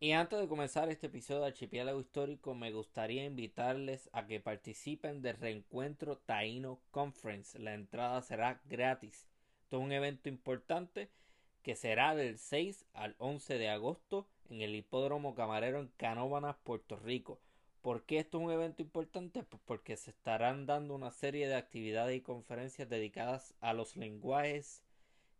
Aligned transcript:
Y 0.00 0.12
antes 0.12 0.38
de 0.38 0.46
comenzar 0.46 0.88
este 0.90 1.08
episodio 1.08 1.40
de 1.40 1.48
Archipiélago 1.48 1.98
Histórico, 1.98 2.54
me 2.54 2.70
gustaría 2.70 3.24
invitarles 3.24 4.08
a 4.12 4.28
que 4.28 4.38
participen 4.38 5.22
del 5.22 5.36
reencuentro 5.36 6.18
Taino 6.18 6.78
Conference. 6.92 7.58
La 7.58 7.74
entrada 7.74 8.22
será 8.22 8.60
gratis. 8.66 9.26
Esto 9.64 9.78
es 9.78 9.82
un 9.82 9.90
evento 9.90 10.28
importante 10.28 11.10
que 11.64 11.74
será 11.74 12.14
del 12.14 12.38
6 12.38 12.86
al 12.94 13.16
11 13.18 13.58
de 13.58 13.70
agosto 13.70 14.28
en 14.48 14.60
el 14.60 14.76
Hipódromo 14.76 15.34
Camarero 15.34 15.80
en 15.80 15.88
Canóvanas, 15.96 16.54
Puerto 16.62 16.94
Rico. 16.94 17.40
¿Por 17.82 18.04
qué 18.04 18.20
esto 18.20 18.38
es 18.38 18.44
un 18.44 18.52
evento 18.52 18.82
importante? 18.82 19.42
Pues 19.42 19.60
porque 19.66 19.96
se 19.96 20.10
estarán 20.10 20.64
dando 20.64 20.94
una 20.94 21.10
serie 21.10 21.48
de 21.48 21.56
actividades 21.56 22.16
y 22.16 22.20
conferencias 22.20 22.88
dedicadas 22.88 23.52
a 23.60 23.72
los 23.72 23.96
lenguajes 23.96 24.84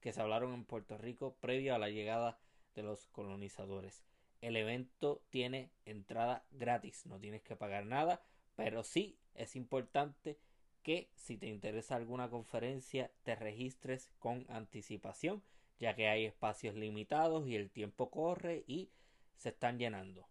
que 0.01 0.13
se 0.13 0.21
hablaron 0.21 0.53
en 0.53 0.65
Puerto 0.65 0.99
Rico 0.99 1.37
previo 1.41 1.77
a 1.77 1.79
la 1.79 1.91
llegada 1.91 2.41
de 2.75 2.83
los 2.83 3.07
colonizadores. 3.07 4.08
El 4.41 4.57
evento 4.57 5.23
tiene 5.31 5.71
entrada 5.85 6.45
gratis, 6.51 7.07
no 7.07 7.19
tienes 7.19 7.43
que 7.43 7.57
pagar 7.57 7.87
nada, 7.87 8.23
pero 8.55 8.85
sí 8.85 9.19
es 9.35 9.57
importante 9.57 10.39
que 10.83 11.11
si 11.15 11.37
te 11.37 11.47
interesa 11.47 11.97
alguna 11.97 12.31
conferencia 12.31 13.11
te 13.25 13.35
registres 13.35 14.11
con 14.19 14.47
anticipación, 14.49 15.43
ya 15.79 15.95
que 15.95 16.09
hay 16.09 16.25
espacios 16.25 16.75
limitados 16.75 17.47
y 17.47 17.57
el 17.57 17.71
tiempo 17.71 18.11
corre 18.11 18.65
y 18.67 18.91
se 19.37 19.51
están 19.51 19.79
llenando. 19.79 20.29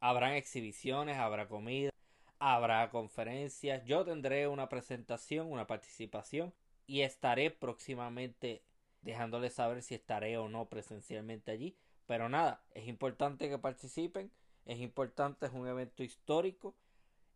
Habrán 0.00 0.32
exhibiciones, 0.32 1.18
habrá 1.18 1.48
comida, 1.48 1.90
habrá 2.38 2.90
conferencias, 2.90 3.84
yo 3.84 4.04
tendré 4.04 4.48
una 4.48 4.68
presentación, 4.68 5.50
una 5.50 5.66
participación 5.66 6.52
y 6.86 7.02
estaré 7.02 7.50
próximamente 7.50 8.62
dejándoles 9.02 9.54
saber 9.54 9.82
si 9.82 9.94
estaré 9.94 10.36
o 10.38 10.48
no 10.48 10.68
presencialmente 10.68 11.52
allí 11.52 11.76
pero 12.10 12.28
nada, 12.28 12.60
es 12.72 12.86
importante 12.88 13.48
que 13.48 13.56
participen, 13.56 14.32
es 14.64 14.80
importante, 14.80 15.46
es 15.46 15.52
un 15.52 15.68
evento 15.68 16.02
histórico 16.02 16.74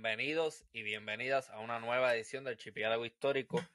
Bienvenidos 0.03 0.65
y 0.73 0.83
bienvenidas 0.83 1.49
a 1.49 1.59
una 1.59 1.79
nueva 1.79 2.13
edición 2.13 2.43
del 2.43 2.55
Archipiélago 2.55 3.05
Histórico. 3.05 3.65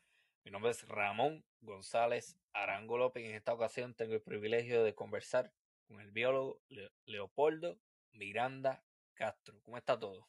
Mi 0.44 0.50
nombre 0.50 0.72
es 0.72 0.86
Ramón 0.86 1.42
González 1.62 2.36
Arango 2.52 2.98
López 2.98 3.24
y 3.24 3.28
en 3.28 3.34
esta 3.34 3.54
ocasión 3.54 3.94
tengo 3.94 4.12
el 4.12 4.20
privilegio 4.20 4.84
de 4.84 4.94
conversar 4.94 5.50
con 5.86 6.02
el 6.02 6.10
biólogo 6.10 6.60
Leopoldo 7.06 7.78
Miranda 8.12 8.84
Castro. 9.14 9.58
¿Cómo 9.64 9.78
está 9.78 9.98
todo? 9.98 10.28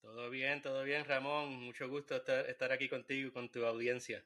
Todo 0.00 0.30
bien, 0.30 0.62
todo 0.62 0.84
bien, 0.84 1.04
Ramón. 1.04 1.56
Mucho 1.56 1.88
gusto 1.88 2.14
estar, 2.14 2.48
estar 2.48 2.70
aquí 2.70 2.88
contigo 2.88 3.26
y 3.26 3.32
con 3.32 3.48
tu 3.48 3.66
audiencia. 3.66 4.24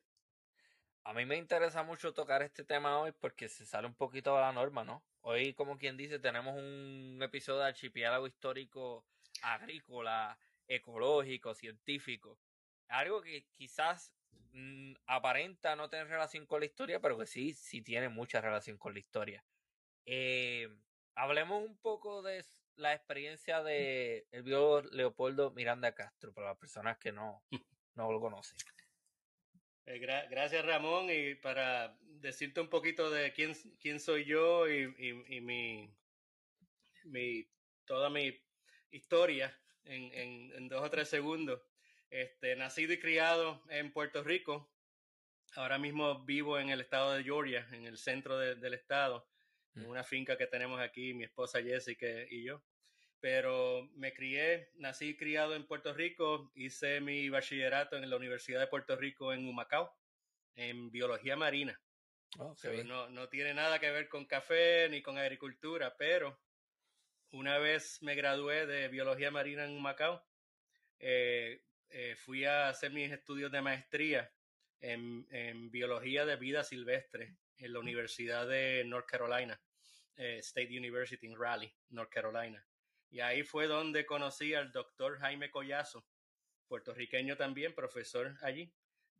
A 1.04 1.14
mí 1.14 1.24
me 1.24 1.38
interesa 1.38 1.82
mucho 1.82 2.12
tocar 2.12 2.42
este 2.42 2.62
tema 2.62 2.98
hoy 2.98 3.12
porque 3.12 3.48
se 3.48 3.64
sale 3.64 3.86
un 3.86 3.94
poquito 3.94 4.34
de 4.34 4.42
la 4.42 4.52
norma, 4.52 4.84
¿no? 4.84 5.02
Hoy, 5.22 5.54
como 5.54 5.78
quien 5.78 5.96
dice, 5.96 6.18
tenemos 6.18 6.54
un 6.58 7.18
episodio 7.22 7.60
de 7.60 7.68
Archipiélago 7.68 8.26
Histórico 8.26 9.06
agrícola, 9.42 10.38
ecológico, 10.66 11.54
científico. 11.54 12.38
Algo 12.88 13.22
que 13.22 13.46
quizás 13.50 14.12
mm, 14.52 14.94
aparenta 15.06 15.76
no 15.76 15.88
tener 15.88 16.08
relación 16.08 16.46
con 16.46 16.60
la 16.60 16.66
historia, 16.66 17.00
pero 17.00 17.18
que 17.18 17.26
sí, 17.26 17.52
sí 17.52 17.82
tiene 17.82 18.08
mucha 18.08 18.40
relación 18.40 18.78
con 18.78 18.92
la 18.94 19.00
historia. 19.00 19.44
Eh, 20.06 20.68
hablemos 21.14 21.62
un 21.64 21.76
poco 21.78 22.22
de 22.22 22.44
la 22.76 22.94
experiencia 22.94 23.62
de 23.62 24.26
el 24.30 24.42
biólogo 24.42 24.82
Leopoldo 24.90 25.50
Miranda 25.52 25.94
Castro, 25.94 26.32
para 26.32 26.48
las 26.48 26.58
personas 26.58 26.98
que 26.98 27.12
no, 27.12 27.42
no 27.94 28.10
lo 28.10 28.20
conocen. 28.20 28.56
Eh, 29.84 29.98
gracias 29.98 30.64
Ramón 30.64 31.08
y 31.10 31.34
para 31.34 31.96
decirte 32.00 32.60
un 32.60 32.68
poquito 32.68 33.10
de 33.10 33.32
quién, 33.32 33.52
quién 33.80 33.98
soy 33.98 34.24
yo 34.24 34.68
y, 34.70 34.94
y, 34.96 35.36
y 35.36 35.40
mi, 35.40 35.92
mi, 37.04 37.48
toda 37.84 38.08
mi 38.08 38.40
historia 38.92 39.58
en, 39.84 40.50
en, 40.54 40.68
dos 40.68 40.82
o 40.82 40.90
tres 40.90 41.08
segundos. 41.08 41.60
Este, 42.10 42.54
nacido 42.56 42.92
y 42.92 42.98
criado 42.98 43.62
en 43.68 43.92
Puerto 43.92 44.22
Rico. 44.22 44.70
Ahora 45.56 45.78
mismo 45.78 46.24
vivo 46.24 46.58
en 46.58 46.70
el 46.70 46.80
estado 46.80 47.12
de 47.12 47.24
Georgia, 47.24 47.68
en 47.72 47.84
el 47.84 47.98
centro 47.98 48.38
del 48.38 48.74
estado, 48.74 49.28
en 49.74 49.82
mm. 49.84 49.90
una 49.90 50.04
finca 50.04 50.38
que 50.38 50.46
tenemos 50.46 50.80
aquí, 50.80 51.12
mi 51.14 51.24
esposa 51.24 51.62
Jessica 51.62 52.06
y 52.30 52.44
yo. 52.44 52.62
Pero 53.20 53.88
me 53.94 54.12
crié, 54.12 54.70
nací 54.74 55.10
y 55.10 55.16
criado 55.16 55.54
en 55.54 55.66
Puerto 55.66 55.92
Rico, 55.94 56.50
hice 56.54 57.00
mi 57.00 57.28
bachillerato 57.28 57.96
en 57.96 58.08
la 58.08 58.16
Universidad 58.16 58.60
de 58.60 58.66
Puerto 58.66 58.96
Rico 58.96 59.32
en 59.32 59.46
Humacao, 59.46 59.94
en 60.54 60.90
biología 60.90 61.36
marina. 61.36 61.80
Oh, 62.38 62.54
no, 62.86 63.10
no 63.10 63.28
tiene 63.28 63.52
nada 63.52 63.78
que 63.78 63.90
ver 63.90 64.08
con 64.08 64.24
café 64.24 64.88
ni 64.88 65.02
con 65.02 65.18
agricultura, 65.18 65.94
pero 65.98 66.41
una 67.32 67.58
vez 67.58 68.02
me 68.02 68.14
gradué 68.14 68.66
de 68.66 68.88
biología 68.88 69.30
marina 69.30 69.64
en 69.64 69.80
Macao, 69.80 70.22
eh, 70.98 71.64
eh, 71.88 72.14
fui 72.16 72.44
a 72.44 72.68
hacer 72.68 72.92
mis 72.92 73.10
estudios 73.10 73.50
de 73.50 73.62
maestría 73.62 74.30
en, 74.80 75.70
biología 75.70 76.26
de 76.26 76.36
vida 76.36 76.62
silvestre 76.62 77.36
en 77.56 77.72
la 77.72 77.78
Universidad 77.78 78.46
de 78.46 78.84
North 78.84 79.06
Carolina, 79.06 79.60
eh, 80.16 80.38
State 80.38 80.76
University 80.76 81.26
en 81.26 81.38
Raleigh, 81.38 81.74
North 81.90 82.10
Carolina. 82.10 82.64
Y 83.10 83.20
ahí 83.20 83.42
fue 83.42 83.66
donde 83.66 84.04
conocí 84.04 84.54
al 84.54 84.70
doctor 84.70 85.18
Jaime 85.18 85.50
Collazo, 85.50 86.06
puertorriqueño 86.66 87.36
también, 87.36 87.74
profesor 87.74 88.36
allí, 88.42 88.72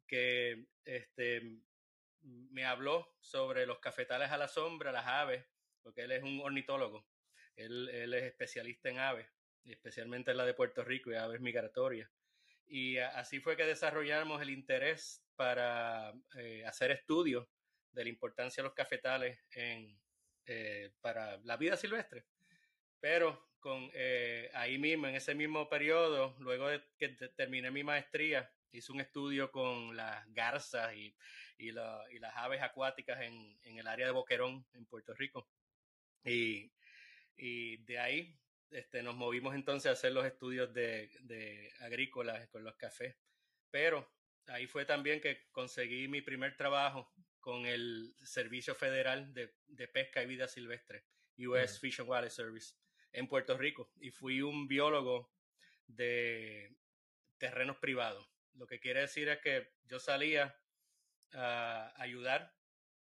que 0.06 0.67
este, 0.84 1.43
me 2.21 2.65
habló 2.65 3.17
sobre 3.21 3.67
los 3.67 3.78
cafetales 3.78 4.31
a 4.31 4.39
la 4.39 4.49
sombra, 4.49 4.93
las 4.93 5.06
aves, 5.06 5.45
porque 5.83 6.03
él 6.03 6.12
es 6.12 6.22
un 6.22 6.41
ornitólogo 6.41 7.06
él, 7.57 8.15
es 8.15 8.25
especialista 8.25 8.89
en 8.89 8.99
aves, 8.99 9.27
especialmente 9.65 10.31
en 10.31 10.37
la 10.37 10.47
de 10.47 10.55
Puerto 10.55 10.85
Rico 10.85 11.11
y 11.11 11.15
aves 11.15 11.41
migratorias. 11.41 12.11
Y 12.67 12.99
así 12.99 13.41
fue 13.41 13.57
que 13.57 13.67
desarrollamos 13.67 14.41
el 14.41 14.51
interés 14.51 15.23
para 15.37 16.13
eh, 16.37 16.65
hacer 16.67 16.91
estudios 16.91 17.47
de 17.93 18.05
la 18.05 18.11
importancia 18.11 18.63
de 18.63 18.69
los 18.69 18.75
cafetales 18.75 19.39
eh, 20.47 20.93
para 21.01 21.37
la 21.39 21.57
vida 21.57 21.77
silvestre. 21.77 22.25
Pero 23.01 23.53
eh, 23.95 24.51
ahí 24.55 24.79
mismo, 24.79 25.07
en 25.07 25.15
ese 25.15 25.34
mismo 25.34 25.69
periodo, 25.69 26.34
luego 26.39 26.69
de 26.69 26.83
que 26.99 27.09
terminé 27.37 27.71
mi 27.71 27.84
maestría, 27.84 28.51
hice 28.72 28.93
un 28.93 29.01
estudio 29.01 29.51
con 29.53 29.97
las 29.97 30.25
garzas 30.33 30.95
y, 30.95 31.15
y, 31.59 31.72
las 31.72 32.37
aves 32.37 32.63
acuáticas 32.63 33.21
en, 33.21 33.57
en, 33.63 33.78
el 33.78 33.87
área 33.87 34.07
de 34.07 34.13
Boquerón, 34.13 34.66
en 34.72 34.87
Puerto 34.87 35.15
Rico. 35.15 35.48
Y 36.25 36.72
y 37.37 37.79
de 37.84 37.99
ahí 37.99 38.39
este, 38.71 39.03
nos 39.03 39.15
movimos 39.15 39.55
entonces 39.55 39.89
a 39.89 39.93
hacer 39.93 40.13
los 40.13 40.25
estudios 40.25 40.73
de, 40.73 41.11
de 41.21 41.73
agrícolas 41.81 42.49
con 42.49 42.65
los 42.65 42.77
cafés. 42.77 43.17
Pero 43.71 44.11
ahí 44.47 44.67
fue 44.67 44.84
también 44.84 45.21
que 45.21 45.49
conseguí 45.53 46.09
mi 46.09 46.23
primer 46.23 46.57
trabajo 46.57 47.13
con 47.41 47.67
el 47.67 48.15
Servicio 48.23 48.75
Federal 48.75 49.34
de, 49.34 49.55
de 49.67 49.89
Pesca 49.89 50.23
y 50.23 50.27
Vida 50.27 50.49
Silvestre, 50.49 51.05
US 51.39 51.79
Fish 51.81 52.01
and 52.01 52.09
Wildlife 52.09 52.34
Service, 52.34 52.75
en 53.13 53.29
Puerto 53.29 53.59
Rico. 53.59 53.91
Y 54.01 54.11
fui 54.11 54.41
un 54.41 54.69
biólogo 54.69 55.33
de 55.87 56.75
terrenos 57.39 57.77
privados. 57.79 58.27
Lo 58.55 58.67
que 58.67 58.81
quiere 58.81 59.01
decir 59.01 59.29
es 59.29 59.41
que 59.41 59.73
yo 59.84 59.99
salía 59.99 60.57
a 61.33 61.93
ayudar 62.01 62.55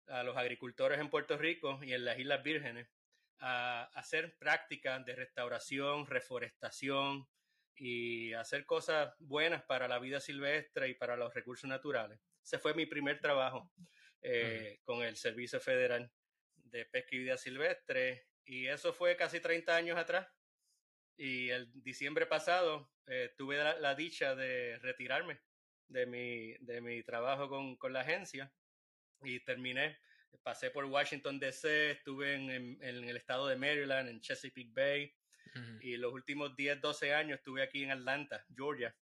a 0.08 0.24
los 0.24 0.36
agricultores 0.36 1.00
en 1.00 1.10
Puerto 1.10 1.38
Rico 1.38 1.80
y 1.84 1.94
en 1.94 2.06
las 2.06 2.18
Islas 2.20 2.44
Vírgenes 2.44 2.88
a 3.42 3.86
hacer 3.96 4.38
prácticas 4.38 5.04
de 5.04 5.16
restauración, 5.16 6.06
reforestación 6.06 7.28
y 7.76 8.34
hacer 8.34 8.66
cosas 8.66 9.14
buenas 9.18 9.64
para 9.64 9.88
la 9.88 9.98
vida 9.98 10.20
silvestre 10.20 10.90
y 10.90 10.94
para 10.94 11.18
los 11.18 11.34
recursos 11.34 11.68
naturales. 11.68 12.20
Ese 12.44 12.60
fue 12.60 12.76
mi 12.76 12.86
primer 12.86 13.20
trabajo 13.20 13.72
eh, 14.22 14.80
con 14.84 15.02
el 15.02 15.16
Servicio 15.18 15.60
Federal 15.60 16.12
de 16.56 16.86
Pesca 16.86 17.16
y 17.16 17.20
Vida 17.20 17.38
Silvestre 17.38 18.28
y 18.46 18.68
eso 18.68 18.94
fue 18.94 19.16
casi 19.16 19.40
30 19.40 19.76
años 19.76 19.98
atrás. 19.98 20.28
Y 21.18 21.50
el 21.50 21.72
diciembre 21.82 22.28
pasado 22.28 22.92
eh, 23.08 23.34
tuve 23.38 23.58
la, 23.58 23.96
dicha 23.96 24.36
de 24.36 24.78
retirarme 24.80 25.42
de 25.88 26.06
mi, 26.06 26.54
de 26.60 26.82
mi 26.82 27.02
trabajo 27.04 27.50
con, 27.50 27.76
con 27.76 27.94
la 27.94 28.02
agencia 28.02 28.54
y 29.24 29.40
terminé 29.40 30.00
pasé 30.44 30.72
por 30.72 30.86
Washington 30.86 31.40
DC, 31.40 31.92
estuve 31.92 32.36
en, 32.36 32.50
en, 32.82 33.04
el 33.04 33.18
estado 33.18 33.48
de 33.48 33.56
Maryland, 33.56 34.10
en 34.10 34.22
Chesapeake 34.22 34.74
Bay, 34.74 35.14
y 35.82 35.98
los 35.98 36.14
últimos 36.14 36.56
10, 36.56 36.80
12 36.80 37.14
años 37.14 37.40
estuve 37.40 37.62
aquí 37.62 37.84
en 37.84 37.92
Atlanta, 37.92 38.46
Georgia, 38.56 38.96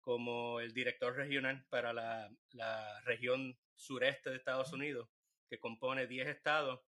como 0.00 0.60
el 0.60 0.72
director 0.72 1.16
regional 1.16 1.66
para 1.68 1.92
la, 1.92 2.30
la 2.52 3.00
región 3.00 3.58
sureste 3.74 4.30
de 4.30 4.36
Estados 4.36 4.72
Unidos, 4.72 5.08
que 5.48 5.58
compone 5.58 6.06
10 6.06 6.28
estados, 6.28 6.80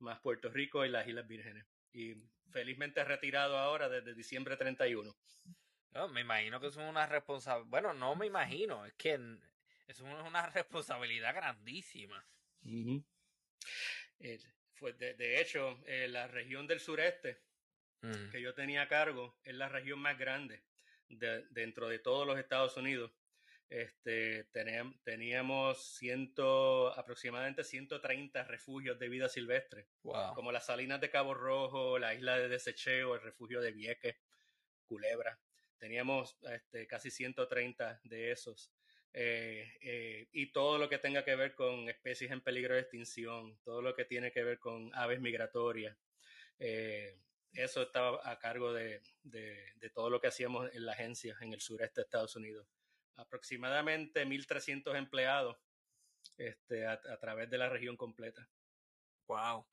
más 0.00 0.20
Puerto 0.20 0.50
Rico 0.50 0.84
y 0.84 0.90
las 0.90 1.08
Islas 1.08 1.26
Vírgenes. 1.26 1.66
Y 1.92 2.14
felizmente 2.50 3.02
retirado 3.04 3.58
ahora 3.58 3.88
desde 3.88 4.14
diciembre 4.14 4.56
31. 4.56 5.16
No, 5.92 6.08
me 6.08 6.20
imagino 6.20 6.60
que 6.60 6.68
es 6.68 6.76
una 6.76 7.06
responsabilidad. 7.06 7.70
Bueno, 7.70 7.94
no 7.94 8.14
me 8.14 8.26
imagino, 8.26 8.84
es 8.84 8.94
que 8.94 9.18
es 9.86 10.00
una 10.00 10.46
responsabilidad 10.54 11.34
grandísima. 11.34 12.24
Eh, 14.20 14.38
fue 14.74 14.92
de, 14.92 15.40
hecho, 15.40 15.80
eh, 15.86 16.08
la 16.08 16.28
región 16.28 16.66
del 16.66 16.80
sureste 16.80 17.40
mm. 18.02 18.30
que 18.30 18.40
yo 18.40 18.54
tenía 18.54 18.82
a 18.82 18.88
cargo 18.88 19.38
es 19.44 19.54
la 19.54 19.68
región 19.68 19.98
más 19.98 20.18
grande 20.18 20.62
dentro 21.08 21.88
de 21.88 21.98
todos 21.98 22.26
los 22.26 22.38
Estados 22.38 22.76
Unidos. 22.76 23.12
Este, 23.70 24.44
teníamos, 24.44 25.02
teníamos 25.04 25.96
ciento, 25.98 26.88
aproximadamente 26.98 27.64
130 27.64 28.44
refugios 28.44 28.98
de 28.98 29.08
vida 29.10 29.28
silvestre, 29.28 29.88
como 30.34 30.52
las 30.52 30.66
salinas 30.66 31.00
de 31.00 31.10
Cabo 31.10 31.34
Rojo, 31.34 31.98
la 31.98 32.14
isla 32.14 32.38
de 32.38 32.48
Desecheo, 32.48 33.14
el 33.14 33.20
refugio 33.20 33.60
de 33.60 33.72
Vieques, 33.72 34.16
Culebra. 34.86 35.38
Teníamos 35.76 36.38
este, 36.50 36.86
casi 36.86 37.10
130 37.10 38.00
de 38.04 38.32
esos. 38.32 38.72
Eh, 39.12 39.66
eh, 39.80 40.28
y 40.32 40.52
todo 40.52 40.78
lo 40.78 40.88
que 40.88 40.98
tenga 40.98 41.24
que 41.24 41.34
ver 41.34 41.54
con 41.54 41.88
especies 41.88 42.30
en 42.30 42.40
peligro 42.40 42.74
de 42.74 42.80
extinción, 42.82 43.58
todo 43.64 43.82
lo 43.82 43.94
que 43.94 44.04
tiene 44.04 44.30
que 44.30 44.44
ver 44.44 44.58
con 44.58 44.90
aves 44.94 45.20
migratorias. 45.20 45.96
Eh, 46.58 47.18
eso 47.52 47.82
estaba 47.82 48.20
a 48.30 48.38
cargo 48.38 48.72
de, 48.72 49.02
de, 49.22 49.90
todo 49.94 50.10
lo 50.10 50.20
que 50.20 50.28
hacíamos 50.28 50.72
en 50.74 50.84
la 50.84 50.92
agencia 50.92 51.36
en 51.40 51.52
el 51.52 51.60
sureste 51.60 52.00
de 52.00 52.04
Estados 52.04 52.36
Unidos. 52.36 52.66
Aproximadamente 53.16 54.26
1.300 54.26 54.96
empleados 54.96 55.56
este, 56.36 56.86
a, 56.86 56.92
a, 56.92 57.18
través 57.18 57.48
de 57.50 57.58
la 57.58 57.68
región 57.68 57.96
completa. 57.96 58.48
Wow. 59.26 59.66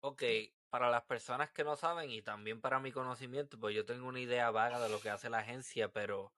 Ok, 0.00 0.22
para 0.70 0.90
las 0.90 1.04
personas 1.04 1.50
que 1.50 1.64
no 1.64 1.76
saben 1.76 2.10
y 2.10 2.22
también 2.22 2.60
para 2.60 2.80
mi 2.80 2.90
conocimiento, 2.90 3.60
pues 3.60 3.76
yo 3.76 3.84
tengo 3.84 4.08
una 4.08 4.20
idea 4.20 4.50
vaga 4.50 4.80
de 4.80 4.88
lo 4.88 5.00
que 5.00 5.10
hace 5.10 5.30
la 5.30 5.38
agencia, 5.38 5.92
pero 5.92 6.32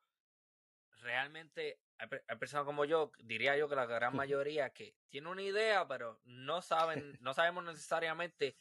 realmente 1.05 1.79
hay, 1.99 2.09
personas 2.39 2.65
como 2.65 2.85
yo, 2.85 3.13
diría 3.19 3.57
yo 3.57 3.69
que 3.69 3.77
la 3.77 3.87
gran 3.87 4.17
mayoría 4.17 4.71
que 4.71 4.97
tiene 5.11 5.29
una 5.29 5.43
idea, 5.43 5.87
pero 5.87 6.21
no 6.25 6.63
saben, 6.63 7.17
no 7.21 7.35
sabemos 7.35 7.65
necesariamente 7.65 8.57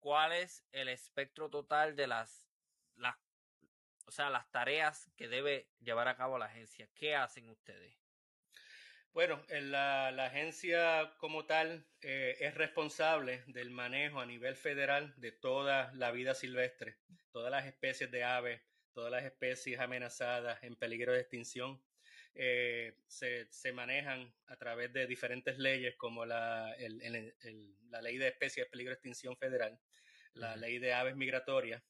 cuál 0.00 0.32
es 0.32 0.64
el 0.72 0.88
espectro 0.88 1.50
total 1.50 1.94
de 1.94 2.08
las, 2.08 2.48
las, 2.96 3.16
o 4.06 4.10
sea, 4.10 4.30
las 4.30 4.50
tareas 4.50 5.10
que 5.16 5.28
debe 5.28 5.68
llevar 5.80 6.08
a 6.08 6.16
cabo 6.16 6.38
la 6.38 6.46
agencia. 6.46 6.88
¿Qué 6.94 7.14
hacen 7.14 7.48
ustedes? 7.48 7.94
Bueno, 9.12 9.44
la, 9.50 10.10
la 10.10 10.26
agencia 10.26 11.14
como 11.18 11.44
tal 11.44 11.86
eh, 12.00 12.38
es 12.40 12.54
responsable 12.54 13.44
del 13.46 13.70
manejo 13.70 14.20
a 14.20 14.26
nivel 14.26 14.56
federal 14.56 15.12
de 15.18 15.32
toda 15.32 15.92
la 15.92 16.10
vida 16.12 16.34
silvestre, 16.34 16.96
todas 17.30 17.50
las 17.50 17.66
especies 17.66 18.10
de 18.10 18.24
aves, 18.24 18.62
todas 18.92 19.10
las 19.10 19.24
especies 19.24 19.80
amenazadas 19.80 20.62
en 20.62 20.76
peligro 20.76 21.12
de 21.12 21.20
extinción 21.20 21.80
eh, 22.34 22.94
se, 23.06 23.46
se, 23.50 23.72
manejan 23.72 24.32
a 24.46 24.56
través 24.56 24.90
de 24.92 25.06
diferentes 25.06 25.58
leyes 25.58 25.96
como 25.96 26.24
la, 26.24 26.72
el, 26.78 27.34
la 27.90 28.00
ley 28.00 28.16
de 28.16 28.28
especies 28.28 28.66
de 28.66 28.70
peligro 28.70 28.90
de 28.90 28.94
extinción 28.94 29.36
federal, 29.36 29.78
la 30.34 30.56
ley 30.56 30.78
de 30.78 30.94
aves 30.94 31.14
migratorias. 31.14 31.82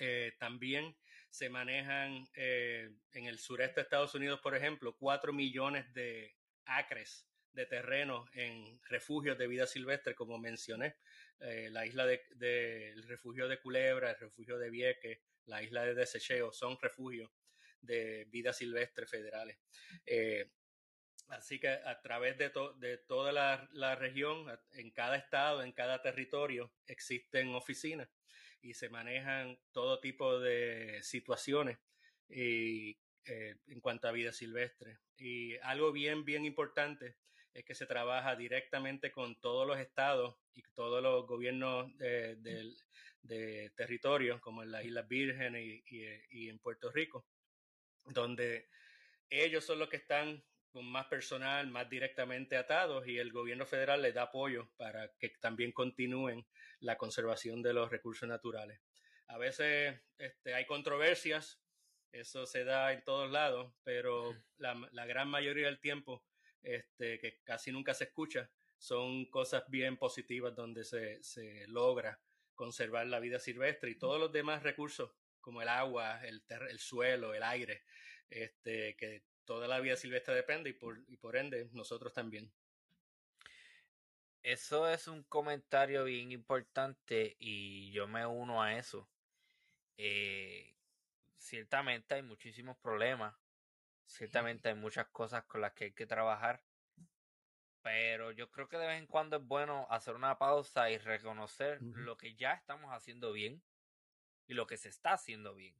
Eh, 0.00 0.32
también 0.40 0.96
se 1.30 1.48
manejan 1.48 2.26
eh, 2.34 2.90
en 3.12 3.26
el 3.26 3.38
sureste 3.38 3.76
de 3.76 3.82
Estados 3.82 4.14
Unidos, 4.16 4.40
por 4.40 4.56
ejemplo, 4.56 4.96
cuatro 4.96 5.32
millones 5.32 5.92
de 5.94 6.34
acres 6.64 7.28
de 7.52 7.66
terreno 7.66 8.26
en 8.32 8.80
refugios 8.88 9.38
de 9.38 9.46
vida 9.46 9.68
silvestre, 9.68 10.16
como 10.16 10.38
mencioné, 10.38 10.96
la 11.38 11.84
isla 11.84 12.06
del 12.06 12.20
de, 12.36 12.94
refugio 13.06 13.46
de 13.48 13.60
Culebra, 13.60 14.10
el 14.10 14.18
refugio 14.18 14.58
de 14.58 14.70
Vieques, 14.70 15.20
la 15.46 15.62
isla 15.62 15.84
de 15.84 15.94
Desecheo, 15.94 16.52
son 16.52 16.78
refugios 16.80 17.30
de 17.80 18.26
vida 18.30 18.52
silvestre 18.52 19.06
federales. 19.06 19.58
Eh, 20.06 20.50
así 21.28 21.58
que 21.58 21.68
a 21.68 22.00
través 22.00 22.38
de, 22.38 22.50
de 22.76 22.98
toda 22.98 23.32
la, 23.32 23.94
región, 23.96 24.46
en 24.72 24.90
cada 24.90 25.16
estado, 25.16 25.62
en 25.62 25.72
cada 25.72 26.02
territorio, 26.02 26.72
existen 26.86 27.54
oficinas 27.54 28.08
y 28.62 28.74
se 28.74 28.88
manejan 28.88 29.58
todo 29.72 30.00
tipo 30.00 30.40
de 30.40 31.00
situaciones 31.02 31.78
y, 32.28 32.98
eh, 33.26 33.56
en 33.66 33.80
cuanto 33.80 34.08
a 34.08 34.12
vida 34.12 34.32
silvestre. 34.32 34.98
Y 35.16 35.56
algo 35.58 35.92
bien, 35.92 36.24
bien 36.24 36.44
importante 36.44 37.16
es 37.52 37.64
que 37.64 37.74
se 37.74 37.86
trabaja 37.86 38.34
directamente 38.36 39.12
con 39.12 39.40
todos 39.40 39.66
los 39.66 39.78
estados 39.78 40.36
y 40.54 40.62
todos 40.74 41.02
los 41.02 41.26
gobiernos 41.26 41.96
de, 41.98 42.36
de, 42.36 42.74
territorios, 43.74 44.40
como 44.40 44.62
en 44.62 44.72
las 44.72 44.84
Islas 44.84 45.08
Vírgenes 45.08 45.82
y 45.86 46.48
en 46.48 46.58
Puerto 46.58 46.90
Rico, 46.90 47.26
donde 48.04 48.68
ellos 49.30 49.64
son 49.64 49.78
los 49.78 49.88
que 49.88 49.96
están 49.96 50.44
con 50.74 50.90
más 50.90 51.06
personal, 51.06 51.68
más 51.68 51.88
directamente 51.88 52.56
atados 52.56 53.06
y 53.06 53.18
el 53.18 53.30
gobierno 53.30 53.64
federal 53.64 54.02
les 54.02 54.12
da 54.12 54.22
apoyo 54.22 54.68
para 54.76 55.08
que 55.20 55.28
también 55.40 55.70
continúen 55.70 56.44
la 56.80 56.98
conservación 56.98 57.62
de 57.62 57.72
los 57.72 57.90
recursos 57.90 58.28
naturales. 58.28 58.80
A 59.28 59.38
veces 59.38 60.00
este, 60.18 60.52
hay 60.52 60.66
controversias, 60.66 61.62
eso 62.10 62.44
se 62.44 62.64
da 62.64 62.92
en 62.92 63.04
todos 63.04 63.30
lados, 63.30 63.72
pero 63.84 64.36
la, 64.56 65.06
gran 65.06 65.28
mayoría 65.28 65.66
del 65.66 65.78
tiempo, 65.78 66.24
este, 66.60 67.20
que 67.20 67.40
casi 67.44 67.70
nunca 67.70 67.94
se 67.94 68.04
escucha, 68.04 68.50
son 68.76 69.26
cosas 69.26 69.62
bien 69.68 69.96
positivas 69.96 70.56
donde 70.56 70.82
se, 70.82 71.22
se 71.22 71.68
logra 71.68 72.20
conservar 72.54 73.06
la 73.06 73.20
vida 73.20 73.38
silvestre 73.38 73.90
y 73.90 73.98
todos 73.98 74.20
los 74.20 74.32
demás 74.32 74.62
recursos 74.62 75.10
como 75.40 75.60
el 75.60 75.68
agua, 75.68 76.24
el, 76.24 76.42
el 76.68 76.78
suelo, 76.78 77.34
el 77.34 77.42
aire, 77.42 77.84
este, 78.30 78.96
que 78.96 79.24
toda 79.44 79.68
la 79.68 79.80
vida 79.80 79.96
silvestre 79.96 80.34
depende 80.34 80.70
y 80.70 80.72
por, 80.72 81.04
y 81.06 81.16
por 81.16 81.36
ende 81.36 81.68
nosotros 81.72 82.12
también. 82.12 82.50
Eso 84.42 84.88
es 84.88 85.08
un 85.08 85.22
comentario 85.24 86.04
bien 86.04 86.32
importante 86.32 87.36
y 87.38 87.90
yo 87.92 88.06
me 88.06 88.26
uno 88.26 88.62
a 88.62 88.76
eso. 88.76 89.08
Eh, 89.96 90.74
ciertamente 91.38 92.14
hay 92.14 92.22
muchísimos 92.22 92.76
problemas, 92.78 93.34
ciertamente 94.06 94.68
hay 94.68 94.74
muchas 94.74 95.06
cosas 95.08 95.44
con 95.44 95.60
las 95.60 95.72
que 95.72 95.84
hay 95.84 95.92
que 95.92 96.06
trabajar, 96.06 96.62
pero 97.84 98.32
yo 98.32 98.50
creo 98.50 98.66
que 98.66 98.78
de 98.78 98.86
vez 98.86 98.98
en 98.98 99.06
cuando 99.06 99.36
es 99.36 99.46
bueno 99.46 99.86
hacer 99.90 100.14
una 100.14 100.38
pausa 100.38 100.90
y 100.90 100.96
reconocer 100.96 101.82
lo 101.82 102.16
que 102.16 102.34
ya 102.34 102.54
estamos 102.54 102.90
haciendo 102.90 103.30
bien 103.30 103.62
y 104.46 104.54
lo 104.54 104.66
que 104.66 104.78
se 104.78 104.88
está 104.88 105.12
haciendo 105.12 105.54
bien. 105.54 105.76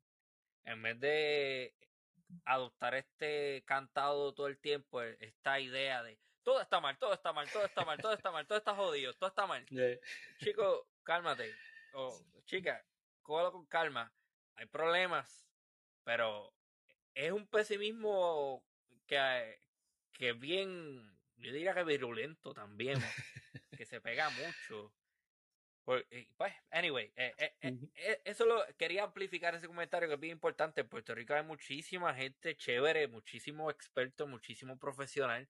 En 0.64 0.82
vez 0.82 1.00
de 1.00 1.75
adoptar 2.44 2.94
este 2.94 3.64
cantado 3.64 4.34
todo 4.34 4.49
el 4.49 4.58
tiempo, 4.58 5.02
e, 5.02 5.16
esta 5.18 5.58
idea 5.61 6.02
de 6.02 6.18
todo 6.42 6.61
está 6.61 6.78
mal, 6.78 6.99
todo 6.99 7.14
está 7.14 7.32
mal, 7.32 7.50
todo 7.50 7.64
está 7.64 7.87
mal, 7.87 7.99
todo 7.99 8.12
está 8.12 8.30
mal, 8.30 8.46
todo 8.46 8.58
está 8.58 8.75
jodido, 8.75 9.14
todo 9.14 9.30
está 9.30 9.46
mal. 9.46 9.64
Chico, 10.37 10.87
cálmate. 11.04 11.54
O 11.94 12.23
chica, 12.44 12.84
cógalo 13.23 13.50
con 13.50 13.64
calma. 13.64 14.12
Hay 14.56 14.66
problemas, 14.66 15.49
pero 16.04 16.52
es 17.14 17.32
un 17.32 17.46
pesimismo 17.46 18.62
que, 19.06 19.58
que 20.12 20.34
bien, 20.34 21.16
yo 21.44 21.52
diría 21.52 21.74
que 21.74 21.84
virulento 21.84 22.54
también, 22.54 22.98
que 23.78 23.84
se 23.84 24.00
pega 24.00 24.30
mucho. 24.30 24.92
Pues, 25.84 26.06
anyway, 26.70 27.12
eh, 27.14 27.34
eh, 27.36 27.78
eh, 27.96 28.22
eso 28.24 28.46
lo 28.46 28.64
quería 28.78 29.04
amplificar 29.04 29.54
ese 29.54 29.66
comentario 29.66 30.08
que 30.08 30.14
es 30.14 30.20
bien 30.20 30.32
importante. 30.32 30.80
En 30.80 30.88
Puerto 30.88 31.14
Rico 31.14 31.34
hay 31.34 31.42
muchísima 31.42 32.14
gente 32.14 32.56
chévere, 32.56 33.06
muchísimo 33.08 33.70
experto, 33.70 34.26
muchísimo 34.26 34.78
profesional 34.78 35.46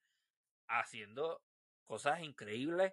haciendo 0.66 1.40
cosas 1.86 2.20
increíbles 2.20 2.92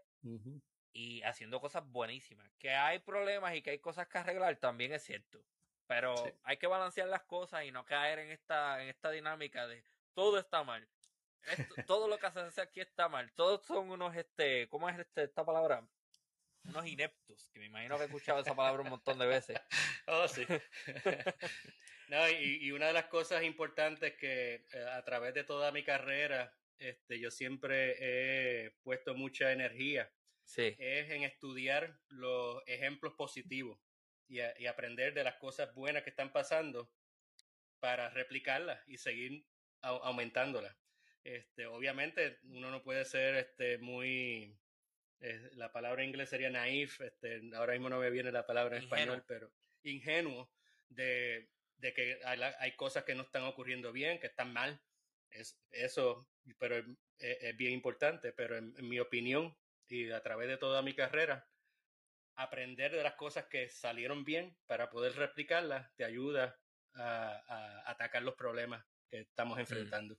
y 0.94 1.24
haciendo 1.24 1.60
cosas 1.60 1.84
buenísimas. 1.88 2.52
Que 2.60 2.76
hay 2.76 3.00
problemas 3.00 3.56
y 3.56 3.64
que 3.64 3.72
hay 3.72 3.80
cosas 3.80 4.08
que 4.08 4.20
arreglar 4.20 4.58
también 4.58 4.94
es 4.94 5.02
cierto. 5.02 5.44
Pero 5.88 6.14
hay 6.44 6.58
que 6.58 6.68
balancear 6.68 7.08
las 7.08 7.24
cosas 7.24 7.66
y 7.66 7.72
no 7.72 7.84
caer 7.84 8.20
en 8.20 8.30
esta, 8.30 8.84
en 8.84 8.90
esta 8.90 9.10
dinámica 9.10 9.66
de 9.66 9.84
todo 10.14 10.38
está 10.38 10.64
mal. 10.64 10.88
Todo 11.88 12.08
lo 12.08 12.18
que 12.18 12.32
se 12.32 12.40
hace 12.40 12.62
aquí 12.62 12.82
está 12.82 13.10
mal. 13.10 13.32
Todos 13.34 13.66
son 13.66 13.90
unos, 13.90 14.16
este, 14.16 14.68
¿cómo 14.70 14.90
es 14.90 15.00
este, 15.00 15.24
esta 15.24 15.46
palabra? 15.46 15.88
Unos 16.64 16.86
ineptos, 16.86 17.50
que 17.52 17.60
me 17.60 17.66
imagino 17.66 17.98
que 17.98 18.04
he 18.04 18.06
escuchado 18.06 18.42
esa 18.42 18.56
palabra 18.56 18.84
un 18.84 18.90
montón 18.90 19.20
de 19.20 19.28
veces. 19.28 19.58
Oh, 20.08 20.28
sí. 20.28 20.46
no, 22.10 22.28
y, 22.28 22.58
y, 22.66 22.72
una 22.72 22.88
de 22.88 22.94
las 22.94 23.06
cosas 23.06 23.44
importantes 23.44 24.18
que 24.18 24.66
eh, 24.74 24.86
a 24.92 25.04
través 25.06 25.34
de 25.36 25.44
toda 25.44 25.72
mi 25.72 25.84
carrera, 25.84 26.54
este, 26.80 27.20
yo 27.20 27.30
siempre 27.30 27.96
he 28.00 28.72
puesto 28.84 29.14
mucha 29.14 29.52
energía. 29.52 30.12
Sí. 30.44 30.76
Es 30.80 31.12
en 31.12 31.24
estudiar 31.24 31.98
los 32.10 32.62
ejemplos 32.66 33.14
positivos 33.14 33.80
y, 34.32 34.66
aprender 34.66 35.14
de 35.14 35.24
las 35.24 35.36
cosas 35.36 35.74
buenas 35.76 36.04
que 36.04 36.10
están 36.10 36.32
pasando 36.32 36.90
para 37.80 38.10
replicarlas 38.10 38.82
y 38.88 38.98
seguir 38.98 39.46
aumentándolas. 39.82 40.76
Este, 41.24 41.68
obviamente 41.68 42.40
uno 42.46 42.72
no 42.72 42.82
puede 42.82 43.06
ser 43.06 43.36
este, 43.36 43.78
muy, 43.78 44.58
eh, 45.20 45.52
la 45.54 45.72
palabra 45.72 46.02
en 46.02 46.10
inglés 46.10 46.30
sería 46.30 46.50
naif, 46.50 47.00
este, 47.02 47.42
ahora 47.56 47.74
mismo 47.74 47.90
no 47.90 48.00
me 48.00 48.10
viene 48.10 48.32
la 48.32 48.46
palabra 48.46 48.78
en 48.78 48.84
español, 48.84 49.24
pero 49.28 49.52
ingenuo 49.84 50.52
de, 50.90 51.50
de 51.78 51.94
que 51.94 52.20
hay, 52.24 52.72
cosas 52.76 53.04
que 53.04 53.16
no 53.16 53.24
están 53.24 53.44
ocurriendo 53.44 53.92
bien, 53.92 54.20
que 54.20 54.28
están 54.28 54.54
mal. 54.54 54.82
Es, 55.30 55.60
eso, 55.72 56.28
pero 56.58 56.84
es, 57.18 57.58
bien 57.58 57.72
importante, 57.74 58.32
pero 58.32 58.58
en, 58.58 58.74
mi 58.88 59.00
opinión 59.00 59.56
y 59.88 60.10
a 60.12 60.22
través 60.22 60.48
de 60.48 60.58
toda 60.58 60.82
mi 60.82 60.94
carrera, 60.94 61.48
aprender 62.36 62.92
de 62.92 63.04
las 63.04 63.16
cosas 63.16 63.46
que 63.46 63.70
salieron 63.70 64.24
bien 64.24 64.56
para 64.66 64.90
poder 64.90 65.16
replicarlas 65.16 65.94
te 65.96 66.06
ayuda 66.06 66.58
a, 66.96 67.84
atacar 67.86 68.24
los 68.24 68.36
problemas 68.36 68.86
que 69.10 69.20
estamos 69.20 69.58
mm. 69.58 70.16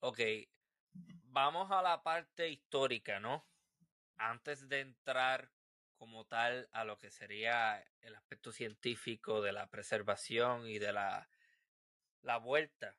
Ok, 0.00 0.20
vamos 1.24 1.70
a 1.70 1.82
la 1.82 2.02
parte 2.02 2.48
histórica, 2.48 3.20
¿no? 3.20 3.44
Antes 4.16 4.68
de 4.68 4.80
entrar 4.80 5.50
como 5.96 6.24
tal 6.24 6.68
a 6.72 6.84
lo 6.84 6.98
que 6.98 7.10
sería 7.10 7.84
el 8.00 8.14
aspecto 8.14 8.52
científico 8.52 9.42
de 9.42 9.52
la 9.52 9.68
preservación 9.68 10.68
y 10.68 10.78
de 10.78 10.92
la, 10.92 11.28
la 12.22 12.36
vuelta 12.36 12.96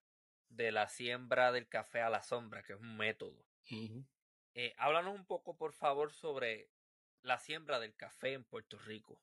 de 0.49 0.71
la 0.71 0.87
siembra 0.89 1.51
del 1.51 1.67
café 1.67 2.01
a 2.01 2.09
la 2.09 2.21
sombra, 2.21 2.63
que 2.63 2.73
es 2.73 2.79
un 2.79 2.97
método. 2.97 3.45
Eh, 4.55 4.73
háblanos 4.77 5.15
un 5.15 5.25
poco, 5.25 5.55
por 5.55 5.73
favor, 5.73 6.11
sobre 6.11 6.69
la 7.21 7.37
siembra 7.37 7.79
del 7.79 7.95
café 7.95 8.33
en 8.33 8.43
Puerto 8.43 8.77
Rico. 8.79 9.21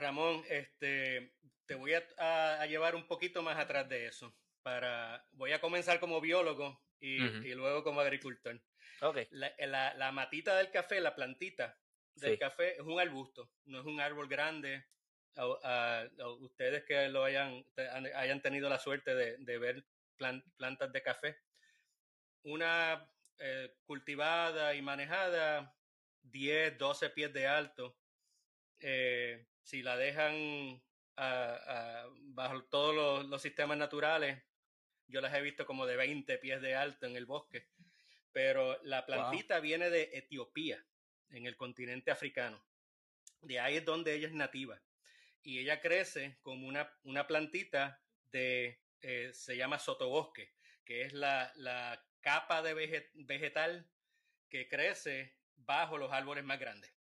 Ramón, 0.00 0.42
este, 0.48 1.32
te 1.66 1.74
voy 1.74 1.92
a, 1.94 2.66
llevar 2.66 2.94
un 2.94 3.06
poquito 3.06 3.42
más 3.42 3.58
atrás 3.58 3.88
de 3.88 4.06
eso. 4.06 4.34
Para, 4.64 5.22
voy 5.32 5.52
a 5.52 5.60
comenzar 5.60 6.00
como 6.00 6.22
biólogo 6.22 6.80
y, 6.98 7.18
luego 7.54 7.84
como 7.84 8.00
agricultor. 8.00 8.58
Okay. 9.02 9.28
La, 9.30 10.10
matita 10.10 10.56
del 10.56 10.70
café, 10.70 11.02
la 11.02 11.14
plantita 11.14 11.78
del 12.14 12.38
café 12.38 12.76
es 12.76 12.80
un 12.80 12.98
arbusto, 12.98 13.50
no 13.66 13.80
es 13.80 13.84
un 13.84 14.00
árbol 14.00 14.26
grande. 14.26 14.86
ustedes 16.40 16.84
que 16.84 17.10
lo 17.10 17.24
hayan, 17.24 17.62
hayan 18.14 18.40
tenido 18.40 18.70
la 18.70 18.78
suerte 18.78 19.14
de, 19.14 19.58
ver 19.58 19.84
plantas 20.16 20.90
de 20.90 21.02
café, 21.02 21.38
una 22.44 23.06
eh, 23.38 23.76
cultivada 23.84 24.74
y 24.74 24.80
manejada 24.80 25.76
10, 26.22 26.78
12 26.78 27.10
pies 27.10 27.34
de 27.34 27.46
alto. 27.46 27.98
Eh, 28.80 29.46
si 29.62 29.82
la 29.82 29.98
dejan 29.98 30.82
bajo 31.16 32.64
todos 32.64 33.26
los, 33.26 33.42
sistemas 33.42 33.78
naturales, 33.78 34.42
yo 35.08 35.20
las 35.20 35.34
he 35.34 35.40
visto 35.40 35.66
como 35.66 35.86
de 35.86 35.96
20 35.96 36.38
pies 36.38 36.60
de 36.60 36.74
alto 36.74 37.06
en 37.06 37.16
el 37.16 37.26
bosque. 37.26 37.66
Pero 38.32 38.82
la 38.82 39.06
plantita 39.06 39.60
viene 39.60 39.90
de 39.90 40.10
Etiopía, 40.12 40.84
en 41.30 41.46
el 41.46 41.56
continente 41.56 42.10
africano. 42.10 42.64
De 43.40 43.60
ahí 43.60 43.76
es 43.76 43.84
donde 43.84 44.14
ella 44.14 44.28
es 44.28 44.34
nativa. 44.34 44.80
Y 45.42 45.58
ella 45.58 45.80
crece 45.80 46.38
como 46.42 46.66
una, 46.66 46.90
una 47.04 47.26
plantita 47.26 48.00
de, 48.32 48.80
eh, 49.02 49.30
se 49.34 49.56
llama 49.56 49.78
sotobosque, 49.78 50.52
que 50.84 51.02
es 51.02 51.12
la, 51.12 51.52
la 51.56 52.02
capa 52.20 52.62
de 52.62 52.74
vegetal 53.14 53.86
que 54.48 54.68
crece 54.68 55.36
bajo 55.56 55.98
los 55.98 56.12
árboles 56.12 56.44
más 56.44 56.58
grandes. 56.58 56.94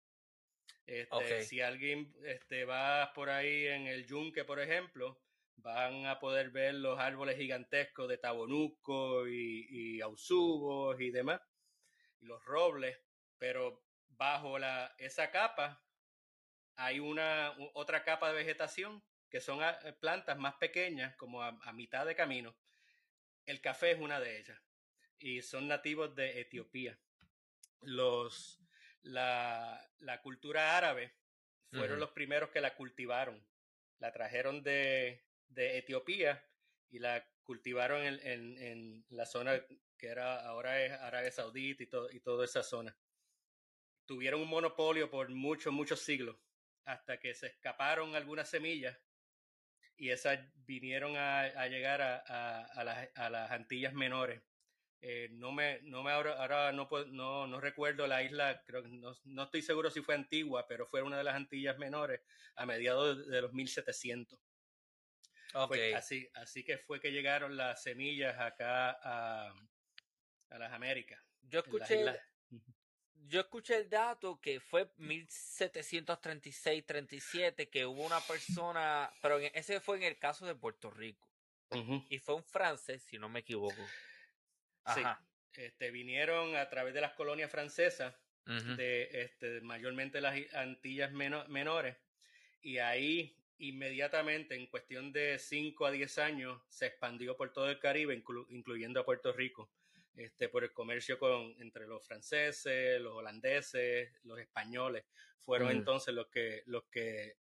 Este, 0.85 1.43
si 1.45 1.61
alguien 1.61 2.13
este, 2.25 2.65
va 2.65 3.13
por 3.13 3.29
ahí 3.29 3.67
en 3.67 3.87
el 3.87 4.05
yunque, 4.05 4.43
por 4.43 4.59
ejemplo, 4.59 5.22
van 5.57 6.05
a 6.05 6.19
poder 6.19 6.49
ver 6.49 6.75
los 6.75 6.99
árboles 6.99 7.37
gigantescos 7.37 8.09
de 8.09 8.17
tabonuco 8.17 9.27
y, 9.27 9.67
y 9.69 10.01
auzubos 10.01 10.99
y 10.99 11.11
demás, 11.11 11.41
y 12.19 12.25
los 12.25 12.43
robles, 12.45 12.97
pero 13.37 13.83
bajo 14.09 14.59
la, 14.59 14.93
esa 14.97 15.31
capa 15.31 15.83
hay 16.75 16.99
una 16.99 17.53
otra 17.73 18.03
capa 18.03 18.29
de 18.29 18.35
vegetación 18.35 19.03
que 19.29 19.39
son 19.41 19.63
ah, 19.63 19.77
plantas 19.99 20.37
más 20.37 20.55
pequeñas, 20.55 21.15
como 21.15 21.41
a 21.41 21.73
mitad 21.73 22.05
de 22.05 22.15
camino. 22.15 22.55
El 23.45 23.61
café 23.61 23.91
es 23.91 23.99
una 23.99 24.19
de 24.19 24.39
ellas 24.39 24.59
y 25.23 25.41
son 25.41 25.67
nativos 25.67 26.13
de 26.15 26.41
Etiopía. 26.41 26.99
Los, 27.81 28.59
la, 29.01 29.89
la 29.99 30.21
cultura 30.21 30.77
árabe 30.77 31.15
fueron 31.71 31.99
los 31.99 32.11
primeros 32.11 32.49
que 32.49 32.61
la 32.61 32.75
cultivaron. 32.75 33.41
La 33.99 34.11
trajeron 34.11 34.63
de, 34.63 35.23
de 35.49 35.77
Etiopía 35.77 36.43
y 36.89 36.99
la 36.99 37.27
cultivaron 37.43 38.03
en, 38.03 38.19
en, 38.25 38.57
en, 38.57 39.05
la 39.09 39.25
zona 39.25 39.61
que 39.97 40.07
era 40.07 40.45
ahora 40.45 40.83
es 40.83 40.91
Arabia 40.93 41.31
Saudita 41.31 41.83
y, 41.83 41.87
todo, 41.87 42.11
y 42.11 42.19
toda 42.19 42.45
esa 42.45 42.63
zona. 42.63 42.95
Tuvieron 44.05 44.41
un 44.41 44.49
monopolio 44.49 45.09
por 45.09 45.29
muchos, 45.29 45.73
muchos 45.73 46.01
siglos, 46.01 46.37
hasta 46.85 47.19
que 47.19 47.33
se 47.33 47.47
escaparon 47.47 48.15
algunas 48.15 48.49
semillas 48.49 48.97
y 49.95 50.09
esas 50.09 50.39
vinieron 50.65 51.15
a, 51.15 51.41
a 51.41 51.67
llegar 51.67 52.01
a, 52.01 52.23
a, 52.27 52.65
a, 52.65 52.83
las, 52.83 53.09
a 53.15 53.29
las 53.29 53.51
Antillas 53.51 53.93
menores 53.93 54.41
eh, 55.05 55.27
no 55.33 55.51
me, 55.51 55.81
no 55.81 56.01
me 56.01 56.11
ahora, 56.11 56.71
no, 56.71 56.87
no, 57.11 57.45
no, 57.45 57.59
recuerdo 57.59 58.07
la 58.07 58.23
isla, 58.23 58.63
creo 58.65 58.83
que 58.83 58.87
no, 58.87 59.43
estoy 59.43 59.61
seguro 59.61 59.89
si 59.89 59.99
fue 59.99 60.15
antigua, 60.15 60.65
pero 60.65 60.87
fue 60.87 61.01
una 61.01 61.17
de 61.17 61.25
las 61.25 61.35
Antillas 61.35 61.77
menores 61.77 62.21
a 62.55 62.65
mediados 62.65 63.27
de, 63.27 63.41
los 63.41 63.51
1700. 63.51 64.39
Así, 65.95 66.29
así 66.33 66.63
que 66.63 66.77
fue 66.77 66.99
que 66.99 67.11
llegaron 67.11 67.57
las 67.57 67.83
semillas 67.83 68.39
acá 68.39 68.91
a, 68.91 69.53
a 70.49 70.57
las 70.57 70.73
Américas. 70.73 71.23
Yo 71.41 71.59
escuché, 71.59 72.05
yo 73.27 73.41
escuché 73.41 73.77
el 73.77 73.89
dato 73.89 74.39
que 74.39 74.59
fue 74.59 74.91
1736-37 74.95 77.69
que 77.69 77.85
hubo 77.85 78.05
una 78.05 78.19
persona, 78.21 79.13
pero 79.21 79.39
ese 79.39 79.79
fue 79.79 79.97
en 79.97 80.03
el 80.03 80.17
caso 80.17 80.45
de 80.45 80.55
Puerto 80.55 80.89
Rico. 80.91 81.29
Y 82.09 82.19
fue 82.19 82.35
un 82.35 82.43
francés, 82.43 83.01
si 83.01 83.17
no 83.17 83.29
me 83.29 83.39
equivoco 83.39 83.81
Sí. 84.93 85.01
Este, 85.55 85.89
vinieron 85.91 86.55
a 86.55 86.69
través 86.69 86.93
de 86.93 87.01
las 87.01 87.13
colonias 87.13 87.49
francesas, 87.49 88.13
de 88.45 89.09
este, 89.13 89.61
mayormente 89.61 90.19
las 90.19 90.35
Antillas 90.53 91.13
menores, 91.13 91.95
y 92.61 92.79
ahí 92.79 93.41
inmediatamente, 93.67 94.55
en 94.55 94.67
cuestión 94.67 95.11
de 95.11 95.39
5 95.39 95.85
a 95.85 95.91
10 95.91 96.17
años, 96.19 96.61
se 96.69 96.87
expandió 96.87 97.35
por 97.37 97.51
todo 97.51 97.69
el 97.69 97.79
Caribe, 97.79 98.21
incluyendo 98.49 98.99
a 98.99 99.05
Puerto 99.05 99.31
Rico, 99.33 99.69
este, 100.15 100.49
por 100.49 100.63
el 100.63 100.73
comercio 100.73 101.17
con, 101.17 101.55
entre 101.59 101.87
los 101.87 102.05
franceses, 102.05 103.01
los 103.01 103.13
holandeses, 103.13 104.11
los 104.23 104.39
españoles. 104.39 105.05
Fueron 105.41 105.71
entonces 105.71 106.13
los 106.13 106.27
que, 106.27 106.63
los 106.67 106.83
que 106.85 107.35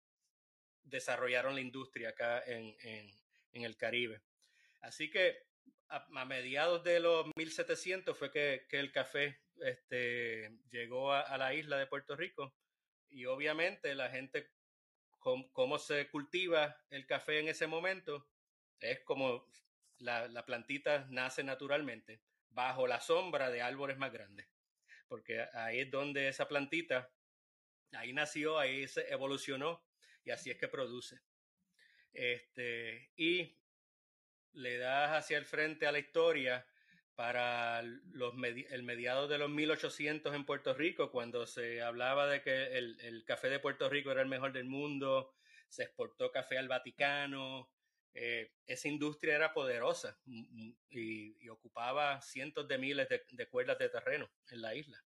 desarrollaron 0.85 1.55
la 1.55 1.61
industria 1.61 2.11
acá 2.11 2.43
en, 2.47 2.75
en, 2.81 3.11
en 3.52 3.62
el 3.62 3.76
Caribe. 3.76 4.21
Así 4.81 5.11
que 5.11 5.45
a, 5.88 6.25
mediados 6.25 6.83
de 6.83 7.00
los 7.00 7.26
1700 7.37 8.17
fue 8.17 8.31
que, 8.31 8.67
que 8.69 8.81
el 8.81 8.91
café 8.91 9.41
este, 9.61 10.50
llegó 10.71 11.12
a, 11.12 11.37
la 11.37 11.55
isla 11.55 11.76
de 11.79 11.87
Puerto 11.87 12.17
Rico 12.17 12.55
y 13.09 13.26
obviamente 13.26 13.95
la 13.95 14.09
gente, 14.09 14.50
cómo, 15.23 15.79
se 15.79 16.09
cultiva 16.09 16.76
el 16.91 17.07
café 17.07 17.38
en 17.38 17.49
ese 17.49 17.67
momento, 17.67 18.29
es 18.81 19.00
como 19.00 19.47
la, 19.99 20.29
la 20.29 20.45
plantita 20.45 21.07
nace 21.11 21.45
naturalmente, 21.45 22.21
bajo 22.50 22.87
la 22.87 23.00
sombra 23.00 23.50
de 23.50 23.62
árboles 23.62 23.97
más 23.99 24.12
grandes, 24.12 24.47
porque 25.09 25.47
ahí 25.55 25.81
es 25.81 25.91
donde 25.91 26.29
esa 26.29 26.49
plantita, 26.49 27.11
ahí 27.93 28.12
nació, 28.12 28.59
ahí 28.59 28.87
se 28.88 29.11
evolucionó 29.12 29.85
y 30.25 30.31
así 30.31 30.50
es 30.50 30.59
que 30.59 30.69
produce. 30.69 31.21
Este, 32.12 33.11
y 33.17 33.57
le 34.52 34.76
das 34.79 35.11
hacia 35.11 35.38
el 35.38 35.47
frente 35.47 35.87
a 35.87 35.93
la 35.93 35.99
historia, 35.99 36.67
para 37.14 37.83
los 37.83 38.35
el 38.71 38.83
mediado 38.83 39.28
de 39.28 39.38
los 39.38 39.50
1800 39.50 40.35
en 40.35 40.47
Puerto 40.47 40.75
Rico, 40.75 41.11
cuando 41.11 41.47
se 41.47 41.83
hablaba 41.83 42.26
de 42.26 42.42
que 42.42 42.78
el, 42.78 43.25
café 43.26 43.50
de 43.50 43.59
Puerto 43.59 43.88
Rico 43.88 44.11
era 44.11 44.23
el 44.23 44.28
mejor 44.28 44.52
del 44.52 44.64
mundo, 44.64 45.35
se 45.69 45.85
exportó 45.85 46.31
café 46.31 46.59
al 46.59 46.69
Vaticano, 46.69 47.71
eh, 48.14 48.52
esa 48.66 48.88
industria 48.88 49.37
era 49.37 49.54
poderosa 49.54 50.19
y, 50.26 51.49
ocupaba 51.49 52.21
cientos 52.23 52.66
de 52.66 52.78
miles 52.78 53.09
de, 53.09 53.49
cuerdas 53.49 53.78
de 53.78 53.88
terreno 53.88 54.31
en 54.50 54.62
la 54.62 54.75
isla. 54.75 55.04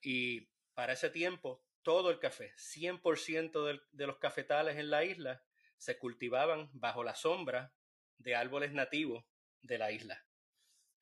Y 0.00 0.48
para 0.72 0.94
ese 0.94 1.10
tiempo, 1.10 1.62
todo 1.82 2.10
el 2.10 2.18
café, 2.18 2.54
100% 2.56 3.64
de, 3.66 3.80
de 3.92 4.06
los 4.06 4.18
cafetales 4.18 4.76
en 4.76 4.90
la 4.90 5.04
isla, 5.04 5.44
se 5.76 5.98
cultivaban 5.98 6.70
bajo 6.72 7.04
la 7.04 7.14
sombra 7.14 7.74
de 8.18 8.34
árboles 8.34 8.72
nativos 8.72 9.24
de 9.62 9.78
la 9.78 9.92
isla. 9.92 10.24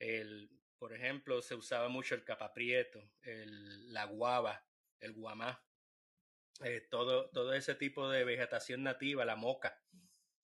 El, 0.03 0.51
por 0.79 0.93
ejemplo, 0.93 1.41
se 1.43 1.55
usaba 1.55 1.89
mucho 1.89 2.17
el 2.17 2.25
capaprieto, 2.25 3.09
el, 3.23 3.93
la 3.93 4.05
guava, 4.07 4.67
el 4.99 5.13
guamá, 5.13 5.65
eh, 6.65 6.81
todo, 6.91 7.31
todo 7.31 7.55
ese 7.55 7.77
tipo 7.77 8.11
de 8.11 8.25
vegetación 8.25 8.83
nativa, 8.83 9.25
la 9.25 9.37
moca. 9.37 9.81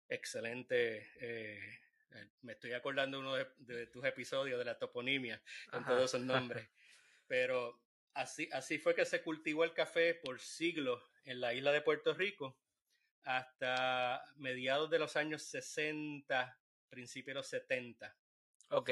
Excelente. 0.07 1.09
Eh, 1.19 1.79
eh, 2.11 2.29
me 2.41 2.53
estoy 2.53 2.73
acordando 2.73 3.19
uno 3.19 3.33
de, 3.35 3.87
tus 3.87 4.05
episodios 4.05 4.59
de 4.59 4.65
la 4.65 4.77
toponimia 4.77 5.41
con 5.71 5.83
todos 5.83 6.03
esos 6.03 6.21
nombres. 6.21 6.69
Pero 7.27 7.81
así, 8.13 8.47
así 8.51 8.77
fue 8.77 8.93
que 8.93 9.05
se 9.05 9.23
cultivó 9.23 9.63
el 9.63 9.73
café 9.73 10.13
por 10.13 10.39
siglos 10.39 11.01
en 11.25 11.41
la 11.41 11.55
isla 11.55 11.71
de 11.71 11.81
Puerto 11.81 12.13
Rico 12.13 12.59
hasta 13.23 14.23
mediados 14.35 14.91
de 14.91 14.99
los 14.99 15.15
años 15.15 15.41
60, 15.41 16.59
principios 16.89 17.33
de 17.33 17.39
los 17.39 17.47
70. 17.47 18.15
Ok. 18.69 18.91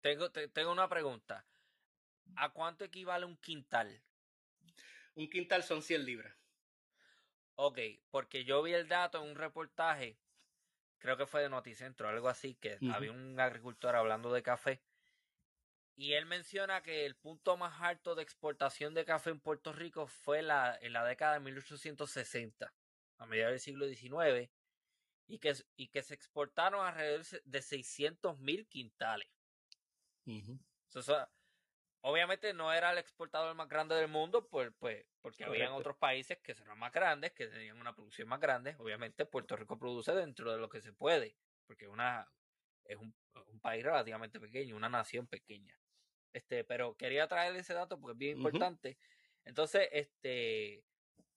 Tengo, 0.00 0.30
tengo 0.30 0.72
una 0.72 0.88
pregunta. 0.88 1.44
¿A 2.36 2.50
cuánto 2.50 2.84
equivale 2.84 3.26
un 3.26 3.36
quintal? 3.36 4.02
Un 5.14 5.28
quintal 5.28 5.62
son 5.62 5.82
100 5.82 6.04
libras. 6.04 6.34
Ok, 7.56 7.78
porque 8.10 8.44
yo 8.44 8.62
vi 8.62 8.72
el 8.72 8.88
dato 8.88 9.22
en 9.22 9.28
un 9.28 9.36
reportaje, 9.36 10.18
creo 10.98 11.18
que 11.18 11.26
fue 11.26 11.42
de 11.42 11.50
Noticentro, 11.50 12.08
algo 12.08 12.28
así, 12.28 12.54
que 12.54 12.78
había 12.94 13.12
un 13.12 13.38
agricultor 13.38 13.96
hablando 13.96 14.32
de 14.32 14.42
café. 14.42 14.80
Y 15.96 16.14
él 16.14 16.24
menciona 16.24 16.82
que 16.82 17.04
el 17.04 17.16
punto 17.16 17.58
más 17.58 17.82
alto 17.82 18.14
de 18.14 18.22
exportación 18.22 18.94
de 18.94 19.04
café 19.04 19.28
en 19.28 19.40
Puerto 19.40 19.74
Rico 19.74 20.06
fue 20.06 20.40
la, 20.40 20.78
en 20.80 20.94
la 20.94 21.04
década 21.04 21.34
de 21.34 21.40
1860, 21.40 22.72
a 23.18 23.26
mediados 23.26 23.52
del 23.52 23.60
siglo 23.60 23.86
XIX, 23.86 24.50
y 25.26 25.38
que, 25.38 25.52
y 25.76 25.88
que 25.88 26.02
se 26.02 26.14
exportaron 26.14 26.86
alrededor 26.86 27.26
de 27.44 27.60
600 27.60 28.38
mil 28.38 28.66
quintales 28.66 29.28
obviamente 32.02 32.52
no 32.54 32.72
era 32.72 32.92
el 32.92 32.98
exportador 32.98 33.54
más 33.54 33.68
grande 33.68 33.94
del 33.94 34.08
mundo, 34.08 34.46
pues, 34.48 34.72
pues 34.78 35.04
porque 35.20 35.44
habían 35.44 35.72
otros 35.72 35.96
países 35.96 36.38
que 36.38 36.52
eran 36.52 36.78
más 36.78 36.92
grandes, 36.92 37.32
que 37.32 37.46
tenían 37.46 37.78
una 37.78 37.94
producción 37.94 38.28
más 38.28 38.40
grande. 38.40 38.76
Obviamente 38.78 39.26
Puerto 39.26 39.56
Rico 39.56 39.78
produce 39.78 40.12
dentro 40.12 40.52
de 40.52 40.58
lo 40.58 40.68
que 40.68 40.80
se 40.80 40.92
puede, 40.92 41.36
porque 41.66 41.88
una, 41.88 42.26
es 42.84 42.96
un, 42.96 43.14
país 43.60 43.84
relativamente 43.84 44.40
pequeño, 44.40 44.76
una 44.76 44.88
nación 44.88 45.26
pequeña. 45.26 45.78
Este, 46.32 46.64
pero 46.64 46.96
quería 46.96 47.28
traer 47.28 47.54
ese 47.56 47.74
dato 47.74 48.00
porque 48.00 48.12
es 48.12 48.18
bien 48.18 48.36
importante. 48.38 48.96
Entonces, 49.44 49.88
este, 49.92 50.82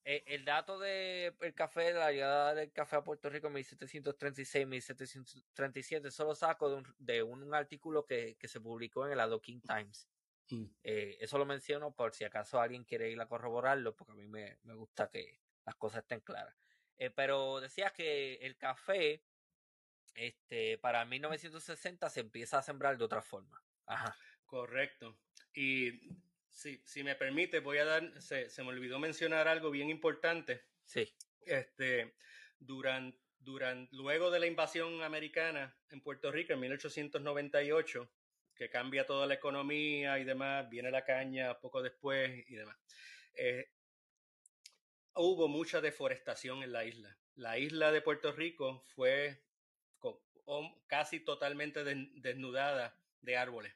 e, 0.06 0.24
el 0.28 0.44
dato 0.46 0.78
del 0.80 1.36
el 1.40 1.54
café, 1.54 1.94
la 1.94 2.12
llegada 2.12 2.54
del 2.54 2.72
café 2.72 2.98
a 2.98 3.04
Puerto 3.04 3.30
Rico 3.30 3.48
en 3.48 3.54
1736, 3.54 4.68
1737, 4.68 6.12
solo 6.12 6.36
saco 6.36 6.70
de 6.70 6.76
un, 6.76 6.96
de 7.00 7.24
un 7.24 7.54
artículo 7.54 8.06
que, 8.06 8.36
que, 8.38 8.48
se 8.48 8.60
publicó 8.60 9.06
en 9.06 9.14
el 9.14 9.20
Adoquin 9.20 9.62
Times. 9.62 10.10
Mm. 10.50 10.66
Eh, 10.84 11.18
eso 11.20 11.38
lo 11.38 11.46
menciono 11.46 11.92
por 11.96 12.14
si 12.14 12.26
acaso 12.26 12.60
alguien 12.60 12.84
quiere 12.84 13.10
ir 13.10 13.20
a 13.22 13.28
corroborarlo, 13.28 13.96
porque 13.96 14.12
a 14.12 14.16
mí 14.16 14.28
me, 14.28 14.58
me 14.64 14.74
gusta 14.74 15.10
que 15.10 15.40
las 15.66 15.76
cosas 15.76 16.02
estén 16.02 16.20
claras. 16.20 16.56
Eh, 16.98 17.10
pero 17.10 17.60
decías 17.60 17.92
que 17.92 18.36
el 18.36 18.58
café, 18.58 19.24
este, 20.16 20.78
para 20.78 21.06
1960 21.06 22.10
se 22.10 22.20
empieza 22.20 22.58
a 22.60 22.64
sembrar 22.64 22.98
de 22.98 23.06
otra 23.06 23.22
forma. 23.22 23.64
Ajá. 23.86 24.16
Correcto. 24.46 25.18
Y 25.54 25.92
Sí, 26.54 26.80
si 26.86 27.04
me 27.04 27.16
permite, 27.16 27.60
voy 27.60 27.80
a 27.80 27.86
dar, 27.86 28.22
se, 28.22 28.48
me 28.60 28.70
olvidó 28.70 29.00
mencionar 29.00 29.48
algo 29.48 29.72
bien 29.72 29.90
importante. 29.90 30.64
Sí. 30.86 31.12
Este, 31.46 32.14
durante, 32.60 33.20
durante, 33.40 33.94
luego 33.96 34.30
de 34.30 34.40
la 34.40 34.46
invasión 34.46 35.02
americana 35.02 35.76
en 35.90 36.02
Puerto 36.02 36.32
Rico 36.32 36.54
en 36.54 36.60
1898, 36.62 38.10
que 38.56 38.70
cambia 38.70 39.06
toda 39.06 39.26
la 39.26 39.34
economía 39.34 40.20
y 40.20 40.24
demás, 40.24 40.70
viene 40.70 40.92
la 40.92 41.04
caña 41.04 41.60
poco 41.60 41.82
después 41.82 42.46
y 42.48 42.56
demás. 42.56 42.78
Eh, 43.34 43.72
hubo 45.16 45.48
mucha 45.48 45.82
deforestación 45.82 46.62
en 46.62 46.72
la 46.72 46.86
isla. 46.86 47.18
La 47.36 47.58
isla 47.58 47.92
de 47.92 48.02
Puerto 48.02 48.32
Rico 48.32 48.84
fue 48.96 49.44
casi 50.88 51.22
totalmente 51.22 51.84
desnudada 51.84 53.00
de 53.22 53.38
árboles, 53.38 53.74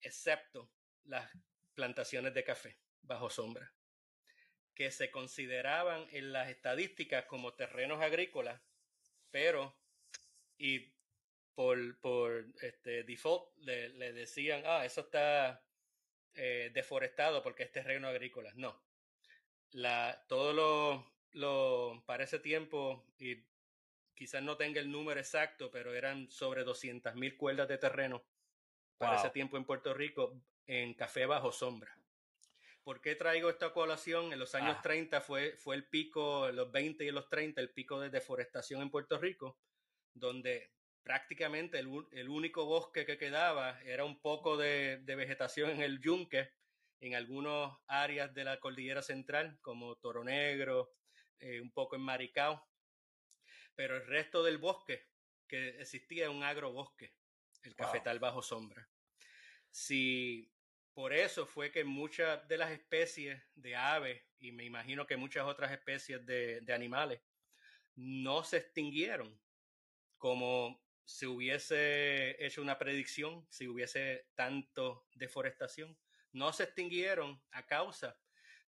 excepto 0.00 0.73
las 1.04 1.30
plantaciones 1.74 2.34
de 2.34 2.44
café 2.44 2.78
bajo 3.02 3.30
sombra, 3.30 3.72
que 4.74 4.90
se 4.90 5.10
consideraban 5.10 6.06
en 6.10 6.32
las 6.32 6.48
estadísticas 6.48 7.26
como 7.26 7.54
terrenos 7.54 8.02
agrícolas, 8.02 8.60
pero 9.30 9.76
y 10.58 10.92
por, 11.54 11.98
por 12.00 12.46
este 12.62 13.04
default 13.04 13.56
le, 13.58 13.90
le 13.90 14.12
decían, 14.12 14.62
ah, 14.66 14.84
eso 14.84 15.02
está 15.02 15.62
eh, 16.34 16.70
deforestado 16.74 17.42
porque 17.42 17.62
es 17.62 17.72
terreno 17.72 18.08
agrícola. 18.08 18.52
No. 18.56 18.82
La, 19.70 20.24
todo 20.28 20.52
lo, 20.52 21.12
lo, 21.32 22.02
para 22.06 22.24
ese 22.24 22.38
tiempo, 22.38 23.04
y 23.18 23.44
quizás 24.14 24.42
no 24.42 24.56
tenga 24.56 24.80
el 24.80 24.90
número 24.90 25.20
exacto, 25.20 25.70
pero 25.70 25.94
eran 25.94 26.30
sobre 26.30 26.64
200.000 26.64 27.14
mil 27.14 27.36
cuerdas 27.36 27.68
de 27.68 27.78
terreno 27.78 28.24
para 28.98 29.16
ese 29.16 29.30
tiempo 29.30 29.56
en 29.56 29.64
Puerto 29.64 29.92
Rico 29.92 30.40
en 30.66 30.94
café 30.94 31.26
bajo 31.26 31.52
sombra. 31.52 31.96
¿Por 32.82 33.00
qué 33.00 33.14
traigo 33.14 33.48
esta 33.48 33.72
colación? 33.72 34.32
En 34.32 34.38
los 34.38 34.54
años 34.54 34.80
30 34.82 35.16
ah. 35.16 35.20
fue, 35.22 35.56
fue 35.56 35.74
el 35.74 35.84
pico, 35.84 36.48
en 36.48 36.56
los 36.56 36.70
20 36.70 37.04
y 37.04 37.10
los 37.10 37.28
30, 37.30 37.60
el 37.60 37.70
pico 37.70 37.98
de 37.98 38.10
deforestación 38.10 38.82
en 38.82 38.90
Puerto 38.90 39.18
Rico, 39.18 39.58
donde 40.12 40.70
prácticamente 41.02 41.78
el, 41.78 41.88
el 42.12 42.28
único 42.28 42.66
bosque 42.66 43.06
que 43.06 43.16
quedaba 43.16 43.80
era 43.82 44.04
un 44.04 44.20
poco 44.20 44.56
de, 44.56 44.98
de, 44.98 45.16
vegetación 45.16 45.70
en 45.70 45.82
el 45.82 46.00
yunque, 46.00 46.52
en 47.00 47.14
algunas 47.14 47.72
áreas 47.86 48.34
de 48.34 48.44
la 48.44 48.60
cordillera 48.60 49.02
central, 49.02 49.58
como 49.62 49.96
Toro 49.96 50.22
Negro, 50.22 50.94
eh, 51.40 51.60
un 51.60 51.70
poco 51.72 51.96
en 51.96 52.02
Maricao, 52.02 52.66
pero 53.74 53.96
el 53.96 54.06
resto 54.06 54.42
del 54.42 54.58
bosque 54.58 55.08
que 55.46 55.80
existía 55.80 56.30
un 56.30 56.42
agrobosque, 56.42 57.14
el 57.62 57.74
cafetal 57.74 58.18
bajo 58.18 58.42
sombra. 58.42 58.88
Si 59.70 60.53
por 60.94 61.12
eso 61.12 61.44
fue 61.44 61.72
que 61.72 61.84
muchas 61.84 62.46
de 62.46 62.56
las 62.56 62.70
especies 62.70 63.42
de 63.56 63.74
aves, 63.74 64.22
y 64.38 64.52
me 64.52 64.64
imagino 64.64 65.06
que 65.06 65.16
muchas 65.16 65.44
otras 65.44 65.72
especies 65.72 66.24
de, 66.24 66.64
animales, 66.72 67.20
no 67.96 68.44
se 68.44 68.58
extinguieron 68.58 69.40
como 70.16 70.80
si 71.04 71.26
hubiese 71.26 72.44
hecho 72.44 72.62
una 72.62 72.78
predicción, 72.78 73.44
si 73.50 73.66
hubiese 73.66 74.28
tanto 74.34 75.06
deforestación. 75.14 75.98
No 76.32 76.52
se 76.52 76.64
extinguieron 76.64 77.42
a 77.50 77.66
causa 77.66 78.18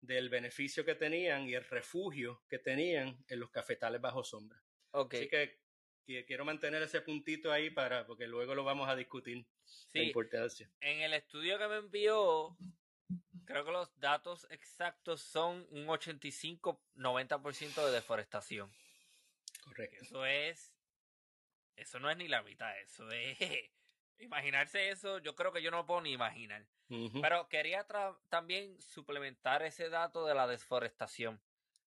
del 0.01 0.29
beneficio 0.29 0.83
que 0.83 0.95
tenían 0.95 1.47
y 1.47 1.53
el 1.53 1.63
refugio 1.63 2.43
que 2.49 2.59
tenían 2.59 3.23
en 3.27 3.39
los 3.39 3.51
cafetales 3.51 4.01
bajo 4.01 4.23
sombra. 4.23 4.61
Así 4.91 5.27
que 5.27 5.64
quiero 6.05 6.45
mantener 6.45 6.81
ese 6.83 7.01
puntito 7.01 7.51
ahí 7.51 7.69
para, 7.69 8.05
porque 8.05 8.27
luego 8.27 8.55
lo 8.55 8.63
vamos 8.63 8.87
a 8.89 8.95
discutir. 8.95 9.45
Sí, 9.63 9.99
importancia. 9.99 10.69
En 10.81 11.01
el 11.01 11.13
estudio 11.13 11.57
que 11.57 11.67
me 11.67 11.77
envió, 11.77 12.55
creo 13.45 13.65
que 13.65 13.71
los 13.71 13.99
datos 13.99 14.47
exactos 14.49 15.21
son 15.21 15.65
un 15.71 15.87
85-90% 15.87 17.85
de 17.85 17.91
deforestación. 17.91 18.71
Correcto. 19.63 20.03
Eso 20.03 20.25
es, 20.25 20.73
eso 21.75 21.99
no 21.99 22.09
es 22.09 22.17
ni 22.17 22.27
la 22.27 22.43
mitad, 22.43 22.79
eso 22.81 23.09
es, 23.11 23.37
imaginarse 24.19 24.89
eso, 24.89 25.19
yo 25.19 25.35
creo 25.35 25.51
que 25.51 25.61
yo 25.61 25.71
no 25.71 25.85
puedo 25.85 26.01
ni 26.01 26.11
imaginar. 26.11 26.65
Pero 26.87 27.49
quería 27.49 27.87
también 28.29 28.79
suplementar 28.79 29.63
ese 29.63 29.89
dato 29.89 30.25
de 30.27 30.35
la 30.35 30.45
deforestación. 30.45 31.41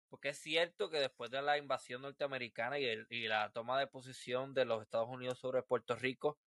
Porque 0.09 0.31
es 0.31 0.39
cierto 0.39 0.91
que 0.91 0.99
después 0.99 1.31
de 1.31 1.43
la 1.43 1.59
invasión 1.59 2.03
norteamericana 2.03 2.79
y, 2.79 3.29
la 3.29 3.51
toma 3.53 3.79
de 3.79 3.87
posición 3.87 4.55
de 4.55 4.65
los 4.65 4.83
Estados 4.83 5.09
Unidos 5.09 5.39
sobre 5.39 5.63
Puerto 5.63 5.95
Rico, 5.97 6.39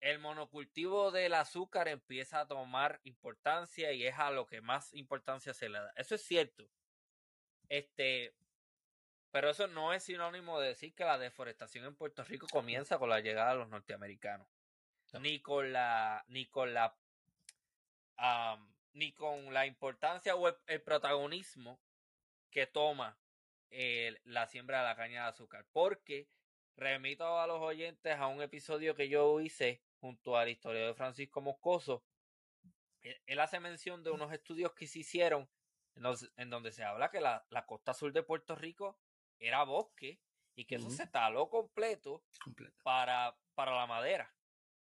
el 0.00 0.18
monocultivo 0.18 1.10
del 1.10 1.34
azúcar 1.34 1.88
empieza 1.88 2.40
a 2.40 2.46
tomar 2.46 3.00
importancia 3.04 3.92
y 3.92 4.06
es 4.06 4.18
a 4.18 4.30
lo 4.30 4.46
que 4.46 4.60
más 4.60 4.94
importancia 4.94 5.52
se 5.52 5.68
le 5.68 5.78
da. 5.80 5.92
Eso 5.96 6.14
es 6.14 6.22
cierto. 6.22 6.68
Este, 7.68 8.34
pero 9.36 9.50
eso 9.50 9.66
no 9.66 9.92
es 9.92 10.04
sinónimo 10.04 10.60
de 10.60 10.68
decir 10.68 10.94
que 10.94 11.04
la 11.04 11.18
deforestación 11.18 11.84
en 11.84 11.94
Puerto 11.94 12.24
Rico 12.24 12.46
comienza 12.50 12.98
con 12.98 13.10
la 13.10 13.20
llegada 13.20 13.50
de 13.50 13.58
los 13.58 13.68
norteamericanos. 13.68 14.48
ni 15.20 15.40
con 15.40 15.72
la, 15.72 16.24
ni 16.28 16.46
con 16.46 16.72
la, 16.72 16.96
ni 18.94 19.12
con 19.12 19.52
la 19.52 19.66
importancia 19.66 20.36
o 20.36 20.48
el, 20.66 20.82
protagonismo 20.82 21.80
que 22.56 22.66
toma 22.66 23.18
la 24.24 24.46
siembra 24.46 24.78
de 24.78 24.84
la 24.84 24.96
caña 24.96 25.24
de 25.24 25.28
azúcar. 25.28 25.66
Porque 25.72 26.26
remito 26.74 27.38
a 27.38 27.46
los 27.46 27.60
oyentes 27.60 28.16
a 28.16 28.28
un 28.28 28.40
episodio 28.40 28.94
que 28.94 29.10
yo 29.10 29.40
hice 29.40 29.82
junto 30.00 30.38
al 30.38 30.48
historiador 30.48 30.94
Francisco 30.94 31.42
Moscoso. 31.42 32.02
Él 33.02 33.40
hace 33.40 33.60
mención 33.60 34.02
de 34.02 34.10
unos 34.10 34.32
estudios 34.32 34.72
que 34.72 34.86
se 34.86 35.00
hicieron 35.00 35.46
en, 36.36 36.48
donde 36.48 36.72
se 36.72 36.82
habla 36.82 37.10
que 37.10 37.20
la, 37.20 37.46
la, 37.50 37.66
costa 37.66 37.92
sur 37.92 38.10
de 38.14 38.22
Puerto 38.22 38.54
Rico 38.54 38.98
era 39.38 39.62
bosque 39.64 40.18
y 40.54 40.64
que 40.64 40.76
eso 40.76 40.88
se 40.88 41.06
taló 41.06 41.50
completo, 41.50 42.24
Para, 42.82 43.36
para 43.54 43.76
la 43.76 43.86
madera. 43.86 44.34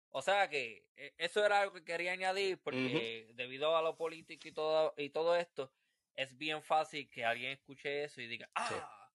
O 0.10 0.22
sea 0.22 0.50
que 0.50 0.86
e, 0.98 1.14
eso 1.18 1.46
era 1.46 1.62
algo 1.62 1.74
que 1.74 1.86
quería 1.86 2.12
añadir 2.12 2.62
porque 2.62 3.32
debido 3.36 3.78
a 3.78 3.82
lo 3.82 3.96
político 3.96 4.50
y 4.50 4.52
todo, 4.52 4.94
y 4.98 5.10
todo 5.10 5.38
esto, 5.38 5.72
es 6.16 6.38
bien 6.38 6.62
fácil 6.62 7.10
que 7.10 7.26
alguien 7.26 7.52
escuche 7.52 8.04
eso 8.04 8.22
y 8.22 8.28
diga, 8.28 8.50
ah, 8.56 9.10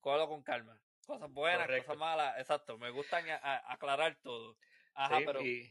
cógelo 0.00 0.28
con 0.28 0.42
calma. 0.42 0.80
Cosas 1.06 1.30
buenas, 1.32 1.66
cosas 1.66 1.96
malas, 1.96 2.38
exacto. 2.38 2.78
Me 2.78 2.90
gusta 2.90 3.22
aclarar 3.66 4.16
todo. 4.22 4.56
Ajá, 4.94 5.20
pero... 5.24 5.42
Y, 5.42 5.70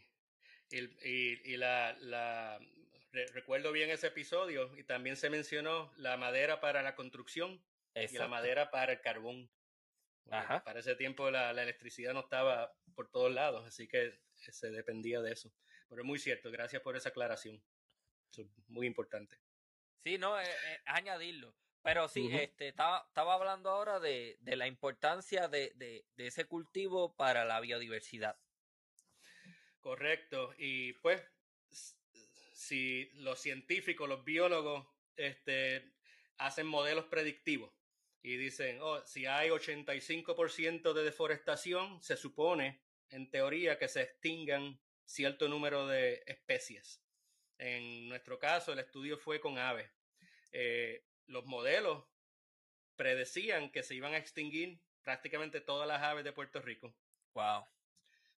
y, 0.71 1.57
la, 1.57 1.95
la, 1.99 2.59
recuerdo 3.33 3.71
bien 3.71 3.89
ese 3.89 4.07
episodio 4.07 4.75
y 4.77 4.83
también 4.83 5.15
se 5.15 5.29
mencionó 5.29 5.91
la 5.97 6.15
madera 6.17 6.59
para 6.59 6.83
la 6.83 6.95
construcción 6.95 7.63
y 7.95 8.17
la 8.17 8.27
madera 8.27 8.69
para 8.69 8.93
el 8.93 9.01
carbón. 9.01 9.49
Para 10.25 10.79
ese 10.79 10.95
tiempo 10.95 11.31
la, 11.31 11.49
electricidad 11.51 12.13
no 12.13 12.19
estaba 12.19 12.71
por 12.93 13.09
todos 13.09 13.31
lados, 13.33 13.65
así 13.65 13.87
que 13.87 14.19
se 14.35 14.69
dependía 14.69 15.21
de 15.21 15.31
eso. 15.31 15.51
Pero 15.87 16.03
es 16.03 16.05
muy 16.05 16.19
cierto, 16.19 16.51
gracias 16.51 16.83
por 16.83 16.95
esa 16.95 17.09
aclaración. 17.09 17.61
es 18.37 18.45
muy 18.67 18.85
importante. 18.85 19.37
Sí, 20.03 20.17
no, 20.17 20.39
es, 20.39 20.49
añadirlo. 20.85 21.53
Pero 21.81 22.09
sí, 22.09 22.29
este, 22.33 22.67
estaba, 22.67 23.05
estaba 23.07 23.35
hablando 23.35 23.69
ahora 23.69 23.99
de, 23.99 24.37
de 24.41 24.55
la 24.55 24.67
importancia 24.67 25.47
de, 25.47 25.71
de, 25.75 26.05
de, 26.17 26.27
ese 26.27 26.45
cultivo 26.45 27.15
para 27.15 27.45
la 27.45 27.59
biodiversidad. 27.61 28.37
Correcto. 29.79 30.53
Y 30.57 30.93
pues, 30.93 31.23
si 32.53 33.09
los 33.13 33.39
científicos, 33.39 34.09
los 34.09 34.25
biólogos, 34.25 34.85
este, 35.15 35.93
hacen 36.37 36.67
modelos 36.67 37.05
predictivos 37.05 37.71
y 38.21 38.37
dicen, 38.37 38.79
oh, 38.81 39.01
si 39.05 39.25
hay 39.25 39.49
85% 39.49 40.93
de 40.93 41.03
deforestación, 41.03 42.01
se 42.01 42.17
supone, 42.17 42.81
en 43.09 43.29
teoría, 43.29 43.79
que 43.79 43.87
se 43.87 44.01
extingan 44.01 44.79
cierto 45.05 45.47
número 45.47 45.87
de 45.87 46.23
especies. 46.27 47.01
En 47.59 48.09
nuestro 48.09 48.39
caso, 48.39 48.73
el 48.73 48.79
estudio 48.79 49.17
fue 49.17 49.39
con 49.39 49.59
aves. 49.59 49.91
Eh, 50.51 51.05
los 51.27 51.45
modelos 51.45 52.05
predecían 52.95 53.71
que 53.71 53.83
se 53.83 53.93
iban 53.93 54.13
a 54.13 54.17
extinguir 54.17 54.81
prácticamente 55.03 55.61
todas 55.61 55.87
las 55.87 56.01
aves 56.01 56.23
de 56.23 56.33
Puerto 56.33 56.61
Rico. 56.61 56.95
Wow. 57.33 57.67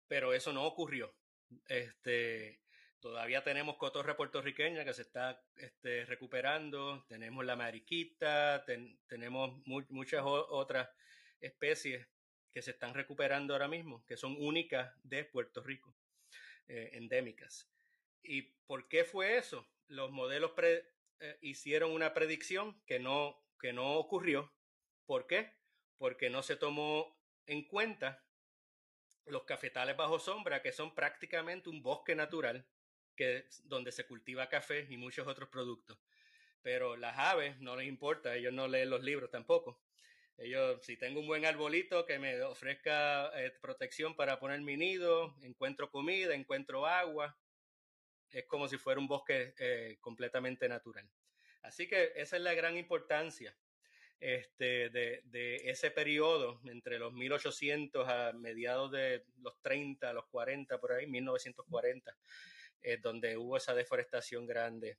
Pero 0.08 0.34
eso 0.34 0.52
no 0.52 0.66
ocurrió. 0.66 1.16
Este, 1.70 2.62
Todavía 3.02 3.44
tenemos 3.44 3.78
cotorra 3.78 4.16
puertorriqueña 4.16 4.86
que 4.86 4.94
se 4.94 5.02
está 5.02 5.44
este, 5.56 6.06
recuperando, 6.06 7.04
tenemos 7.10 7.44
la 7.44 7.56
mariquita, 7.56 8.64
tenemos 9.08 9.60
muchas 9.66 10.22
otras 10.24 10.88
especies 11.40 12.08
que 12.54 12.62
se 12.62 12.72
están 12.72 12.94
recuperando 12.94 13.54
ahora 13.54 13.68
mismo, 13.68 14.06
que 14.06 14.18
son 14.18 14.36
únicas 14.38 14.94
de 15.02 15.26
Puerto 15.26 15.64
Rico, 15.64 15.96
eh, 16.68 16.92
endémicas. 16.94 17.68
¿Y 18.24 18.44
por 18.68 18.88
qué 18.88 19.04
fue 19.04 19.38
eso? 19.38 19.68
Los 19.88 20.12
modelos 20.12 20.52
eh, 20.58 21.38
hicieron 21.42 21.92
una 21.92 22.14
predicción 22.14 22.82
que 22.86 23.00
no, 23.00 23.42
que 23.60 23.74
no 23.74 23.96
ocurrió. 23.96 24.52
¿Por 25.06 25.28
qué? 25.28 25.52
Porque 25.98 26.30
no 26.30 26.44
se 26.44 26.56
tomó 26.56 27.18
en 27.46 27.64
cuenta 27.68 28.24
los 29.26 29.44
cafetales 29.44 29.96
bajo 29.98 30.20
sombra, 30.20 30.62
que 30.62 30.72
son 30.72 30.96
prácticamente 30.96 31.70
un 31.70 31.82
bosque 31.82 32.16
natural 32.16 32.66
que, 33.16 33.46
donde 33.66 33.92
se 33.92 34.06
cultiva 34.06 34.50
café 34.50 34.88
y 34.90 34.98
muchos 34.98 35.28
otros 35.28 35.50
productos. 35.50 35.98
Pero 36.62 36.96
las 36.96 37.18
aves 37.18 37.60
no 37.60 37.76
les 37.76 37.88
importa, 37.88 38.36
ellos 38.36 38.54
no 38.54 38.68
leen 38.68 38.90
los 38.90 39.04
libros 39.04 39.30
tampoco. 39.30 39.82
Ellos, 40.38 40.84
si 40.84 40.98
tengo 40.98 41.20
un 41.20 41.28
buen 41.28 41.46
arbolito 41.46 42.06
que 42.06 42.18
me 42.18 42.42
ofrezca 42.42 43.32
eh, 43.40 43.52
protección 43.62 44.16
para 44.16 44.40
poner 44.40 44.62
mi 44.62 44.76
nido, 44.76 45.36
encuentro 45.44 45.92
comida, 45.92 46.34
encuentro 46.34 46.88
agua, 46.88 47.38
es 48.32 48.46
como 48.46 48.68
si 48.68 48.78
fuera 48.78 49.00
un 49.00 49.08
bosque 49.08 49.54
eh, 49.60 49.98
completamente 50.00 50.68
natural. 50.70 51.10
Así 51.62 51.88
que 51.88 52.14
esa 52.16 52.38
es 52.38 52.42
la 52.42 52.54
gran 52.54 52.78
importancia 52.78 53.56
este, 54.20 54.90
de, 54.90 55.22
de, 55.26 55.56
ese 55.66 55.92
periodo 55.92 56.62
entre 56.66 57.00
los 57.00 57.12
1800 57.12 58.08
a 58.08 58.34
mediados 58.34 58.92
de 58.92 59.26
los 59.38 59.60
30, 59.62 60.14
los 60.14 60.26
40, 60.28 60.80
por 60.80 60.94
ahí, 60.94 61.08
1940, 61.08 62.16
eh, 62.82 62.98
donde 62.98 63.38
hubo 63.38 63.58
esa 63.58 63.74
deforestación 63.74 64.46
grande. 64.46 64.98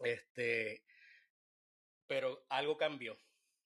Este, 0.00 0.82
pero 2.06 2.44
algo 2.48 2.76
cambió 2.76 3.18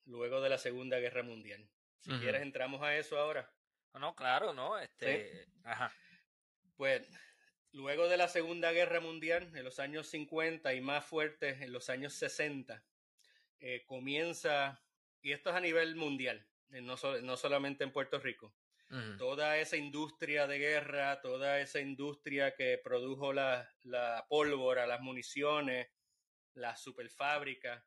luego 0.06 0.40
de 0.40 0.48
la 0.48 0.58
Segunda 0.58 0.98
Guerra 0.98 1.22
Mundial. 1.22 1.68
Si 2.00 2.10
quieres, 2.18 2.40
entramos 2.40 2.82
a 2.82 2.96
eso 2.96 3.18
ahora. 3.18 3.52
No, 3.92 4.14
claro, 4.14 4.54
¿no? 4.54 4.78
Este, 4.78 5.46
ajá. 5.64 5.92
Pues 6.76 7.06
luego 7.72 8.08
de 8.08 8.16
la 8.16 8.28
Segunda 8.28 8.72
Guerra 8.72 9.00
Mundial, 9.00 9.50
en 9.54 9.64
los 9.64 9.78
años 9.78 10.08
50 10.08 10.74
y 10.74 10.80
más 10.80 11.04
fuertes 11.04 11.60
en 11.60 11.72
los 11.72 11.88
años 11.90 12.14
60, 12.14 12.84
eh, 13.60 13.84
comienza, 13.86 14.82
y 15.22 15.32
esto 15.32 15.50
es 15.50 15.56
a 15.56 15.60
nivel 15.60 15.96
mundial, 15.96 16.46
eh, 16.70 16.80
no, 16.80 16.96
no 17.22 17.36
solamente 17.36 17.84
en 17.84 17.92
Puerto 17.92 18.18
Rico, 18.18 18.54
Toda 19.18 19.56
esa 19.58 19.76
industria 19.76 20.48
de 20.48 20.58
guerra, 20.58 21.20
toda 21.20 21.60
esa 21.60 21.78
industria 21.78 22.56
que 22.56 22.76
produjo 22.76 23.32
la, 23.32 23.72
la 23.84 24.26
pólvora, 24.28 24.84
las 24.84 25.00
municiones, 25.00 25.86
las 26.54 26.82
superfábricas, 26.82 27.84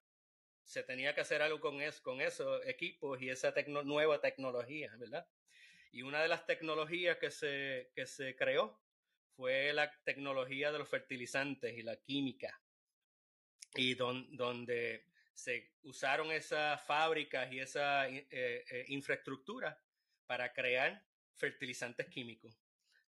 se 0.63 0.82
tenía 0.84 1.13
que 1.13 1.19
hacer 1.19 1.41
algo 1.41 1.60
con, 1.60 1.78
con 2.04 2.22
esos 2.22 2.65
equipos 2.65 3.22
y 3.22 3.30
esa 3.30 3.54
nueva 3.84 4.22
tecnología, 4.22 4.96
¿verdad? 4.98 5.28
Y 5.91 6.04
una 6.04 6.22
de 6.22 6.30
las 6.30 6.46
tecnologías 6.46 7.17
que 7.17 7.32
se, 7.32 7.91
que 7.93 8.06
se 8.06 8.36
creó 8.38 8.82
fue 9.36 9.74
la 9.74 9.91
tecnología 10.04 10.72
de 10.72 10.80
los 10.80 10.89
fertilizantes 10.89 11.78
y 11.78 11.84
la 11.84 11.98
química. 11.98 12.62
Y 13.76 13.96
donde 13.96 15.08
se 15.34 15.74
usaron 15.82 16.32
esas 16.32 16.82
fábricas 16.86 17.52
y 17.52 17.60
esa 17.60 18.08
eh, 18.08 18.28
eh, 18.30 18.86
infraestructura 18.89 19.82
para 20.26 20.54
crear 20.54 21.04
fertilizantes 21.36 22.08
químicos, 22.08 22.56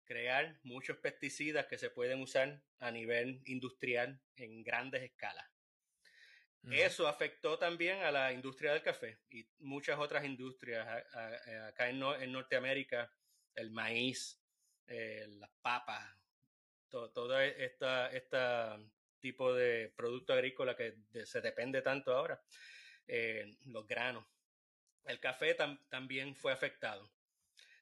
crear 0.04 0.60
muchos 0.64 0.98
pesticidas 0.98 1.68
que 1.68 1.78
se 1.78 1.90
pueden 1.90 2.22
usar 2.22 2.62
a 2.80 2.92
nivel 2.92 3.42
industrial 3.46 4.20
en 4.36 4.64
grandes 4.64 5.04
escalas. 5.04 5.46
Eso 6.72 7.08
afectó 7.08 7.60
también 7.60 8.02
a 8.02 8.12
la 8.12 8.34
industria 8.34 8.74
del 8.74 8.82
café 8.82 9.20
y 9.30 9.48
muchas 9.60 10.00
otras 10.00 10.26
industrias. 10.26 11.06
Acá 11.68 11.90
en, 11.90 12.00
Norteamérica, 12.32 13.12
el 13.54 13.70
maíz, 13.70 14.42
eh, 14.88 15.26
las 15.40 15.50
papas, 15.62 16.04
todo, 16.90 17.40
este 17.40 17.86
tipo 19.20 19.54
de 19.54 19.92
producto 19.96 20.34
agrícola 20.34 20.76
que 20.76 20.96
se 21.26 21.42
depende 21.42 21.82
tanto 21.82 22.16
ahora, 22.16 22.42
eh, 23.08 23.58
los 23.66 23.88
granos. 23.88 24.26
El 25.04 25.20
café 25.20 25.56
también 25.90 26.36
fue 26.36 26.52
afectado. 26.52 27.12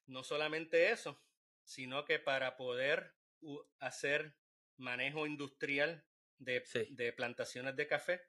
No 0.08 0.24
solamente 0.24 0.92
eso, 0.92 1.22
sino 1.64 2.06
que 2.06 2.20
para 2.20 2.58
poder 2.58 3.14
hacer 3.80 4.36
manejo 4.78 5.26
industrial 5.26 6.04
de, 6.40 6.64
de, 6.92 7.14
plantaciones 7.14 7.76
de 7.76 7.88
café, 7.88 8.22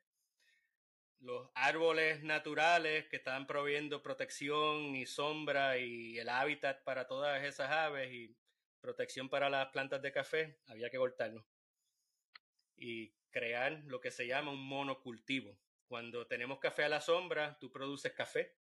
los 1.20 1.50
árboles 1.54 2.22
naturales 2.22 3.06
que 3.08 3.16
estaban 3.16 3.46
proveyendo 3.46 4.02
protección 4.02 4.94
y 4.94 5.06
sombra 5.06 5.78
y 5.78 6.18
el 6.18 6.28
hábitat 6.28 6.84
para 6.84 7.06
todas 7.06 7.42
esas 7.42 7.70
aves 7.70 8.12
y 8.12 8.36
protección 8.84 9.30
para 9.30 9.48
las 9.48 9.68
plantas 9.68 10.02
de 10.02 10.12
café, 10.12 10.58
había 10.66 10.90
que 10.90 10.98
cortarlos 10.98 11.42
y 12.76 13.14
crear 13.30 13.82
lo 13.86 13.98
que 13.98 14.10
se 14.10 14.26
llama 14.26 14.50
un 14.50 14.62
monocultivo. 14.62 15.58
Cuando 15.88 16.26
tenemos 16.26 16.58
café 16.58 16.84
a 16.84 16.90
la 16.90 17.00
sombra, 17.00 17.58
tú 17.58 17.72
produces 17.72 18.12
café, 18.12 18.54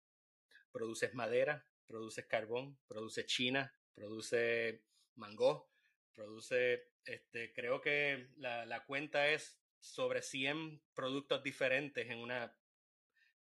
produces 0.72 1.16
madera, 1.16 1.66
produces 1.88 2.28
carbón, 2.28 2.78
produce 2.88 3.26
china, 3.26 3.76
produce 3.96 4.84
mango, 5.16 5.72
produce, 6.14 6.92
este, 7.04 7.52
creo 7.52 7.82
que 7.82 8.30
la, 8.38 8.68
la 8.68 8.86
cuenta 8.86 9.28
es 9.28 9.60
sobre 9.80 10.22
100 10.22 10.84
productos 10.94 11.42
diferentes 11.42 12.08
en 12.08 12.20
una 12.20 12.56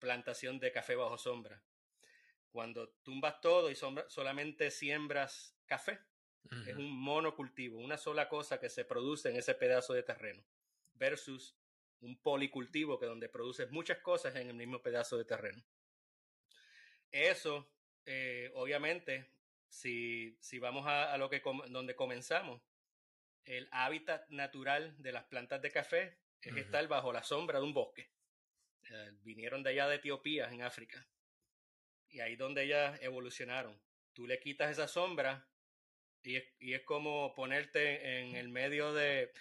plantación 0.01 0.59
de 0.59 0.73
café 0.73 0.97
bajo 0.97 1.19
sombra. 1.19 1.63
Cuando 2.51 2.89
tumbas 3.05 3.41
todo 3.41 3.71
y 3.71 3.77
sombra, 3.77 4.11
solamente 4.11 4.73
siembras 4.73 5.57
café, 5.67 6.01
Es 6.67 6.77
un 6.77 6.91
monocultivo, 6.93 7.79
una 7.79 7.97
sola 7.97 8.29
cosa 8.29 8.61
que 8.61 8.69
se 8.69 8.85
produce 8.85 9.31
en 9.31 9.37
ese 9.37 9.55
pedazo 9.55 9.93
de 9.93 10.03
terreno, 10.03 10.45
versus 10.95 11.57
un 12.01 12.21
policultivo 12.21 12.99
que 12.99 13.07
donde 13.07 13.29
produces 13.29 13.71
muchas 13.71 13.99
cosas 13.99 14.37
en 14.37 14.49
el 14.49 14.55
mismo 14.55 14.83
pedazo 14.83 15.17
de 15.17 15.25
terreno. 15.25 15.65
Eso, 17.11 17.71
eh, 18.05 18.51
obviamente, 18.55 19.31
si, 19.69 20.37
si 20.41 20.59
vamos 20.59 20.87
a, 20.87 21.17
lo 21.17 21.31
que 21.31 21.43
donde 21.69 21.97
comenzamos, 21.97 22.61
el 23.45 23.69
hábitat 23.73 24.29
natural 24.31 24.95
de 25.03 25.13
las 25.13 25.25
plantas 25.25 25.61
de 25.63 25.71
café 25.71 26.19
es 26.43 26.57
estar 26.57 26.87
bajo 26.89 27.13
la 27.13 27.23
sombra 27.23 27.59
de 27.59 27.65
un 27.65 27.75
bosque. 27.75 28.11
Eh, 28.91 29.13
vinieron 29.23 29.63
de 29.63 29.71
allá 29.71 29.89
de 29.89 29.97
Etiopía, 29.97 30.51
en 30.51 30.63
África. 30.63 31.07
Y 32.09 32.21
ahí 32.21 32.37
donde 32.37 32.65
ellas 32.65 32.99
evolucionaron. 33.03 33.81
Tú 34.13 34.27
le 34.27 34.39
quitas 34.39 34.71
esa 34.71 34.87
sombra 34.87 35.47
y 36.25 36.37
es, 36.37 36.45
y 36.59 36.73
es 36.73 36.83
como 36.83 37.35
ponerte 37.35 38.21
en 38.21 38.35
el 38.35 38.49
medio 38.49 38.93
de, 38.93 39.33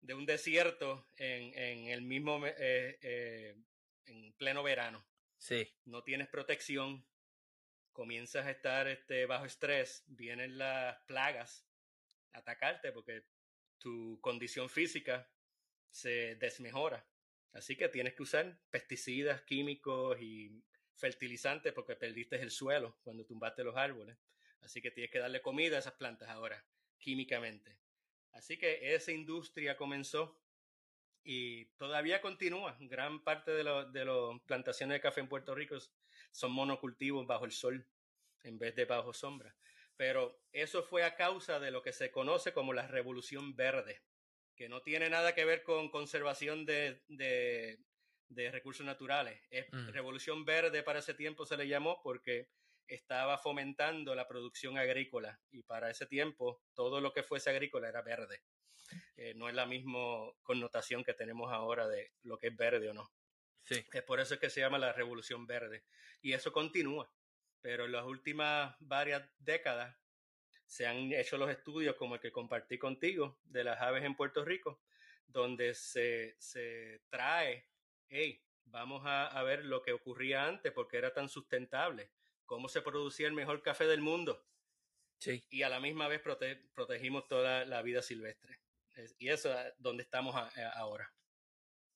de 0.00 0.14
un 0.14 0.24
desierto 0.24 1.06
en, 1.16 1.52
en 1.58 1.88
el 1.88 2.02
mismo, 2.02 2.46
eh, 2.46 2.98
eh, 3.02 3.56
en 4.06 4.32
pleno 4.34 4.62
verano. 4.62 5.04
Sí. 5.36 5.68
No 5.84 6.02
tienes 6.02 6.28
protección, 6.28 7.04
comienzas 7.92 8.46
a 8.46 8.50
estar 8.50 8.88
este, 8.88 9.26
bajo 9.26 9.44
estrés, 9.44 10.04
vienen 10.06 10.58
las 10.58 10.96
plagas 11.06 11.66
a 12.32 12.38
atacarte 12.38 12.92
porque 12.92 13.24
tu 13.78 14.20
condición 14.20 14.70
física 14.70 15.28
se 15.90 16.36
desmejora. 16.36 17.06
Así 17.52 17.76
que 17.76 17.88
tienes 17.88 18.14
que 18.14 18.22
usar 18.22 18.60
pesticidas, 18.70 19.42
químicos 19.42 20.20
y 20.20 20.62
fertilizantes 20.94 21.72
porque 21.72 21.96
perdiste 21.96 22.36
el 22.36 22.50
suelo 22.50 22.98
cuando 23.02 23.24
tumbaste 23.24 23.64
los 23.64 23.76
árboles. 23.76 24.16
Así 24.60 24.80
que 24.80 24.90
tienes 24.90 25.10
que 25.10 25.18
darle 25.18 25.40
comida 25.40 25.76
a 25.76 25.80
esas 25.80 25.94
plantas 25.94 26.28
ahora, 26.28 26.64
químicamente. 26.98 27.78
Así 28.32 28.58
que 28.58 28.94
esa 28.94 29.12
industria 29.12 29.76
comenzó 29.76 30.40
y 31.24 31.66
todavía 31.76 32.20
continúa. 32.20 32.76
Gran 32.80 33.22
parte 33.22 33.50
de 33.52 33.64
las 33.64 33.92
de 33.92 34.06
plantaciones 34.46 34.96
de 34.96 35.00
café 35.00 35.20
en 35.20 35.28
Puerto 35.28 35.54
Rico 35.54 35.76
son 36.30 36.52
monocultivos 36.52 37.26
bajo 37.26 37.44
el 37.44 37.52
sol 37.52 37.86
en 38.44 38.58
vez 38.58 38.74
de 38.74 38.84
bajo 38.84 39.12
sombra. 39.12 39.54
Pero 39.96 40.40
eso 40.52 40.82
fue 40.82 41.02
a 41.02 41.16
causa 41.16 41.58
de 41.58 41.70
lo 41.70 41.82
que 41.82 41.92
se 41.92 42.10
conoce 42.10 42.52
como 42.52 42.72
la 42.72 42.86
revolución 42.86 43.56
verde, 43.56 44.00
que 44.54 44.68
no 44.68 44.80
tiene 44.82 45.10
nada 45.10 45.34
que 45.34 45.44
ver 45.44 45.64
con 45.64 45.90
conservación 45.90 46.64
de, 46.64 47.02
de, 47.08 48.50
recursos 48.50 48.86
naturales. 48.86 49.42
Es 49.50 49.66
mm. 49.72 49.88
revolución 49.88 50.44
verde 50.44 50.82
para 50.82 51.00
ese 51.00 51.14
tiempo 51.14 51.44
se 51.44 51.56
le 51.56 51.66
llamó 51.66 52.00
porque 52.02 52.48
estaba 52.88 53.38
fomentando 53.38 54.14
la 54.14 54.26
producción 54.26 54.78
agrícola 54.78 55.38
y 55.50 55.62
para 55.62 55.90
ese 55.90 56.06
tiempo 56.06 56.62
todo 56.74 57.00
lo 57.00 57.12
que 57.12 57.22
fuese 57.22 57.50
agrícola 57.50 57.88
era 57.88 58.02
verde. 58.02 58.42
Eh, 59.16 59.34
no 59.34 59.48
es 59.48 59.54
la 59.54 59.66
misma 59.66 60.32
connotación 60.42 61.04
que 61.04 61.12
tenemos 61.14 61.52
ahora 61.52 61.86
de 61.86 62.12
lo 62.22 62.38
que 62.38 62.48
es 62.48 62.56
verde 62.56 62.88
o 62.88 62.94
no. 62.94 63.12
Sí. 63.64 63.84
Es 63.92 64.02
por 64.02 64.20
eso 64.20 64.38
que 64.38 64.48
se 64.48 64.60
llama 64.60 64.78
la 64.78 64.92
revolución 64.92 65.46
verde. 65.46 65.84
Y 66.22 66.32
eso 66.32 66.52
continúa. 66.52 67.12
Pero 67.60 67.84
en 67.84 67.92
las 67.92 68.04
últimas 68.04 68.74
varias 68.80 69.28
décadas 69.38 69.94
se 70.64 70.86
han 70.86 71.12
hecho 71.12 71.36
los 71.36 71.50
estudios 71.50 71.96
como 71.96 72.14
el 72.14 72.20
que 72.20 72.32
compartí 72.32 72.78
contigo 72.78 73.38
de 73.44 73.64
las 73.64 73.80
aves 73.80 74.04
en 74.04 74.14
Puerto 74.14 74.44
Rico, 74.44 74.80
donde 75.26 75.74
se, 75.74 76.36
se 76.38 77.02
trae, 77.10 77.66
hey, 78.08 78.42
vamos 78.64 79.04
a, 79.04 79.26
a 79.26 79.42
ver 79.42 79.64
lo 79.64 79.82
que 79.82 79.92
ocurría 79.92 80.46
antes 80.46 80.72
porque 80.72 80.96
era 80.96 81.12
tan 81.12 81.28
sustentable 81.28 82.10
cómo 82.48 82.68
se 82.68 82.82
producía 82.82 83.28
el 83.28 83.34
mejor 83.34 83.62
café 83.62 83.86
del 83.86 84.00
mundo. 84.00 84.44
Sí. 85.18 85.44
Y 85.50 85.62
a 85.62 85.68
la 85.68 85.78
misma 85.80 86.08
vez 86.08 86.22
protegimos 86.74 87.28
toda 87.28 87.64
la 87.66 87.82
vida 87.82 88.02
silvestre. 88.02 88.58
Y 89.18 89.28
eso 89.28 89.56
es 89.56 89.74
donde 89.78 90.02
estamos 90.02 90.34
ahora. 90.74 91.12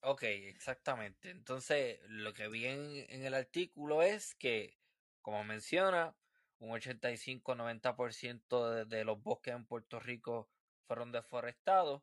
Ok, 0.02 0.24
exactamente. 0.24 1.30
Entonces, 1.30 2.00
lo 2.06 2.34
que 2.34 2.48
vi 2.48 2.66
en, 2.66 3.06
el 3.08 3.34
artículo 3.34 4.02
es 4.02 4.34
que, 4.34 4.78
como 5.20 5.42
menciona, 5.42 6.14
un 6.58 6.70
85-90% 6.70 8.70
de, 8.70 8.84
de 8.84 9.04
los 9.04 9.22
bosques 9.22 9.54
en 9.54 9.64
Puerto 9.64 10.00
Rico 10.00 10.50
fueron 10.86 11.12
deforestados. 11.12 12.02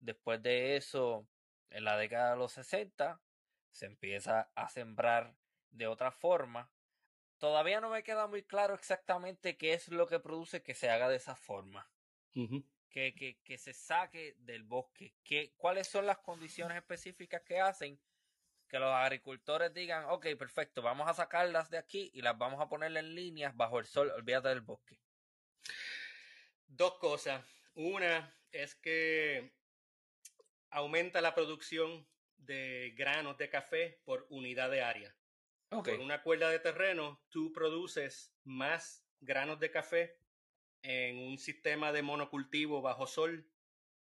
Después 0.00 0.42
de 0.42 0.76
eso, 0.76 1.28
en 1.70 1.84
la 1.84 1.96
década 1.96 2.32
de 2.32 2.38
los 2.38 2.52
60, 2.52 3.20
se 3.70 3.86
empieza 3.86 4.50
a 4.54 4.68
sembrar 4.68 5.36
de 5.70 5.86
otra 5.86 6.10
forma 6.10 6.73
todavía 7.38 7.80
no 7.80 7.90
me 7.90 8.02
queda 8.02 8.26
muy 8.26 8.42
claro 8.42 8.74
exactamente 8.74 9.56
qué 9.56 9.74
es 9.74 9.88
lo 9.88 10.06
que 10.06 10.20
produce 10.20 10.62
que 10.62 10.74
se 10.74 10.90
haga 10.90 11.08
de 11.08 11.16
esa 11.16 11.36
forma. 11.36 11.88
que, 12.90 13.14
que, 13.14 13.40
que, 13.44 13.58
se 13.58 13.72
saque 13.72 14.34
del 14.38 14.62
bosque. 14.62 15.14
Que, 15.24 15.52
¿Cuáles 15.56 15.88
son 15.88 16.06
las 16.06 16.18
condiciones 16.18 16.76
específicas 16.76 17.42
que 17.42 17.60
hacen 17.60 17.98
que 18.68 18.78
los 18.78 18.92
agricultores 18.92 19.72
digan, 19.74 20.04
ok, 20.06 20.26
perfecto, 20.38 20.82
vamos 20.82 21.08
a 21.08 21.14
sacarlas 21.14 21.70
de 21.70 21.78
aquí 21.78 22.10
y 22.14 22.22
las 22.22 22.36
vamos 22.38 22.60
a 22.60 22.68
poner 22.68 22.96
en 22.96 23.14
líneas 23.14 23.56
bajo 23.56 23.78
el 23.78 23.86
sol, 23.86 24.10
olvídate 24.10 24.48
del 24.48 24.62
bosque? 24.62 24.98
Dos 26.66 26.94
cosas. 26.98 27.44
Una 27.74 28.32
es 28.52 28.74
que 28.74 29.52
aumenta 30.70 31.20
la 31.20 31.34
producción 31.34 32.06
de 32.36 32.92
granos 32.96 33.36
de 33.38 33.48
café 33.48 34.00
por 34.04 34.26
unidad 34.30 34.70
de 34.70 34.82
área. 34.82 35.16
Con 35.82 36.00
una 36.00 36.22
cuerda 36.22 36.50
de 36.50 36.58
terreno, 36.58 37.20
tú 37.30 37.52
produces 37.52 38.32
más 38.44 39.04
granos 39.20 39.58
de 39.58 39.70
café 39.70 40.16
en 40.82 41.18
un 41.18 41.38
sistema 41.38 41.92
de 41.92 42.02
monocultivo 42.02 42.82
bajo 42.82 43.06
sol 43.06 43.46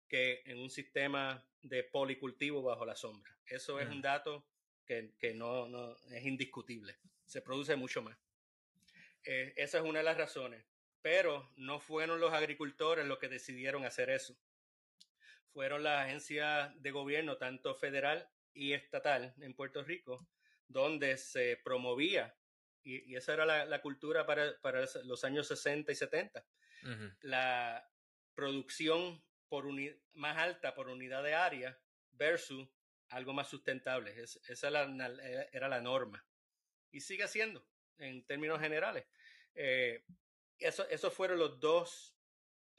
que 0.08 0.42
en 0.44 0.58
un 0.58 0.68
sistema 0.68 1.44
de 1.62 1.84
policultivo 1.84 2.62
bajo 2.62 2.84
la 2.84 2.96
sombra. 2.96 3.34
Eso 3.46 3.80
es 3.80 3.88
un 3.88 3.98
mm. 3.98 4.02
dato 4.02 4.44
que, 4.84 5.32
no, 5.34 5.68
no, 5.68 5.96
es 6.10 6.24
indiscutible. 6.24 6.96
Se 7.24 7.40
produce 7.40 7.76
mucho 7.76 8.02
más. 8.02 8.18
Eh, 9.24 9.54
esa 9.56 9.78
es 9.78 9.84
una 9.84 10.00
de 10.00 10.04
las 10.04 10.18
razones. 10.18 10.64
Pero 11.00 11.50
no 11.56 11.80
fueron 11.80 12.20
los 12.20 12.32
agricultores 12.32 13.06
los 13.06 13.18
que 13.18 13.28
decidieron 13.28 13.84
hacer 13.84 14.10
eso. 14.10 14.36
Fueron 15.52 15.82
las 15.82 16.06
agencias 16.06 16.70
de 16.80 16.90
gobierno, 16.90 17.38
tanto 17.38 17.74
federal 17.74 18.28
y 18.54 18.72
estatal 18.72 19.34
en 19.40 19.54
Puerto 19.54 19.82
Rico, 19.82 20.26
donde 20.72 21.16
se 21.16 21.60
promovía, 21.62 22.36
y, 22.82 23.14
esa 23.14 23.34
era 23.34 23.64
la, 23.64 23.82
cultura 23.82 24.26
para, 24.26 24.60
para, 24.60 24.84
los 25.04 25.24
años 25.24 25.46
60 25.48 25.92
y 25.92 25.94
70, 25.94 26.44
la 27.20 27.88
producción 28.34 29.22
por 29.48 29.66
más 30.14 30.38
alta 30.38 30.74
por 30.74 30.88
unidad 30.88 31.22
de 31.22 31.34
área 31.34 31.78
versus 32.12 32.68
algo 33.10 33.32
más 33.32 33.48
sustentable. 33.48 34.14
esa 34.20 34.68
era 35.52 35.68
la 35.68 35.80
norma. 35.80 36.24
Y 36.90 37.00
sigue 37.00 37.28
siendo, 37.28 37.64
en 37.98 38.24
términos 38.24 38.60
generales. 38.60 39.06
Eh, 39.54 40.04
eso, 40.58 40.88
esos 40.88 41.12
fueron 41.12 41.38
los 41.38 41.60
dos 41.60 42.16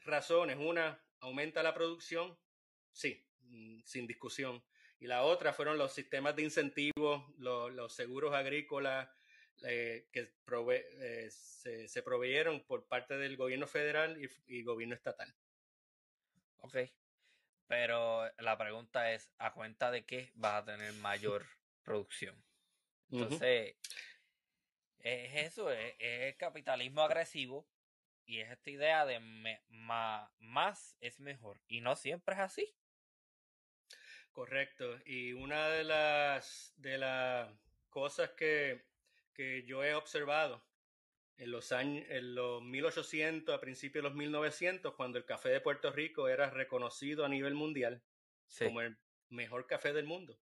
razones. 0.01 0.57
Una, 0.59 1.03
aumenta 1.19 1.63
la 1.63 1.73
producción, 1.73 2.37
sí, 2.91 3.25
mm, 3.41 3.81
sin 3.83 4.07
discusión 4.07 4.63
y 5.03 5.07
la 5.07 5.23
otra 5.23 5.51
fueron 5.51 5.77
los 5.77 5.91
sistemas 5.91 6.33
de 6.33 6.43
incentivos, 6.43 7.25
los, 7.37 7.93
seguros 7.93 8.33
agrícolas 8.33 9.09
eh, 9.67 10.07
que 10.13 10.33
eh, 10.71 11.29
se, 11.29 12.03
proveyeron 12.03 12.63
por 12.63 12.87
parte 12.87 13.17
del 13.17 13.35
gobierno 13.35 13.67
federal 13.67 14.17
y, 14.47 14.63
gobierno 14.63 14.95
estatal. 14.95 15.35
Ok, 16.59 16.77
pero 17.67 18.31
la 18.37 18.57
pregunta 18.57 19.11
es, 19.11 19.29
¿a 19.39 19.51
cuenta 19.51 19.91
de 19.91 20.05
qué 20.05 20.31
vas 20.35 20.61
a 20.61 20.65
tener 20.67 20.93
mayor 20.93 21.45
producción? 21.81 22.41
Entonces, 23.11 23.75
es 24.99 25.35
eso, 25.35 25.69
es, 25.69 25.95
el 25.99 26.37
capitalismo 26.37 27.01
agresivo 27.01 27.67
y 28.25 28.39
es 28.39 28.49
esta 28.49 28.69
idea 28.69 29.05
de 29.05 29.19
más 29.67 30.95
es 31.01 31.19
mejor. 31.19 31.59
Y 31.67 31.81
no 31.81 31.97
siempre 31.97 32.35
es 32.35 32.39
así. 32.39 32.73
Correcto. 34.33 34.99
Y 35.05 35.33
una 35.33 35.69
de 35.69 35.83
las, 35.83 36.73
de 36.77 36.97
las 36.97 37.49
cosas 37.89 38.31
que, 38.31 38.83
que 39.33 39.63
yo 39.63 39.83
he 39.83 39.93
observado 39.93 40.63
en 41.37 41.51
los 41.51 41.71
años, 41.71 42.03
en 42.09 42.33
los 42.33 42.61
1800, 42.63 43.55
a 43.55 43.61
principios 43.61 44.03
de 44.03 44.09
los 44.09 44.17
1900, 44.17 44.95
cuando 44.95 45.19
el 45.19 45.25
café 45.25 45.49
de 45.49 45.61
Puerto 45.61 45.91
Rico 45.91 46.27
era 46.27 46.49
reconocido 46.49 47.23
a 47.25 47.29
nivel 47.29 47.53
mundial 47.53 48.01
como 48.57 48.81
el 48.81 48.97
mejor 49.29 49.67
café 49.67 49.93
del 49.93 50.05
mundo, 50.05 50.39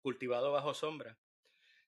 cultivado 0.00 0.52
bajo 0.52 0.72
sombra. 0.72 1.18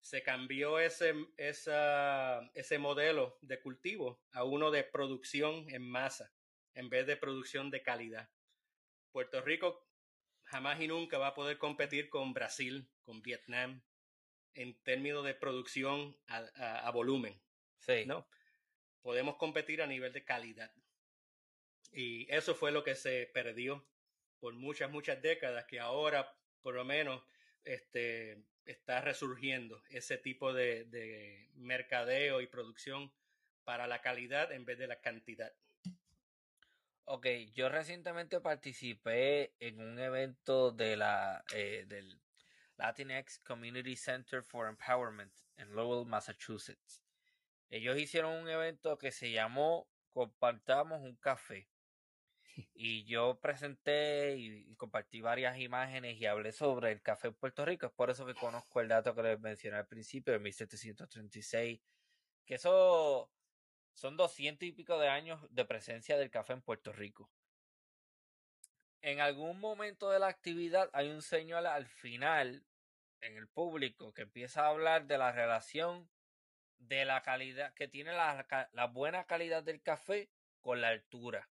Se 0.02 0.22
cambió 0.22 0.78
ese, 0.78 1.14
esa, 1.38 2.40
ese 2.54 2.78
modelo 2.78 3.38
de 3.40 3.61
cultivo 3.61 4.20
a 4.32 4.44
uno 4.44 4.70
de 4.70 4.84
producción 4.84 5.66
en 5.70 5.82
masa, 5.82 6.32
en 6.74 6.90
vez 6.90 7.06
de 7.06 7.16
producción 7.16 7.70
de 7.70 7.82
calidad. 7.82 8.28
Puerto 9.12 9.40
Rico 9.40 9.88
jamás 10.48 10.80
y 10.80 10.88
nunca 10.88 11.18
va 11.18 11.28
a 11.28 11.34
poder 11.34 11.58
competir 11.58 12.08
con 12.08 12.32
Brasil, 12.32 12.88
con 13.02 13.22
Vietnam, 13.22 13.82
en 14.54 14.74
términos 14.82 15.24
de 15.24 15.34
producción 15.34 16.16
a, 16.26 16.90
volumen. 16.90 17.40
Sí. 17.78 18.04
¿no? 18.06 18.26
Podemos 19.02 19.37
competir 19.37 19.82
a 19.82 19.87
nivel 19.87 20.12
de 20.12 20.24
calidad. 20.24 20.72
Y 21.92 22.30
eso 22.32 22.54
fue 22.54 22.72
lo 22.72 22.82
que 22.82 22.94
se 22.94 23.30
perdió 23.32 23.87
por 24.40 24.54
muchas, 24.54 24.90
muchas 24.90 25.20
décadas, 25.22 25.64
que 25.66 25.80
ahora, 25.80 26.34
por 26.62 26.74
lo 26.74 26.84
menos, 26.84 27.22
este, 27.64 28.42
está 28.64 29.00
resurgiendo 29.00 29.82
ese 29.90 30.18
tipo 30.18 30.52
de, 30.52 30.84
de 30.84 31.50
mercadeo 31.54 32.40
y 32.40 32.46
producción 32.46 33.12
para 33.64 33.87
la 33.87 34.00
calidad 34.00 34.52
en 34.52 34.64
vez 34.64 34.78
de 34.78 34.87
la 34.87 35.00
cantidad. 35.00 35.52
Ok, 37.10 37.26
yo 37.54 37.70
recientemente 37.70 38.38
participé 38.38 39.54
en 39.60 39.80
un 39.80 39.98
evento 39.98 40.72
de 40.72 40.94
la 40.94 41.42
eh, 41.54 41.86
del 41.88 42.20
Latinx 42.76 43.38
Community 43.38 43.96
Center 43.96 44.42
for 44.42 44.68
Empowerment 44.68 45.32
en 45.56 45.74
Lowell, 45.74 46.06
Massachusetts. 46.06 47.02
Ellos 47.70 47.98
hicieron 47.98 48.34
un 48.34 48.50
evento 48.50 48.98
que 48.98 49.10
se 49.10 49.30
llamó 49.30 49.88
Compartamos 50.12 51.00
un 51.00 51.16
café. 51.16 51.70
Y 52.74 53.04
yo 53.06 53.40
presenté 53.40 54.36
y, 54.36 54.74
compartí 54.76 55.22
varias 55.22 55.58
imágenes 55.58 56.20
y 56.20 56.26
hablé 56.26 56.52
sobre 56.52 56.92
el 56.92 57.00
café 57.00 57.28
en 57.28 57.34
Puerto 57.34 57.64
Rico. 57.64 57.86
Es 57.86 57.92
por 57.92 58.10
eso 58.10 58.26
que 58.26 58.34
conozco 58.34 58.82
el 58.82 58.88
dato 58.88 59.14
que 59.14 59.22
les 59.22 59.40
mencioné 59.40 59.78
al 59.78 59.86
principio 59.86 60.34
de 60.34 60.40
1736. 60.40 61.80
Que 62.44 62.54
eso 62.54 63.30
son 63.98 64.16
doscientos 64.16 64.68
y 64.68 64.72
pico 64.72 64.96
de 64.98 65.08
años 65.08 65.44
de 65.50 65.64
presencia 65.64 66.16
del 66.16 66.30
café 66.30 66.52
en 66.52 66.62
Puerto 66.62 66.92
Rico. 66.92 67.28
En 69.02 69.20
algún 69.20 69.58
momento 69.58 70.11
de 70.11 70.20
la 70.20 70.28
actividad 70.28 70.88
hay 70.92 71.08
un 71.08 71.20
señor 71.20 71.66
al 71.66 71.87
final 71.88 72.64
en 73.20 73.37
el 73.37 73.48
público 73.48 74.14
que 74.14 74.22
empieza 74.22 74.62
a 74.62 74.68
hablar 74.68 75.06
de 75.06 75.18
la 75.18 75.32
relación 75.32 76.08
de 76.78 77.04
la 77.04 77.22
calidad 77.22 77.74
que 77.74 77.88
tiene 77.88 78.12
la, 78.12 78.46
la 78.72 78.87
buena 78.87 79.24
calidad 79.24 79.64
del 79.64 79.82
café 79.82 80.30
con 80.61 80.80
la 80.80 80.88
altura. 80.88 81.50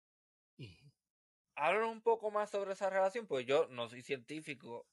Hablan 1.57 1.91
un 1.91 2.01
poco 2.01 2.31
más 2.31 2.51
sobre 2.51 2.73
esa 2.73 2.89
relación, 2.89 3.27
pues 3.27 3.45
yo 3.45 3.67
no 3.69 3.87
soy 3.91 4.01
científico. 4.01 4.87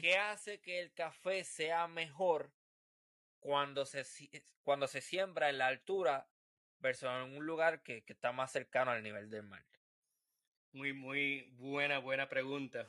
¿Qué 0.00 0.16
hace 0.16 0.60
que 0.60 0.80
el 0.80 0.92
café 0.92 1.42
sea 1.42 1.88
mejor 1.88 2.52
cuando 3.40 3.84
se, 3.84 4.04
cuando 4.62 4.86
se 4.86 5.00
siembra 5.00 5.50
en 5.50 5.58
la 5.58 5.66
altura 5.66 6.28
versus 6.80 7.08
en 7.08 7.36
un 7.36 7.46
lugar 7.46 7.82
que, 7.82 8.04
que 8.04 8.12
está 8.12 8.32
más 8.32 8.52
cercano 8.52 8.90
al 8.90 9.02
nivel 9.02 9.30
del 9.30 9.42
mar? 9.42 9.64
Muy, 10.72 10.92
muy 10.92 11.48
buena, 11.56 11.98
buena 11.98 12.28
pregunta. 12.28 12.86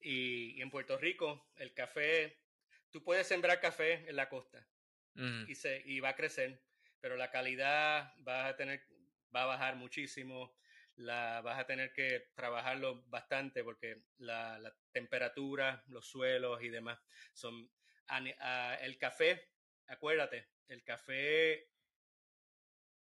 Y, 0.00 0.60
en 0.60 0.70
Puerto 0.70 0.98
Rico, 0.98 1.48
el 1.56 1.72
café, 1.72 2.38
tú 2.90 3.02
puedes 3.02 3.26
sembrar 3.26 3.60
café 3.60 4.08
en 4.08 4.16
la 4.16 4.28
costa 4.28 4.66
y, 5.48 5.54
se, 5.54 5.82
y 5.86 6.00
va 6.00 6.10
a 6.10 6.16
crecer, 6.16 6.60
pero 7.00 7.16
la 7.16 7.30
calidad 7.30 8.14
va 8.26 8.48
a 8.48 8.56
tener, 8.56 8.84
va 9.34 9.44
a 9.44 9.46
bajar 9.46 9.76
muchísimo 9.76 10.54
la, 10.96 11.40
vas 11.40 11.58
a 11.58 11.66
tener 11.66 11.92
que 11.92 12.30
trabajarlo 12.34 13.02
bastante 13.06 13.64
porque 13.64 14.02
la, 14.18 14.58
la 14.58 14.74
temperatura, 14.92 15.82
los 15.88 16.06
suelos 16.06 16.62
y 16.62 16.68
demás 16.68 16.98
son... 17.32 17.70
el 18.80 18.98
café, 18.98 19.48
acuérdate, 19.86 20.48
el 20.68 20.84
café 20.84 21.68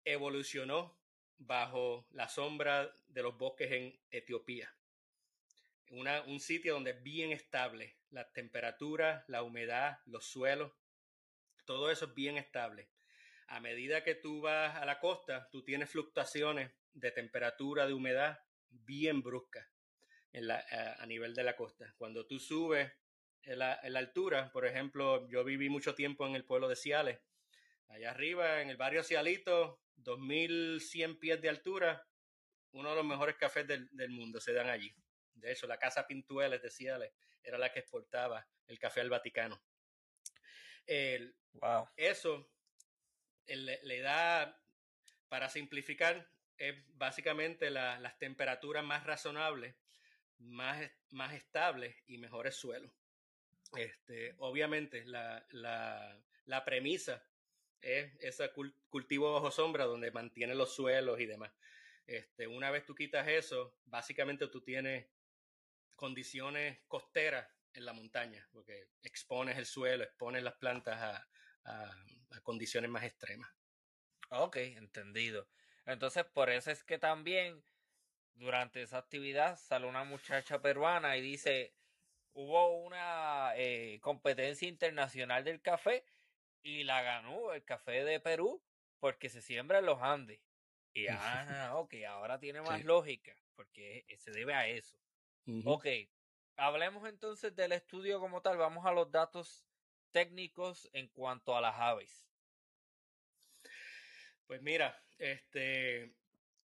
evolucionó 0.05 0.97
bajo 1.37 2.07
la 2.11 2.29
sombra 2.29 2.95
de 3.07 3.23
los 3.23 3.37
bosques 3.37 3.71
en 3.71 3.99
Etiopía. 4.11 4.73
Una, 5.89 6.21
un 6.23 6.39
sitio 6.39 6.73
donde 6.73 6.91
es 6.91 7.03
bien 7.03 7.31
estable, 7.31 7.97
la 8.09 8.31
temperatura, 8.31 9.25
la 9.27 9.43
humedad, 9.43 9.99
los 10.05 10.25
suelos, 10.25 10.71
todo 11.65 11.91
eso 11.91 12.05
es 12.05 12.13
bien 12.13 12.37
estable. 12.37 12.89
A 13.47 13.59
medida 13.59 14.03
que 14.03 14.15
tú 14.15 14.41
vas 14.41 14.75
a 14.75 14.85
la 14.85 14.99
costa, 14.99 15.49
tú 15.51 15.63
tienes 15.63 15.89
fluctuaciones 15.89 16.71
de 16.93 17.11
temperatura, 17.11 17.85
de 17.85 17.93
humedad 17.93 18.39
bien 18.69 19.21
brusca 19.21 19.69
en 20.31 20.47
la, 20.47 20.65
a, 20.99 21.05
nivel 21.05 21.35
de 21.35 21.43
la 21.43 21.55
costa. 21.55 21.93
Cuando 21.97 22.25
tú 22.25 22.39
subes 22.39 22.91
en 23.43 23.59
la, 23.59 23.79
en 23.83 23.93
la, 23.93 23.99
altura, 23.99 24.51
por 24.51 24.65
ejemplo, 24.65 25.29
yo 25.29 25.43
viví 25.43 25.69
mucho 25.69 25.93
tiempo 25.93 26.25
en 26.25 26.35
el 26.35 26.45
pueblo 26.45 26.67
de 26.67 26.75
Ciales, 26.75 27.19
allá 27.89 28.11
arriba 28.11 28.61
en 28.61 28.69
el 28.69 28.77
barrio 28.77 29.03
Cialito, 29.03 29.82
2100 29.97 31.19
pies 31.19 31.41
de 31.41 31.49
altura, 31.49 32.08
uno 32.71 32.89
de 32.89 32.95
los 32.95 33.06
mejores 33.06 33.36
cafés 33.36 33.67
del, 33.67 33.89
del 33.91 34.10
mundo 34.10 34.39
se 34.39 34.53
dan 34.53 34.69
allí. 34.69 34.93
De 35.34 35.51
hecho, 35.51 35.67
la 35.67 35.77
casa 35.77 36.08
Pintueles 36.08 36.62
de 36.62 36.69
Ciales 36.69 37.12
era 37.43 37.58
la 37.58 37.71
que 37.71 37.79
exportaba 37.79 38.47
el 38.67 38.79
café 38.79 39.01
al 39.01 39.10
Vaticano. 39.10 39.62
El, 40.86 41.36
wow. 41.53 41.88
Eso 41.95 42.49
le, 43.47 43.79
le 43.84 43.99
da, 44.01 44.60
para 45.27 45.49
simplificar, 45.49 46.29
es 46.58 46.75
básicamente 46.95 47.69
la, 47.69 47.99
las 47.99 48.17
temperaturas 48.17 48.84
más 48.84 49.06
razonables, 49.06 49.75
más, 50.39 50.89
más 51.12 51.34
estables 51.34 51.95
y 52.08 52.17
mejores 52.17 52.56
suelos. 52.56 52.91
Este, 53.75 54.36
obviamente, 54.38 55.06
la, 55.06 55.45
la, 55.49 56.21
la 56.45 56.63
premisa 56.63 57.23
es 57.83 58.15
ese 58.21 58.49
cultivo 58.89 59.33
bajo 59.33 59.51
sombra 59.51 59.85
donde 59.85 60.11
mantiene 60.11 60.55
los 60.55 60.73
suelos 60.73 61.19
y 61.19 61.25
demás. 61.25 61.51
Este, 62.07 62.47
una 62.47 62.71
vez 62.71 62.85
tú 62.85 62.95
quitas 62.95 63.27
eso, 63.27 63.77
básicamente 63.85 64.47
tú 64.47 64.61
tienes 64.61 65.07
condiciones 65.95 66.79
costeras 66.87 67.47
en 67.73 67.85
la 67.85 67.93
montaña, 67.93 68.47
porque 68.51 68.87
expones 69.03 69.57
el 69.57 69.65
suelo, 69.65 70.03
expones 70.03 70.43
las 70.43 70.55
plantas 70.55 70.99
a, 70.99 71.27
a, 71.65 72.41
condiciones 72.41 72.89
más 72.89 73.03
extremas. 73.03 73.49
Ok, 74.29 74.57
entendido. 74.57 75.47
Entonces, 75.85 76.25
por 76.25 76.49
eso 76.49 76.71
es 76.71 76.83
que 76.83 76.97
también 76.97 77.63
durante 78.35 78.81
esa 78.81 78.97
actividad 78.97 79.57
sale 79.57 79.85
una 79.85 80.03
muchacha 80.03 80.61
peruana 80.61 81.17
y 81.17 81.21
dice, 81.21 81.75
hubo 82.33 82.83
una 82.83 83.53
eh, 83.55 83.99
competencia 84.01 84.67
internacional 84.67 85.43
del 85.43 85.61
café 85.61 86.03
y 86.63 86.84
la 86.84 87.02
ganó 87.02 87.54
el 87.54 87.63
café 87.63 88.04
de 88.04 88.19
Perú 88.19 88.63
porque 88.99 89.30
se 89.30 89.41
siembra 89.41 89.80
en 89.80 89.86
los 89.86 90.02
Andes. 90.02 90.39
Y 90.93 91.08
ah, 91.10 91.71
ok, 91.76 91.93
ahora 92.08 92.39
tiene 92.39 92.62
más 92.62 92.84
lógica 92.84 93.36
porque 93.56 94.06
se 94.17 94.32
debe 94.32 94.54
a 94.54 94.67
eso. 94.67 94.97
Ok, 95.65 95.86
hablemos 96.56 97.08
entonces 97.08 97.56
del 97.56 97.73
estudio 97.73 98.19
como 98.19 98.41
tal, 98.41 98.58
vamos 98.58 98.86
a 98.86 98.93
los 98.93 99.12
datos 99.12 99.65
técnicos 100.12 100.89
en 100.93 101.08
cuanto 101.10 101.56
a 101.58 101.62
las 101.62 101.76
aves. 101.76 102.30
Pues 104.47 104.62
mira, 104.62 105.04
este, 105.17 106.13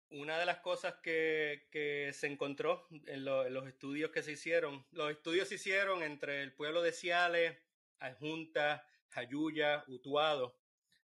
una 0.09 0.37
de 0.37 0.45
las 0.45 0.59
cosas 0.59 0.95
que, 1.01 1.67
que 1.71 2.11
se 2.13 2.27
encontró 2.27 2.87
en, 3.07 3.25
los 3.25 3.67
estudios 3.67 4.11
que 4.11 4.23
se 4.23 4.33
hicieron, 4.33 4.85
los 4.91 5.11
estudios 5.11 5.47
se 5.47 5.55
hicieron 5.55 6.03
entre 6.03 6.43
el 6.43 6.53
pueblo 6.53 6.81
de 6.81 6.91
Ciales, 6.91 7.57
Adjunta, 7.99 8.87
Jayuya, 9.09 9.83
Utuado, 9.87 10.59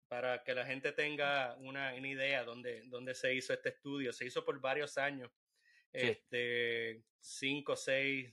para 0.08 0.42
que 0.42 0.54
la 0.54 0.64
gente 0.64 0.92
tenga 0.92 1.54
una, 1.56 1.94
una 1.94 2.08
idea 2.08 2.44
dónde, 2.44 2.82
dónde 2.86 3.14
se 3.14 3.34
hizo 3.34 3.52
este 3.52 3.70
estudio. 3.70 4.12
Se 4.12 4.24
hizo 4.24 4.44
por 4.44 4.60
varios 4.60 4.96
años, 4.96 5.30
este, 5.92 7.04
cinco, 7.20 7.76
seis, 7.76 8.32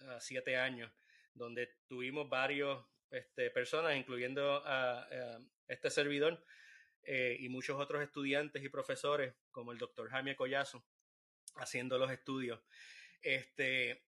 uh, 0.00 0.20
siete 0.20 0.56
años, 0.56 0.92
donde 1.32 1.78
tuvimos 1.86 2.28
varios 2.28 2.84
este, 3.10 3.50
personas, 3.50 3.96
incluyendo 3.96 4.62
a, 4.66 5.02
a 5.02 5.40
este 5.68 5.90
servidor, 5.90 6.44
eh, 7.02 7.36
y 7.38 7.48
muchos 7.48 7.80
otros 7.80 8.02
estudiantes 8.02 8.62
y 8.64 8.68
profesores, 8.68 9.32
como 9.52 9.72
el 9.72 9.78
doctor 9.78 10.10
Jaime 10.10 10.34
Collazo, 10.34 10.84
haciendo 11.54 11.98
los 11.98 12.10
estudios. 12.10 12.60
Este, 13.22 14.04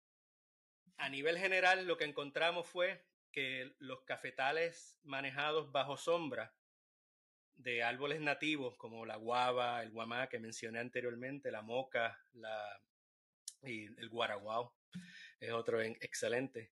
a 0.98 1.10
nivel 1.10 1.38
general, 1.38 1.86
lo 1.86 1.98
que 1.98 2.06
encontramos 2.06 2.66
fue 2.68 3.06
que 3.36 3.76
los 3.80 4.02
cafetales 4.06 4.98
manejados 5.04 5.70
bajo 5.70 5.98
sombra 5.98 6.56
de 7.58 7.84
árboles 7.84 8.22
nativos 8.22 8.78
como 8.78 9.06
la 9.06 9.18
guava, 9.18 9.84
el 9.84 9.92
guamá 9.92 10.30
que 10.30 10.40
mencioné 10.40 10.80
anteriormente, 10.80 11.52
la 11.52 11.62
moca, 11.62 12.18
la, 12.32 12.82
y 13.62 13.88
el 14.00 14.08
guaraguao, 14.08 14.74
es 15.42 15.52
otro 15.52 15.82
excelente. 15.82 16.72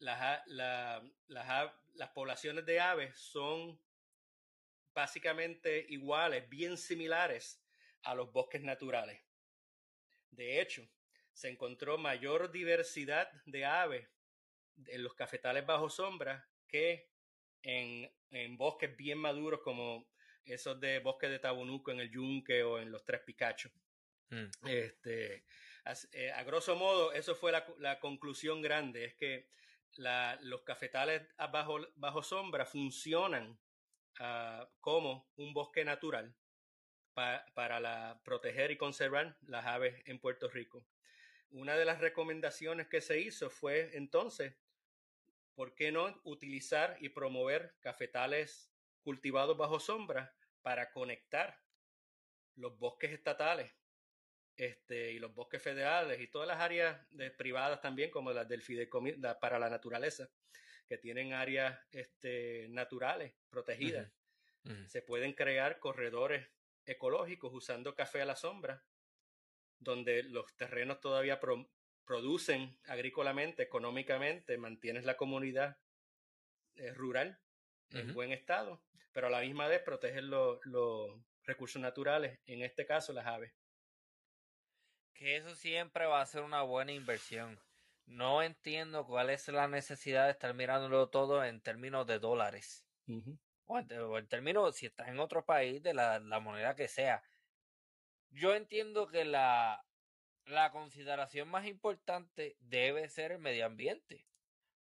Las, 0.00 0.42
la, 0.48 1.00
las, 1.28 1.72
las 1.94 2.10
poblaciones 2.10 2.66
de 2.66 2.80
aves 2.80 3.16
son 3.16 3.80
básicamente 4.94 5.86
iguales, 5.90 6.48
bien 6.48 6.76
similares 6.76 7.62
a 8.02 8.16
los 8.16 8.32
bosques 8.32 8.62
naturales. 8.62 9.22
De 10.32 10.60
hecho, 10.60 10.88
se 11.32 11.50
encontró 11.50 11.98
mayor 11.98 12.50
diversidad 12.50 13.30
de 13.46 13.64
aves 13.64 14.08
en 14.86 15.02
los 15.02 15.14
cafetales 15.14 15.66
bajo 15.66 15.88
sombra 15.88 16.48
que 16.66 17.10
en, 17.62 18.10
en 18.30 18.56
bosques 18.56 18.96
bien 18.96 19.18
maduros 19.18 19.60
como 19.60 20.06
esos 20.44 20.78
de 20.80 20.98
bosques 20.98 21.30
de 21.30 21.38
Tabunuco 21.38 21.90
en 21.90 22.00
el 22.00 22.10
Yunque 22.10 22.62
o 22.62 22.78
en 22.78 22.90
los 22.90 23.04
Tres 23.04 23.20
Picachos. 23.22 23.72
Mm. 24.30 24.46
Este, 24.66 25.44
a, 25.84 25.94
eh, 26.12 26.32
a, 26.32 26.42
grosso 26.44 26.76
modo, 26.76 27.12
eso 27.12 27.34
fue 27.34 27.52
la, 27.52 27.66
la 27.78 28.00
conclusión 28.00 28.60
grande, 28.62 29.04
es 29.04 29.14
que 29.14 29.48
la, 29.96 30.38
los 30.42 30.62
cafetales 30.62 31.22
bajo, 31.52 31.80
bajo 31.96 32.22
sombra 32.22 32.64
funcionan 32.66 33.58
uh, 34.20 34.66
como 34.80 35.30
un 35.36 35.52
bosque 35.54 35.84
natural 35.84 36.34
para 37.14 37.78
la, 37.78 38.20
proteger 38.24 38.72
y 38.72 38.76
conservar 38.76 39.36
las 39.46 39.64
aves 39.66 40.02
en 40.06 40.18
Puerto 40.18 40.48
Rico. 40.48 40.84
Una 41.50 41.76
de 41.76 41.84
las 41.84 42.00
recomendaciones 42.00 42.88
que 42.88 43.00
se 43.00 43.20
hizo 43.20 43.50
fue 43.50 43.96
entonces, 43.96 44.56
¿por 45.54 45.74
qué 45.74 45.92
no 45.92 46.20
utilizar 46.24 46.96
y 47.00 47.10
promover 47.10 47.74
cafetales 47.80 48.70
cultivados 49.02 49.56
bajo 49.56 49.78
sombra 49.80 50.34
para 50.62 50.92
conectar 50.92 51.60
los 52.56 52.78
bosques 52.78 53.12
estatales 53.12 53.72
este, 54.56 55.12
y 55.12 55.18
los 55.18 55.34
bosques 55.34 55.62
federales 55.62 56.20
y 56.20 56.28
todas 56.28 56.48
las 56.48 56.60
áreas 56.60 57.06
privadas 57.36 57.80
también, 57.80 58.10
como 58.10 58.32
las 58.32 58.48
del 58.48 58.62
Fideicomiso 58.62 59.18
para 59.40 59.58
la 59.58 59.68
naturaleza, 59.68 60.30
que 60.86 60.98
tienen 60.98 61.32
áreas 61.32 61.78
este, 61.90 62.68
naturales 62.70 63.34
protegidas. 63.50 64.10
Se 64.86 65.02
pueden 65.02 65.34
crear 65.34 65.78
corredores 65.78 66.48
ecológicos 66.86 67.52
usando 67.52 67.94
café 67.94 68.22
a 68.22 68.24
la 68.26 68.36
sombra, 68.36 68.82
donde 69.78 70.22
los 70.22 70.56
terrenos 70.56 71.00
todavía 71.00 71.38
producen 72.04 72.78
agrícolamente, 72.86 73.62
económicamente, 73.62 74.58
mantienes 74.58 75.04
la 75.04 75.16
comunidad 75.16 75.78
eh, 76.76 76.92
rural 76.92 77.38
en 77.90 78.12
buen 78.12 78.32
estado, 78.32 78.82
pero 79.12 79.28
a 79.28 79.30
la 79.30 79.40
misma 79.40 79.68
vez 79.68 79.80
protegen 79.82 80.28
los 80.28 80.60
recursos 81.44 81.80
naturales, 81.80 82.40
en 82.46 82.62
este 82.62 82.86
caso 82.86 83.12
las 83.12 83.26
aves. 83.26 83.52
Que 85.14 85.36
eso 85.36 85.54
siempre 85.54 86.06
va 86.06 86.20
a 86.20 86.26
ser 86.26 86.42
una 86.42 86.62
buena 86.62 86.92
inversión. 86.92 87.60
No 88.06 88.42
entiendo 88.42 89.06
cuál 89.06 89.30
es 89.30 89.46
la 89.48 89.68
necesidad 89.68 90.26
de 90.26 90.32
estar 90.32 90.52
mirándolo 90.54 91.08
todo 91.08 91.44
en 91.44 91.60
términos 91.60 92.06
de 92.06 92.18
dólares. 92.18 92.84
o, 93.66 93.78
en, 93.78 94.26
términos, 94.28 94.76
si 94.76 94.86
estás 94.86 95.08
en 95.08 95.20
otro 95.20 95.44
país, 95.44 95.82
de 95.82 95.94
la, 95.94 96.20
moneda 96.40 96.74
que 96.74 96.88
sea. 96.88 97.22
Yo 98.30 98.54
entiendo 98.54 99.06
que 99.06 99.24
la, 99.24 99.86
la 100.46 100.70
consideración 100.70 101.48
más 101.48 101.66
importante 101.66 102.56
debe 102.60 103.08
ser 103.08 103.32
el 103.32 103.38
medio 103.38 103.66
ambiente. 103.66 104.26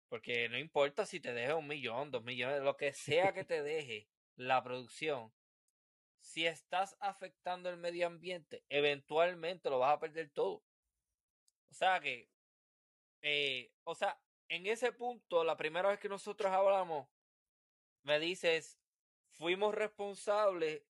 Porque 0.09 0.47
no 0.49 0.57
importa 0.57 1.05
si 1.05 1.20
te 1.20 1.34
deje 1.34 1.53
un 1.53 1.68
millón, 1.68 2.11
dos 2.11 2.24
millones, 2.24 2.61
lo 2.61 2.78
que 2.78 2.93
sea 2.93 3.34
que 3.34 3.43
te 3.43 3.64
deje 3.64 4.07
la 4.36 4.64
producción, 4.64 5.34
si 6.20 6.45
estás 6.45 6.95
afectando 6.99 7.70
el 7.70 7.78
medio 7.78 8.07
ambiente, 8.07 8.64
eventualmente 8.70 9.70
lo 9.70 9.80
vas 9.80 9.95
a 9.95 9.99
perder 9.99 10.30
todo. 10.30 10.64
O 11.70 11.74
sea 11.74 11.99
que, 11.99 12.30
eh, 13.22 13.72
o 13.84 13.95
sea, 13.95 14.20
en 14.49 14.68
ese 14.68 14.91
punto, 14.91 15.43
la 15.43 15.57
primera 15.57 15.89
vez 15.89 15.99
que 15.99 16.09
nosotros 16.09 16.51
hablamos, 16.51 17.07
me 18.03 18.20
dices, 18.20 18.80
fuimos 19.30 19.74
responsables 19.74 20.84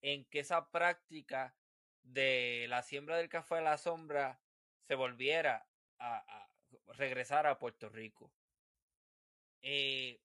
en 0.00 0.24
que 0.24 0.40
esa 0.40 0.70
práctica 0.70 1.54
de 2.02 2.66
la 2.68 2.82
siembra 2.82 3.16
del 3.16 3.28
café 3.28 3.56
a 3.56 3.60
la 3.60 3.78
sombra 3.78 4.40
se 4.86 4.94
volviera 4.94 5.66
a, 5.98 6.16
a 6.16 6.48
regresar 6.94 7.46
a 7.46 7.58
Puerto 7.58 7.88
Rico. 7.88 8.32
Eh, 9.62 10.20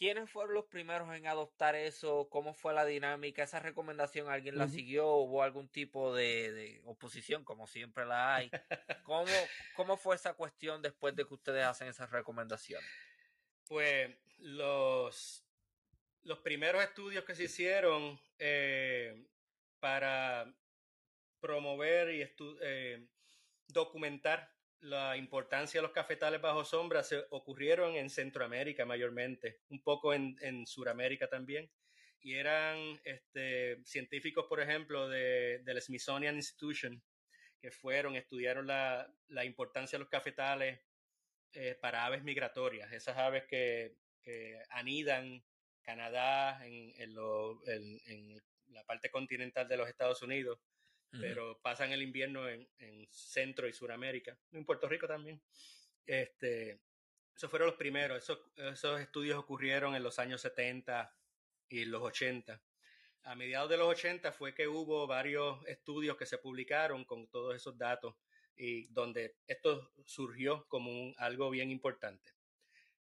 ¿Quiénes 0.00 0.30
fueron 0.30 0.54
los 0.54 0.64
primeros 0.64 1.14
en 1.14 1.26
adoptar 1.26 1.74
eso? 1.74 2.30
¿Cómo 2.30 2.54
fue 2.54 2.72
la 2.72 2.86
dinámica? 2.86 3.42
¿Esa 3.42 3.60
recomendación 3.60 4.30
alguien 4.30 4.56
la 4.56 4.66
siguió? 4.66 5.06
¿Hubo 5.16 5.42
algún 5.42 5.68
tipo 5.68 6.14
de, 6.14 6.80
oposición, 6.86 7.44
como 7.44 7.66
siempre 7.66 8.06
la 8.06 8.34
hay? 8.34 8.50
¿Cómo, 9.04 9.26
¿Cómo 9.76 9.98
fue 9.98 10.16
esa 10.16 10.32
cuestión 10.32 10.80
después 10.80 11.14
de 11.14 11.26
que 11.26 11.34
ustedes 11.34 11.66
hacen 11.66 11.88
esas 11.88 12.10
recomendaciones? 12.10 12.88
Pues 13.68 14.16
los, 14.38 15.44
los 16.22 16.38
primeros 16.38 16.82
estudios 16.82 17.24
que 17.24 17.34
se 17.34 17.44
hicieron 17.44 18.18
eh, 18.38 19.22
para 19.80 20.50
promover 21.40 22.14
y 22.14 22.28
eh, 22.62 23.06
documentar 23.68 24.52
la 24.80 25.16
importancia 25.16 25.78
de 25.78 25.82
los 25.82 25.92
cafetales 25.92 26.40
bajo 26.40 26.64
sombra 26.64 27.02
se 27.02 27.24
ocurrieron 27.30 27.96
en 27.96 28.08
Centroamérica 28.08 28.86
mayormente, 28.86 29.60
un 29.68 29.82
poco 29.82 30.14
en, 30.14 30.36
en 30.40 30.66
Suramérica 30.66 31.28
también. 31.28 31.70
Y 32.22 32.34
eran 32.34 33.00
este, 33.04 33.82
científicos, 33.84 34.46
por 34.48 34.60
ejemplo, 34.60 35.08
de, 35.08 35.60
del 35.64 35.80
Smithsonian 35.80 36.36
Institution, 36.36 37.02
que 37.60 37.70
fueron, 37.70 38.16
estudiaron 38.16 38.66
la, 38.66 39.10
la 39.28 39.44
importancia 39.44 39.98
de 39.98 40.04
los 40.04 40.10
cafetales 40.10 40.80
eh, 41.52 41.76
para 41.80 42.06
aves 42.06 42.22
migratorias, 42.22 42.92
esas 42.92 43.16
aves 43.16 43.44
que, 43.46 43.96
que 44.22 44.62
anidan 44.70 45.42
Canadá, 45.82 46.64
en, 46.66 46.92
en, 46.96 48.00
en, 48.06 48.42
la 48.68 48.84
parte 48.84 49.10
continental 49.10 49.66
de 49.66 49.76
los 49.76 49.88
Estados 49.88 50.22
Unidos, 50.22 50.60
pero 51.18 51.60
pasan 51.60 51.92
el 51.92 52.02
invierno 52.02 52.48
en, 52.48 52.68
Centro 53.10 53.66
y 53.66 53.72
Suramérica, 53.72 54.38
en 54.52 54.64
Puerto 54.64 54.88
Rico 54.88 55.06
también. 55.06 55.42
Este, 56.06 56.80
esos 57.34 57.50
fueron 57.50 57.68
los 57.68 57.76
primeros, 57.76 58.22
esos, 58.22 58.38
esos 58.56 59.00
estudios 59.00 59.38
ocurrieron 59.38 59.94
en 59.94 60.02
los 60.02 60.18
años 60.18 60.40
70 60.40 61.14
y 61.68 61.84
los 61.84 62.02
80. 62.02 62.62
A 63.24 63.34
mediados 63.34 63.68
de 63.68 63.76
los 63.76 63.88
80 63.88 64.32
fue 64.32 64.54
que 64.54 64.68
hubo 64.68 65.06
varios 65.06 65.64
estudios 65.66 66.16
que 66.16 66.26
se 66.26 66.38
publicaron 66.38 67.04
con 67.04 67.28
todos 67.28 67.54
esos 67.54 67.76
datos 67.76 68.14
y 68.56 68.86
donde 68.88 69.36
esto 69.46 69.92
surgió 70.04 70.66
como 70.68 71.14
algo 71.18 71.50
bien 71.50 71.70
importante. 71.70 72.32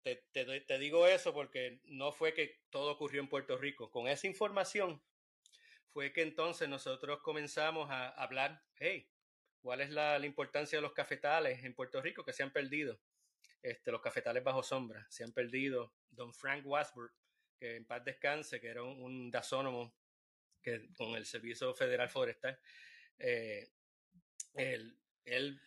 Te, 0.01 0.15
te, 0.33 0.77
digo 0.79 1.07
eso 1.07 1.33
porque 1.33 1.79
no 1.85 2.11
fue 2.11 2.33
que 2.33 2.61
todo 2.69 2.91
ocurrió 2.91 3.21
en 3.21 3.29
Puerto 3.29 3.57
Rico. 3.57 3.89
Con 3.89 4.07
esa 4.07 4.27
información 4.27 5.01
fue 5.93 6.11
que 6.11 6.23
entonces 6.23 6.67
nosotros 6.67 7.21
comenzamos 7.21 7.89
a 7.91 8.09
hablar, 8.09 8.63
hey, 8.77 9.07
¿cuál 9.61 9.79
es 9.79 9.91
la, 9.91 10.17
importancia 10.25 10.77
de 10.77 10.81
los 10.81 10.93
cafetales 10.93 11.63
en 11.63 11.75
Puerto 11.75 12.01
Rico 12.01 12.25
que 12.25 12.33
se 12.33 12.41
han 12.41 12.51
perdido? 12.51 12.99
Este, 13.61 13.91
los 13.91 14.01
cafetales 14.01 14.43
bajo 14.43 14.63
sombra, 14.63 15.05
se 15.09 15.23
han 15.23 15.31
perdido. 15.31 15.93
Don 16.09 16.33
Frank 16.33 16.65
Wasburg, 16.65 17.13
que 17.59 17.75
en 17.75 17.85
paz 17.85 18.03
descanse, 18.03 18.59
que 18.59 18.67
era 18.67 18.83
un, 18.83 19.29
dasónomo 19.29 19.95
que, 20.61 20.89
con 20.97 21.15
el 21.15 21.25
Servicio 21.25 21.73
Federal 21.75 22.09
Forestal, 22.09 22.59
eh, 23.19 23.69
él, 24.55 25.61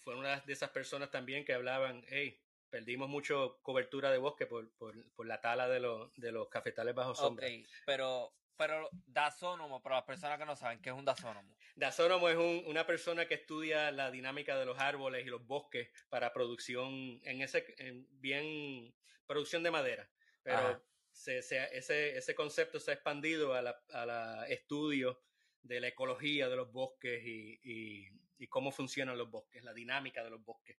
fue 0.00 0.16
una 0.16 0.40
de 0.40 0.52
esas 0.52 0.70
personas 0.70 1.10
también 1.10 1.44
que 1.44 1.54
hablaban, 1.54 2.04
hey, 2.08 2.42
perdimos 2.68 3.08
mucho 3.08 3.60
cobertura 3.62 4.10
de 4.10 4.18
bosque 4.18 4.46
por 4.46 5.26
la 5.26 5.40
tala 5.40 5.68
de, 5.68 5.80
los, 5.80 6.12
de 6.16 6.32
los 6.32 6.48
cafetales 6.48 6.94
bajo 6.94 7.14
sombra. 7.14 7.46
Ok, 7.46 7.52
pero 7.86 8.34
pero 8.58 8.90
dasónomo, 9.06 9.80
para 9.80 9.96
las 9.96 10.04
personas 10.04 10.36
que 10.36 10.44
no 10.44 10.56
saben, 10.56 10.82
¿qué 10.82 10.90
es 10.90 10.96
un 10.96 11.04
dasónomo? 11.04 11.56
Dasónomo 11.76 12.28
es 12.28 12.36
una 12.66 12.84
persona 12.84 13.26
que 13.26 13.34
estudia 13.34 13.92
la 13.92 14.10
dinámica 14.10 14.58
de 14.58 14.66
los 14.66 14.78
árboles 14.80 15.24
y 15.24 15.30
los 15.30 15.46
bosques 15.46 15.88
para 16.08 16.32
producción, 16.32 17.20
en 17.22 17.40
ese, 17.40 17.64
bien, 18.10 18.92
producción 19.26 19.62
de 19.62 19.70
madera. 19.70 20.10
Pero 20.42 20.82
se, 21.12 21.38
ese, 21.38 22.16
ese 22.18 22.34
concepto 22.34 22.80
se 22.80 22.90
ha 22.90 22.94
expandido 22.94 23.54
a 23.54 23.62
la, 23.62 23.80
a 23.92 24.46
estudio 24.48 25.22
de 25.62 25.80
la 25.80 25.88
ecología 25.88 26.48
de 26.48 26.56
los 26.56 26.72
bosques 26.72 27.22
y, 27.24 27.60
y, 27.62 28.46
cómo 28.48 28.72
funcionan 28.72 29.18
los 29.18 29.30
bosques, 29.30 29.62
la 29.62 29.72
dinámica 29.72 30.24
de 30.24 30.30
los 30.30 30.44
bosques. 30.44 30.78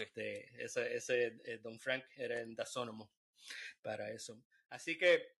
Este, 0.00 0.64
ese, 0.64 0.96
ese 0.96 1.38
eh, 1.44 1.58
Don 1.58 1.78
Frank 1.78 2.04
era 2.16 2.40
en 2.40 2.56
dasónomo 2.56 3.12
para 3.80 4.10
eso. 4.10 4.42
Así 4.70 4.98
que 4.98 5.35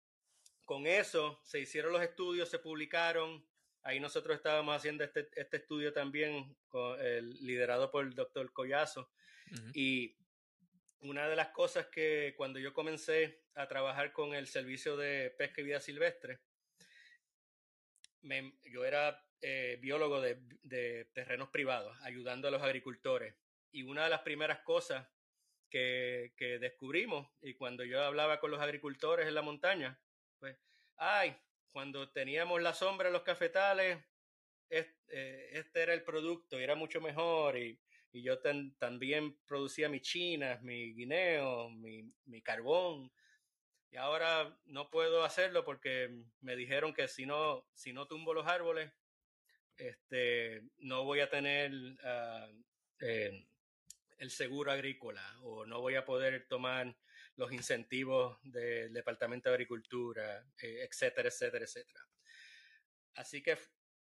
con 0.66 0.86
eso 0.86 1.40
se 1.44 1.60
hicieron 1.60 1.92
los 1.92 2.02
estudios, 2.02 2.50
se 2.50 2.58
publicaron. 2.58 3.46
Ahí 3.82 4.00
nosotros 4.00 4.36
estábamos 4.36 4.76
haciendo 4.76 5.04
este, 5.04 5.28
este 5.36 5.58
estudio 5.58 5.92
también, 5.92 6.54
liderado 7.40 7.90
por 7.90 8.04
el 8.04 8.14
doctor 8.14 8.52
Collazo. 8.52 9.08
Y 9.72 10.16
una 10.98 11.28
de 11.28 11.36
las 11.36 11.48
cosas 11.48 11.86
que 11.86 12.34
cuando 12.36 12.58
yo 12.58 12.74
comencé 12.74 13.44
a 13.54 13.68
trabajar 13.68 14.12
con 14.12 14.34
el 14.34 14.48
servicio 14.48 14.96
de 14.96 15.30
pesca 15.38 15.60
y 15.60 15.64
vida 15.64 15.80
silvestre, 15.80 16.40
yo 18.64 18.84
era 18.84 19.24
eh, 19.40 19.78
biólogo 19.80 20.20
de, 20.20 20.40
de, 20.64 21.04
terrenos 21.14 21.50
privados, 21.50 21.96
ayudando 22.02 22.48
a 22.48 22.50
los 22.50 22.62
agricultores. 22.62 23.36
Y 23.70 23.84
una 23.84 24.02
de 24.02 24.10
las 24.10 24.22
primeras 24.22 24.60
cosas 24.60 25.06
que, 25.70 26.34
que 26.36 26.58
descubrimos, 26.58 27.28
y 27.40 27.54
cuando 27.54 27.84
yo 27.84 28.02
hablaba 28.02 28.40
con 28.40 28.50
los 28.50 28.60
agricultores 28.60 29.28
en 29.28 29.34
la 29.36 29.42
montaña, 29.42 30.00
pues, 30.38 30.56
ay, 30.96 31.36
cuando 31.70 32.10
teníamos 32.10 32.62
la 32.62 32.74
sombra 32.74 33.08
en 33.08 33.12
los 33.12 33.22
cafetales, 33.22 33.98
eh, 34.70 35.50
este, 35.52 35.82
era 35.82 35.94
el 35.94 36.02
producto 36.02 36.58
y 36.58 36.62
era 36.62 36.74
mucho 36.74 37.00
mejor 37.00 37.58
y, 37.58 37.80
yo 38.12 38.38
también 38.78 39.36
producía 39.44 39.90
mis 39.90 40.00
chinas, 40.00 40.62
mi 40.62 40.94
guineo, 40.94 41.68
mi, 41.68 42.10
mi, 42.24 42.40
carbón. 42.40 43.12
Y 43.90 43.96
ahora 43.96 44.58
no 44.64 44.88
puedo 44.88 45.22
hacerlo 45.22 45.66
porque 45.66 46.24
me 46.40 46.56
dijeron 46.56 46.94
que 46.94 47.08
si 47.08 47.26
no, 47.26 47.66
si 47.74 47.92
no 47.92 48.06
tumbo 48.06 48.32
los 48.32 48.46
árboles, 48.46 48.90
este, 49.76 50.62
no 50.78 51.04
voy 51.04 51.20
a 51.20 51.28
tener 51.28 51.70
ah, 52.04 52.48
eh, 53.00 53.46
el 54.16 54.30
seguro 54.30 54.72
agrícola 54.72 55.22
o 55.42 55.66
no 55.66 55.82
voy 55.82 55.96
a 55.96 56.06
poder 56.06 56.46
tomar 56.48 56.96
los 57.36 57.52
incentivos 57.52 58.38
del 58.42 58.92
Departamento 58.92 59.48
de 59.48 59.54
Agricultura, 59.54 60.44
eh, 60.60 60.86
etcétera, 60.88 61.28
etcétera, 61.28 61.64
etcétera. 61.64 62.00
así 63.14 63.42
que 63.42 63.58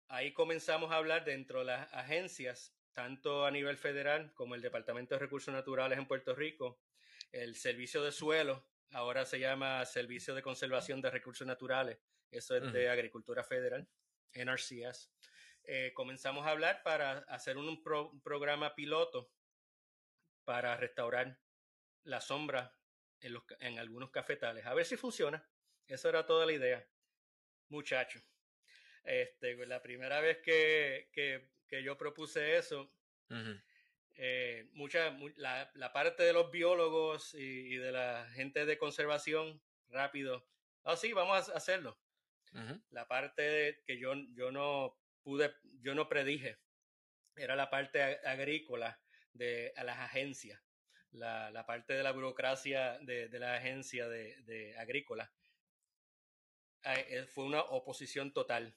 ahí 0.08 0.32
comenzamos 0.32 0.90
a 0.90 0.96
hablar 0.96 1.24
dentro 1.24 1.60
de 1.60 1.66
las 1.66 1.92
agencias, 1.92 2.74
tanto 2.92 3.46
a 3.46 3.50
nivel 3.50 3.76
federal 3.76 4.32
como 4.34 4.54
el 4.54 4.62
Departamento 4.62 5.14
de 5.14 5.20
Recursos 5.20 5.52
Naturales 5.52 5.98
en 5.98 6.06
Puerto 6.06 6.34
Rico, 6.34 6.80
el 7.32 7.54
Servicio 7.54 8.02
de 8.02 8.12
Suelo, 8.12 8.66
ahora 8.92 9.24
se 9.24 9.38
llama 9.38 9.84
Servicio 9.84 10.34
de 10.34 10.42
Conservación 10.42 11.00
de 11.00 11.10
Recursos 11.10 11.46
Naturales, 11.46 11.98
eso 12.30 12.56
es 12.56 12.72
de 12.72 12.88
Agricultura 12.90 13.44
Federal, 13.44 13.88
NRCS. 14.32 15.10
Eh, 15.64 15.92
comenzamos 15.94 16.46
a 16.46 16.50
hablar 16.50 16.82
para 16.82 17.18
hacer 17.28 17.58
un, 17.58 17.82
programa 18.22 18.74
piloto 18.74 19.30
para 20.44 20.76
restaurar 20.76 21.38
la 22.04 22.20
sombra 22.20 22.77
en, 23.20 23.32
los, 23.32 23.42
en 23.60 23.78
algunos 23.78 24.10
cafetales. 24.10 24.66
A 24.66 24.74
ver 24.74 24.86
si 24.86 24.96
funciona. 24.96 25.46
Esa 25.86 26.10
era 26.10 26.26
toda 26.26 26.46
la 26.46 26.52
idea. 26.52 26.86
Muchacho. 27.68 28.20
Este, 29.04 29.56
la 29.66 29.82
primera 29.82 30.20
vez 30.20 30.38
que, 30.38 31.08
que, 31.12 31.82
yo 31.82 31.96
propuse 31.96 32.56
eso, 32.56 32.92
eh, 34.16 34.68
mucha, 34.72 35.16
la, 35.36 35.70
la, 35.74 35.92
parte 35.92 36.22
de 36.24 36.32
los 36.32 36.50
biólogos 36.50 37.32
y, 37.34 37.76
de 37.76 37.92
la 37.92 38.28
gente 38.34 38.66
de 38.66 38.76
conservación, 38.76 39.62
rápido. 39.88 40.46
Ah, 40.84 40.96
sí, 40.96 41.12
vamos 41.12 41.48
a 41.48 41.56
hacerlo. 41.56 41.98
La 42.90 43.06
parte 43.06 43.82
que 43.86 43.98
yo, 43.98 44.14
yo 44.34 44.50
no 44.50 44.98
pude, 45.22 45.54
yo 45.80 45.94
no 45.94 46.08
predije, 46.08 46.58
era 47.36 47.56
la 47.56 47.70
parte 47.70 48.02
agrícola 48.02 49.00
de 49.32 49.72
las 49.76 49.98
agencias, 49.98 50.60
la, 51.12 51.50
la, 51.50 51.66
parte 51.66 51.94
de 51.94 52.02
la 52.02 52.12
burocracia 52.12 52.98
de, 53.00 53.28
de 53.28 53.38
la 53.38 53.54
agencia 53.54 54.08
de, 54.08 54.42
de 54.42 54.76
agrícola. 54.78 55.32
Eh, 56.84 57.26
fue 57.26 57.44
una 57.44 57.60
oposición 57.60 58.32
total. 58.32 58.76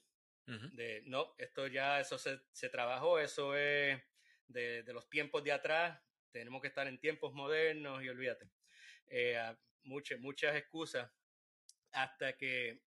De 0.73 1.01
no, 1.05 1.33
esto 1.37 1.67
ya, 1.67 2.01
eso 2.01 2.17
se, 2.17 2.41
se 2.51 2.67
trabajó, 2.67 3.19
eso 3.19 3.55
es 3.55 4.01
de, 4.47 4.83
de, 4.83 4.93
los 4.93 5.09
tiempos 5.09 5.45
de 5.45 5.53
atrás, 5.53 5.97
tenemos 6.29 6.61
que 6.61 6.67
estar 6.67 6.87
en 6.87 6.99
tiempos 6.99 7.31
modernos 7.33 8.03
y 8.03 8.09
olvídate. 8.09 8.49
Eh, 9.07 9.39
muchas, 9.83 10.19
muchas 10.19 10.53
excusas 10.57 11.09
hasta 11.93 12.35
que 12.35 12.81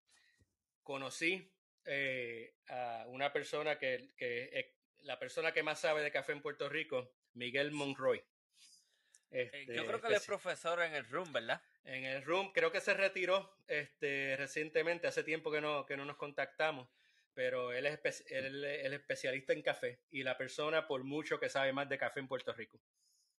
conocí 0.82 1.50
eh, 1.86 2.54
a 2.68 3.06
una 3.08 3.32
persona 3.32 3.78
que, 3.78 4.12
que 4.14 4.74
la 4.98 5.18
persona 5.18 5.52
que 5.52 5.62
más 5.62 5.80
sabe 5.80 6.02
de 6.02 6.10
café 6.10 6.32
en 6.32 6.42
Puerto 6.42 6.68
Rico, 6.68 7.14
Miguel 7.32 7.70
Monroy. 7.70 8.22
Este, 9.34 9.74
Yo 9.74 9.84
creo 9.84 10.00
que 10.00 10.06
él 10.06 10.14
es 10.14 10.26
profesor 10.26 10.80
en 10.82 10.94
el 10.94 11.04
RUM, 11.06 11.32
¿verdad? 11.32 11.60
En 11.82 12.04
el 12.04 12.22
RUM, 12.22 12.52
creo 12.52 12.70
que 12.70 12.80
se 12.80 12.94
retiró 12.94 13.56
este, 13.66 14.36
recientemente, 14.36 15.08
hace 15.08 15.24
tiempo 15.24 15.50
que 15.50 15.60
no, 15.60 15.84
que 15.84 15.96
no 15.96 16.04
nos 16.04 16.16
contactamos, 16.16 16.88
pero 17.34 17.72
él 17.72 17.86
es, 17.86 17.98
es 18.04 18.92
especialista 18.92 19.52
en 19.52 19.62
café 19.62 20.00
y 20.10 20.22
la 20.22 20.38
persona 20.38 20.86
por 20.86 21.02
mucho 21.02 21.40
que 21.40 21.48
sabe 21.48 21.72
más 21.72 21.88
de 21.88 21.98
café 21.98 22.20
en 22.20 22.28
Puerto 22.28 22.52
Rico. 22.52 22.80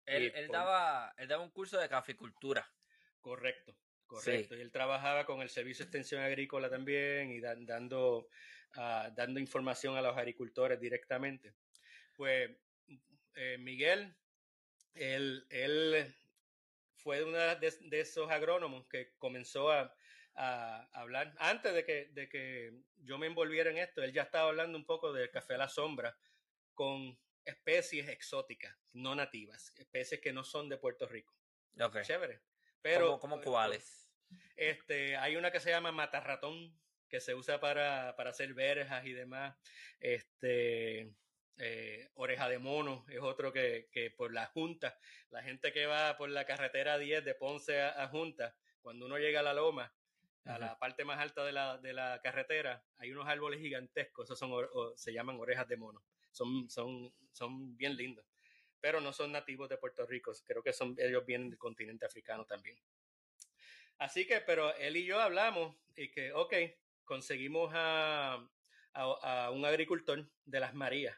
Él, 0.06 0.34
él 0.36 0.50
daba, 0.50 1.16
él 1.18 1.30
daba 1.30 1.43
un 1.43 1.52
curso 1.52 1.80
de 1.80 1.88
caficultura. 1.88 2.70
Correcto. 3.22 3.76
Correcto, 4.06 4.56
y 4.56 4.62
él 4.62 4.72
trabajaba 4.72 5.26
con 5.26 5.41
el 5.41 5.50
Servicio 5.50 5.84
de 5.84 5.88
Extensión 5.88 6.22
Agrícola 6.22 6.70
también 6.70 7.32
y 7.32 7.39
dando, 7.39 8.28
uh, 8.76 9.12
dando 9.16 9.39
información 9.39 9.98
a 9.98 10.02
los 10.02 10.16
agricultores 10.16 10.80
directamente. 10.80 11.56
Pues 12.16 12.52
eh, 13.34 13.58
Miguel, 13.58 14.16
él, 14.96 15.46
él 15.50 16.16
fue 16.96 17.24
uno 17.24 17.38
de, 17.38 17.74
de, 17.82 18.00
esos 18.00 18.30
agrónomos 18.32 18.88
que 18.88 19.14
comenzó 19.18 19.72
a, 19.72 19.96
a, 20.36 20.89
hablar, 20.93 21.34
antes 21.38 21.74
de 21.74 21.86
que, 21.86 22.08
de 22.14 22.28
que 22.30 22.74
yo 23.04 23.18
me 23.18 23.28
envolviera 23.28 23.70
en 23.70 23.78
esto, 23.78 24.04
él 24.04 24.14
ya 24.14 24.24
estaba 24.24 24.50
hablando 24.50 24.78
un 24.78 24.86
poco 24.86 25.14
del 25.14 25.30
café 25.30 25.56
a 25.56 25.60
la 25.60 25.70
sombra 25.70 26.18
con 26.74 27.18
especies 27.46 28.10
exóticas, 28.10 28.76
no 28.93 29.16
nativas, 29.16 29.72
especies 29.78 30.20
que 30.20 30.34
no 30.34 30.43
son 30.43 30.68
de 30.68 30.78
Puerto 30.78 31.08
Rico. 31.08 31.34
Okay. 31.80 32.04
Chévere. 32.04 32.41
Pero, 32.82 33.20
¿Cómo, 33.20 33.41
cuáles? 33.41 34.10
Este, 34.56 35.16
hay 35.18 35.36
una 35.36 35.52
que 35.52 35.60
se 35.60 35.70
llama 35.70 35.91
matarratón, 35.91 36.78
que 37.10 37.20
se 37.20 37.36
usa 37.36 37.60
para, 37.60 38.16
para 38.16 38.32
hacer 38.32 38.54
verjas 38.54 39.06
y 39.06 39.14
demás. 39.14 39.56
Este, 40.00 41.14
eh, 41.58 42.10
oreja 42.16 42.49
de 42.49 42.60
mono 42.60 43.06
es 43.10 43.20
otro 43.20 43.51
que, 43.51 43.88
que, 43.91 44.12
por 44.12 44.34
la 44.34 44.47
Junta, 44.47 44.97
la 45.30 45.41
gente 45.43 45.72
que 45.72 45.86
va 45.86 46.18
por 46.18 46.30
la 46.30 46.45
carretera 46.45 46.97
10 46.97 47.24
de 47.24 47.36
Ponce 47.36 47.82
a, 47.82 48.08
Junta, 48.08 48.56
cuando 48.82 49.06
uno 49.06 49.18
llega 49.18 49.39
a 49.39 49.43
la 49.43 49.53
loma, 49.53 49.93
a 50.45 50.60
la 50.60 50.78
parte 50.78 51.06
más 51.06 51.20
alta 51.20 51.43
de 51.43 51.51
la, 51.51 51.78
de 51.78 51.93
la 51.93 52.22
carretera, 52.22 52.84
hay 52.97 53.12
unos 53.12 53.28
árboles 53.28 53.60
gigantescos, 53.60 54.26
esos 54.26 54.38
son, 54.38 54.51
se 54.95 55.12
llaman 55.12 55.39
orejas 55.39 55.68
de 55.68 55.78
mono, 55.78 56.03
son, 56.32 56.70
son, 56.70 57.12
son 57.32 57.76
bien 57.76 57.95
lindos 57.95 58.26
pero 58.86 59.01
no 59.01 59.12
son 59.14 59.32
nativos 59.32 59.68
de 59.68 59.78
Puerto 59.78 60.06
Rico. 60.06 60.32
Creo 60.45 60.62
que 60.62 60.72
son 60.72 60.95
ellos 60.99 61.26
vienen 61.26 61.49
del 61.49 61.58
continente 61.58 62.06
africano 62.06 62.45
también. 62.45 62.78
Así 63.97 64.28
que, 64.28 64.41
pero 64.41 64.76
él 64.76 64.95
y 64.95 65.06
yo 65.06 65.20
hablamos 65.20 65.76
y 65.95 66.12
que, 66.12 66.32
ok, 66.34 66.53
conseguimos 67.03 67.72
a, 67.74 68.47
a, 68.93 69.49
un 69.49 69.66
agricultor 69.66 70.30
de 70.45 70.60
las 70.60 70.76
Marías, 70.76 71.18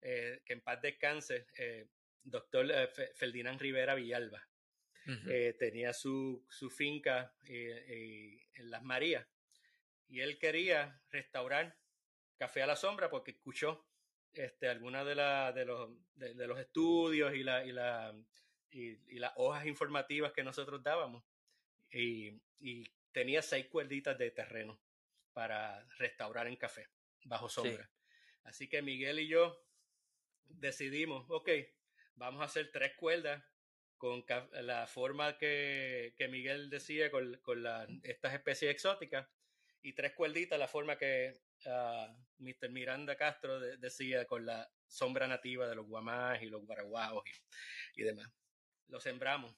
eh, 0.00 0.42
que 0.44 0.52
en 0.52 0.60
paz 0.60 0.80
descanse, 0.80 1.46
eh, 1.56 1.88
doctor 2.22 2.70
eh, 2.70 2.88
Ferdinand 3.14 3.60
Rivera 3.60 3.94
Villalba. 3.94 4.42
Eh, 5.26 5.56
tenía 5.58 5.94
su, 5.94 6.44
su 6.50 6.68
finca 6.68 7.34
en 7.46 8.70
las 8.70 8.82
Marías 8.82 9.26
y 10.06 10.20
él 10.20 10.38
quería 10.38 11.00
restaurar 11.10 11.78
Café 12.36 12.62
a 12.62 12.66
la 12.66 12.76
Sombra 12.76 13.08
porque 13.08 13.30
escuchó 13.30 13.86
este, 14.32 14.68
algunas 14.68 15.06
de, 15.06 15.14
la, 15.14 15.52
de, 15.52 15.64
los, 15.64 15.90
de, 16.14 16.46
los 16.46 16.58
estudios 16.58 17.34
y, 17.34 17.42
la, 17.42 17.64
y, 17.64 17.72
la, 17.72 18.14
y, 18.70 19.18
las 19.18 19.32
hojas 19.36 19.66
informativas 19.66 20.32
que 20.32 20.44
nosotros 20.44 20.82
dábamos. 20.82 21.24
Y, 21.90 22.40
y, 22.60 22.84
tenía 23.10 23.42
seis 23.42 23.66
cuerditas 23.66 24.16
de 24.16 24.30
terreno 24.30 24.78
para 25.32 25.84
restaurar 25.96 26.46
en 26.46 26.56
café, 26.56 26.86
bajo 27.24 27.48
sombra. 27.48 27.90
Así 28.44 28.68
que 28.68 28.82
Miguel 28.82 29.18
y 29.18 29.26
yo 29.26 29.60
decidimos, 30.48 31.26
ok, 31.28 31.50
vamos 32.14 32.42
a 32.42 32.46
hacer 32.46 32.70
tres 32.72 32.94
cuerdas 32.96 33.42
con 33.96 34.24
la 34.62 34.86
forma 34.86 35.38
que, 35.38 36.14
que 36.16 36.28
Miguel 36.28 36.70
decía, 36.70 37.10
con, 37.10 37.36
con 37.42 37.62
la, 37.62 37.86
estas 38.02 38.34
especies 38.34 38.70
exóticas, 38.70 39.26
y 39.82 39.92
tres 39.92 40.12
cuerditas, 40.12 40.58
la 40.58 40.66
forma 40.68 40.98
que 40.98 41.38
uh, 41.66 42.06
Mr. 42.38 42.70
Miranda 42.70 43.16
Castro 43.16 43.60
decía 43.60 44.24
con 44.26 44.46
la 44.46 44.68
sombra 44.86 45.28
nativa 45.28 45.68
de 45.68 45.74
los 45.74 45.86
guamás 45.86 46.40
y 46.42 46.46
los 46.46 46.64
guaraguaos 46.64 47.22
y, 47.94 48.02
demás. 48.02 48.32
Lo 48.88 49.00
sembramos. 49.00 49.54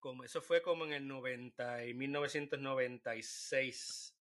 Como, 0.00 0.24
eso 0.24 0.42
fue 0.42 0.62
como 0.62 0.84
en 0.84 0.92
el 0.92 1.08
90 1.08 1.86
y 1.86 1.94
1996. 1.94 4.14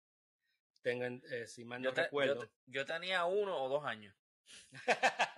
Tengan, 0.82 1.22
eh, 1.30 1.46
si 1.48 1.66
mal 1.66 1.82
no 1.82 1.92
recuerdo. 1.92 2.50
Yo, 2.66 2.86
tenía 2.86 3.26
uno 3.26 3.62
o 3.62 3.68
dos 3.70 3.86
años. 3.86 4.16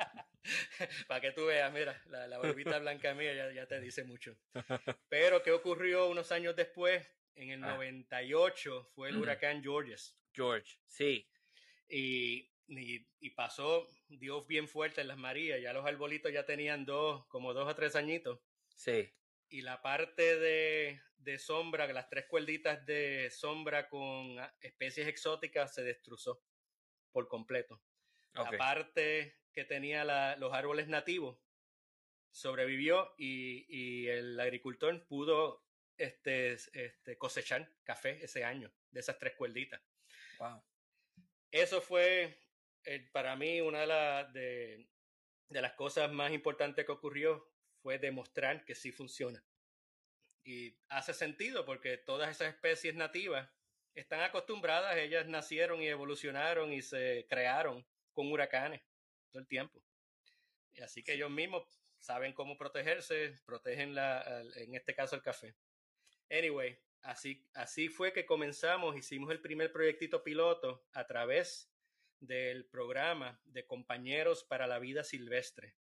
Para 1.08 1.22
que 1.22 1.32
tú 1.32 1.46
veas, 1.46 1.72
mira, 1.74 2.02
la, 2.08 2.28
la 2.28 2.38
barbita 2.38 2.80
blanca 2.80 3.14
mía 3.14 3.34
ya, 3.34 3.52
ya, 3.52 3.68
te 3.68 3.80
dice 3.80 4.04
mucho. 4.04 4.38
Pero, 5.10 5.42
¿qué 5.44 5.52
ocurrió 5.52 6.08
unos 6.08 6.32
años 6.32 6.56
después? 6.56 7.06
En 7.36 7.50
el 7.50 7.60
98 7.60 8.80
ah. 8.80 8.92
fue 8.96 9.10
el 9.10 9.18
huracán 9.18 9.62
Georges. 9.62 10.18
George, 10.34 10.78
sí. 10.88 11.30
Y, 11.90 12.50
y, 12.68 13.30
pasó, 13.32 13.90
dio 14.08 14.44
bien 14.46 14.68
fuerte 14.68 15.02
en 15.02 15.10
las 15.10 15.18
Marías, 15.18 15.62
ya 15.62 15.74
los 15.74 15.86
arbolitos 15.86 16.32
ya 16.32 16.46
tenían 16.46 16.86
dos, 16.86 17.26
como 17.28 17.54
dos 17.54 17.70
o 17.70 17.76
tres 17.76 17.96
añitos. 17.96 18.40
Sí. 18.70 19.12
Y 19.50 19.62
la 19.62 19.82
parte 19.82 20.40
de, 20.40 21.02
de 21.18 21.40
sombra, 21.40 21.92
las 21.92 22.10
tres 22.10 22.26
cuerditas 22.26 22.86
de 22.86 23.30
sombra 23.32 23.88
con 23.90 24.38
especies 24.62 25.08
exóticas 25.08 25.74
se 25.74 25.84
destruyó 25.84 26.42
por 27.12 27.28
completo. 27.28 27.82
La 28.34 28.52
parte 28.58 29.38
que 29.56 29.64
tenía 29.64 30.04
la, 30.04 30.36
los 30.36 30.54
árboles 30.54 30.88
nativos 30.88 31.40
sobrevivió 32.30 33.16
y, 33.18 33.66
y, 33.70 34.08
el 34.10 34.38
agricultor 34.38 35.08
pudo 35.08 35.64
este, 35.98 36.52
este, 36.52 37.18
cosechar 37.18 37.72
café 37.86 38.22
ese 38.22 38.44
año 38.44 38.70
de 38.92 39.00
esas 39.00 39.18
tres 39.18 39.34
cuerditas. 39.36 39.82
Wow. 40.38 40.62
Eso 41.50 41.80
fue 41.80 42.38
eh, 42.84 43.10
para 43.14 43.38
mí 43.38 43.62
una 43.62 44.26
de, 44.26 44.86
de, 45.48 45.62
las 45.62 45.74
cosas 45.74 46.12
más 46.12 46.34
importantes 46.34 46.86
que 46.86 46.92
ocurrió 46.92 47.50
fue 47.82 47.98
demostrar 47.98 48.66
que 48.66 48.76
sí 48.76 48.92
funciona. 48.92 49.42
Y 50.44 50.78
hace 50.90 51.14
sentido 51.14 51.66
porque 51.66 51.98
todas 51.98 52.30
esas 52.30 52.50
especies 52.50 52.96
nativas 52.96 53.50
están 53.94 54.20
acostumbradas, 54.20 54.98
ellas 54.98 55.26
nacieron 55.28 55.82
y 55.82 55.88
evolucionaron 55.88 56.74
y 56.74 56.82
se 56.82 57.26
crearon 57.30 57.88
con 58.12 58.30
huracanes 58.30 58.82
todo 59.36 59.42
el 59.42 59.48
tiempo. 59.48 59.84
Y 60.74 60.82
así 60.82 61.04
que 61.04 61.14
ellos 61.14 61.30
mismos 61.30 61.68
saben 62.00 62.32
cómo 62.32 62.58
protegerse, 62.58 63.38
protegen 63.46 63.94
la, 63.94 64.44
en 64.56 64.76
este 64.76 64.96
caso 64.96 65.18
el 65.18 65.22
café. 65.22 65.56
Anyway, 66.30 66.78
así, 67.02 67.46
así 67.54 67.90
fue 67.90 68.14
que 68.14 68.26
comenzamos, 68.26 68.96
hicimos 68.96 69.30
el 69.32 69.42
primer 69.42 69.74
proyectito 69.74 70.24
piloto 70.24 70.86
a 70.94 71.06
través 71.06 71.70
del 72.22 72.66
programa 72.66 73.42
de 73.44 73.66
Compañeros 73.66 74.46
para 74.46 74.68
la 74.68 74.80
Vida 74.80 75.04
Silvestre, 75.04 75.76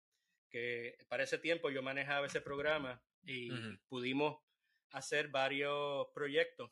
que 0.50 0.98
para 1.08 1.24
ese 1.24 1.38
tiempo 1.38 1.70
yo 1.70 1.84
manejaba 1.84 2.26
ese 2.26 2.42
programa 2.42 3.04
y 3.24 3.52
pudimos 3.88 4.42
hacer 4.90 5.28
varios 5.28 6.08
proyectos 6.16 6.72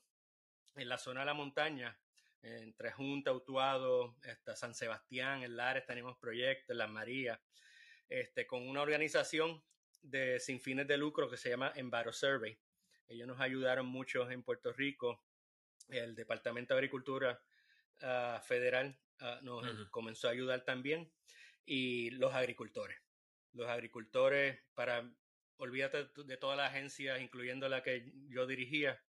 en 0.76 0.90
la 0.90 0.98
zona 0.98 1.20
de 1.22 1.26
la 1.28 1.34
montaña, 1.36 2.01
entre 2.44 2.92
Junta, 2.92 3.32
Utuado, 3.32 4.16
hasta 4.24 4.56
San 4.56 4.74
Sebastián, 4.74 5.44
en 5.44 5.56
Lares 5.56 5.86
tenemos 5.86 6.18
proyectos, 6.18 6.72
en 6.72 6.78
Las 6.80 6.90
Marías, 6.90 7.40
este, 8.10 8.48
con 8.48 8.68
una 8.68 8.82
organización 8.82 9.64
de 10.02 10.40
sin 10.40 10.60
fines 10.60 10.88
de 10.88 10.98
lucro 10.98 11.30
que 11.30 11.38
se 11.38 11.50
llama 11.50 11.72
Enviro 11.76 12.12
Survey. 12.12 12.58
Ellos 13.08 13.28
nos 13.28 13.40
ayudaron 13.40 13.86
mucho 13.86 14.30
en 14.30 14.44
Puerto 14.44 14.74
Rico. 14.74 15.24
El 15.90 16.16
Departamento 16.16 16.74
de 16.74 16.80
Agricultura 16.80 17.42
ah, 18.02 18.42
Federal 18.44 18.98
ah, 19.20 19.40
nos 19.44 19.66
comenzó 19.92 20.28
a 20.28 20.32
ayudar 20.32 20.64
también. 20.64 21.12
Y 21.66 22.10
los 22.12 22.34
agricultores. 22.34 22.98
Los 23.54 23.68
agricultores, 23.68 24.60
para, 24.74 25.10
olvídate 25.58 26.10
de 26.26 26.38
todas 26.38 26.58
las 26.58 26.72
agencias, 26.72 27.22
incluyendo 27.22 27.70
la 27.70 27.84
que 27.84 28.12
yo 28.30 28.48
dirigía, 28.48 29.02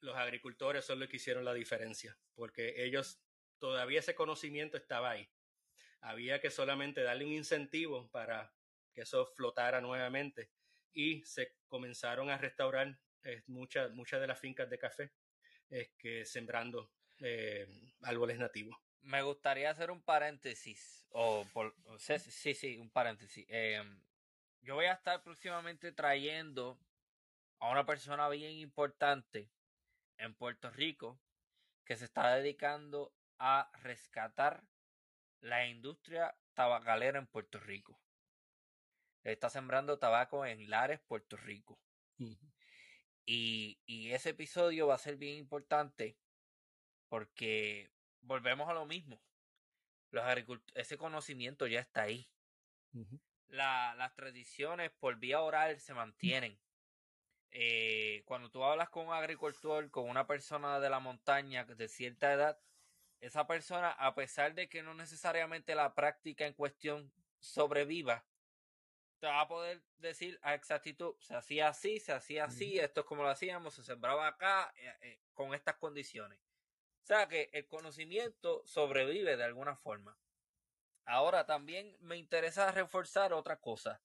los 0.00 0.16
agricultores 0.16 0.84
son 0.84 1.00
los 1.00 1.08
que 1.08 1.16
hicieron 1.16 1.44
la 1.44 1.54
diferencia, 1.54 2.18
porque 2.34 2.84
ellos, 2.84 3.20
todavía 3.58 4.00
ese 4.00 4.14
conocimiento 4.14 4.76
estaba 4.76 5.10
ahí. 5.10 5.28
Había 6.00 6.40
que 6.40 6.50
solamente 6.50 7.02
darle 7.02 7.24
un 7.24 7.32
incentivo 7.32 8.08
para 8.10 8.52
que 8.92 9.02
eso 9.02 9.26
flotara 9.34 9.80
nuevamente 9.80 10.50
y 10.92 11.22
se 11.24 11.54
comenzaron 11.68 12.30
a 12.30 12.38
restaurar 12.38 12.98
eh, 13.24 13.42
muchas 13.46 13.90
muchas 13.92 14.20
de 14.20 14.26
las 14.28 14.38
fincas 14.38 14.70
de 14.70 14.78
café 14.78 15.12
es 15.68 15.90
que 15.98 16.24
sembrando 16.24 16.90
eh, 17.18 17.66
árboles 18.02 18.38
nativos. 18.38 18.76
Me 19.02 19.22
gustaría 19.22 19.70
hacer 19.70 19.90
un 19.90 20.02
paréntesis, 20.02 21.06
o 21.10 21.46
sí, 21.98 22.54
sí, 22.54 22.78
un 22.78 22.90
paréntesis. 22.90 23.44
Em, 23.48 24.00
yo 24.62 24.74
voy 24.74 24.86
a 24.86 24.94
estar 24.94 25.22
próximamente 25.22 25.92
trayendo 25.92 26.78
a 27.58 27.70
una 27.70 27.86
persona 27.86 28.28
bien 28.28 28.52
importante 28.52 29.50
en 30.18 30.34
Puerto 30.34 30.70
Rico 30.70 31.20
que 31.84 31.96
se 31.96 32.04
está 32.04 32.34
dedicando 32.34 33.14
a 33.38 33.70
rescatar 33.82 34.64
la 35.40 35.66
industria 35.66 36.36
tabacalera 36.54 37.18
en 37.18 37.26
Puerto 37.26 37.60
Rico 37.60 38.00
está 39.32 39.50
sembrando 39.50 39.98
tabaco 39.98 40.46
en 40.46 40.70
Lares, 40.70 41.00
Puerto 41.00 41.36
Rico. 41.36 41.78
y, 43.26 43.78
y, 43.86 44.12
ese 44.12 44.30
episodio 44.30 44.86
va 44.86 44.94
a 44.94 44.98
ser 44.98 45.16
bien 45.16 45.36
importante 45.36 46.16
porque 47.08 47.90
volvemos 48.20 48.68
a 48.68 48.74
lo 48.74 48.86
mismo. 48.86 49.20
Los 50.10 50.24
ese 50.74 50.96
conocimiento 50.96 51.66
ya 51.66 51.80
está 51.80 52.02
ahí. 52.02 52.30
la, 53.48 53.94
las 53.96 54.14
tradiciones 54.14 54.90
por 54.92 55.16
vía 55.16 55.42
oral 55.42 55.78
se 55.80 55.94
mantienen. 55.94 56.58
Eh, 57.58 58.22
cuando 58.26 58.50
tú 58.50 58.62
hablas 58.62 58.90
con 58.90 59.06
un 59.06 59.14
agricultor, 59.14 59.90
con 59.90 60.10
una 60.10 60.26
persona 60.26 60.78
de 60.78 60.90
la 60.90 61.00
montaña 61.00 61.64
de 61.64 61.88
cierta 61.88 62.30
edad, 62.30 62.60
esa 63.18 63.46
persona, 63.46 63.92
a 63.92 64.14
pesar 64.14 64.54
de 64.54 64.68
que 64.68 64.82
no 64.82 64.92
necesariamente 64.92 65.74
la 65.74 65.94
práctica 65.94 66.46
en 66.46 66.52
cuestión 66.52 67.10
sobreviva, 67.38 68.26
te 69.20 69.26
va 69.26 69.40
a 69.40 69.48
poder 69.48 69.82
decir 69.96 70.38
a 70.42 70.52
exactitud, 70.52 71.14
se 71.18 71.34
hacía 71.34 71.68
así, 71.68 71.98
se 71.98 72.12
hacía 72.12 72.44
así, 72.44 72.78
esto 72.78 73.00
es 73.00 73.06
como 73.06 73.22
lo 73.22 73.30
hacíamos, 73.30 73.72
se 73.72 73.82
sembraba 73.82 74.26
acá 74.26 74.70
eh, 74.76 74.94
eh, 75.00 75.20
con 75.32 75.54
estas 75.54 75.76
condiciones. 75.76 76.38
O 77.04 77.06
sea 77.06 77.26
que 77.26 77.48
el 77.54 77.66
conocimiento 77.66 78.66
sobrevive 78.66 79.38
de 79.38 79.44
alguna 79.44 79.76
forma. 79.76 80.18
Ahora 81.06 81.46
también 81.46 81.96
me 82.00 82.18
interesa 82.18 82.70
reforzar 82.70 83.32
otra 83.32 83.56
cosa. 83.60 84.02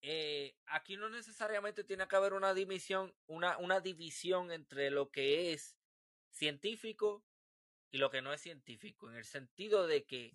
Eh, 0.00 0.54
aquí 0.66 0.96
no 0.96 1.08
necesariamente 1.08 1.82
tiene 1.82 2.06
que 2.06 2.16
haber 2.16 2.32
una 2.32 2.54
división, 2.54 3.14
una, 3.26 3.58
una 3.58 3.80
división 3.80 4.52
entre 4.52 4.90
lo 4.90 5.10
que 5.10 5.52
es 5.52 5.76
científico 6.30 7.24
y 7.90 7.98
lo 7.98 8.10
que 8.10 8.22
no 8.22 8.32
es 8.32 8.40
científico, 8.40 9.10
en 9.10 9.16
el 9.16 9.24
sentido 9.24 9.86
de 9.86 10.04
que 10.04 10.34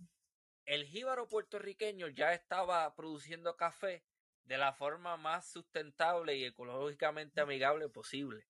el 0.66 0.86
jíbaro 0.86 1.28
puertorriqueño 1.30 2.07
ya 2.09 2.34
estaba 2.34 2.93
produciendo 2.95 3.55
café 3.55 4.03
de 4.45 4.57
la 4.57 4.74
forma 4.74 5.18
más 5.18 5.47
sustentable 5.47 6.36
y 6.36 6.45
ecológicamente 6.45 7.41
amigable 7.41 7.89
posible. 7.89 8.45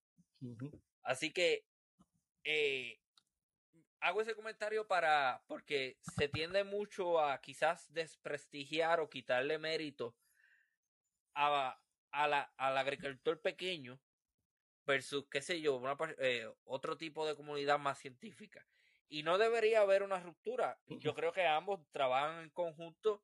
Así 1.04 1.32
que 1.32 1.66
eh, 2.44 3.00
hago 4.00 4.22
ese 4.22 4.36
comentario 4.36 4.88
para 4.88 5.44
porque 5.48 5.98
se 6.02 6.28
tiende 6.28 6.64
mucho 6.64 7.20
a 7.20 7.40
quizás 7.42 7.92
desprestigiar 7.94 9.00
o 9.00 9.10
quitarle 9.10 9.58
mérito 9.58 10.16
a, 11.34 11.80
la, 12.28 12.54
al 12.58 12.78
agricultor 12.78 13.42
pequeño 13.42 14.00
versus, 14.86 15.26
qué 15.30 15.42
sé 15.42 15.62
yo, 15.62 15.82
eh, 16.20 16.52
otro 16.66 16.98
tipo 16.98 17.26
de 17.26 17.36
comunidad 17.36 17.80
más 17.80 18.00
científica 18.00 18.66
y 19.14 19.22
no 19.22 19.38
debería 19.38 19.82
haber 19.82 20.02
una 20.02 20.20
ruptura. 20.20 20.80
Yo 20.88 21.14
creo 21.14 21.32
que 21.32 21.46
ambos 21.46 21.80
trabajan 21.92 22.46
en 22.46 22.50
conjunto, 22.50 23.24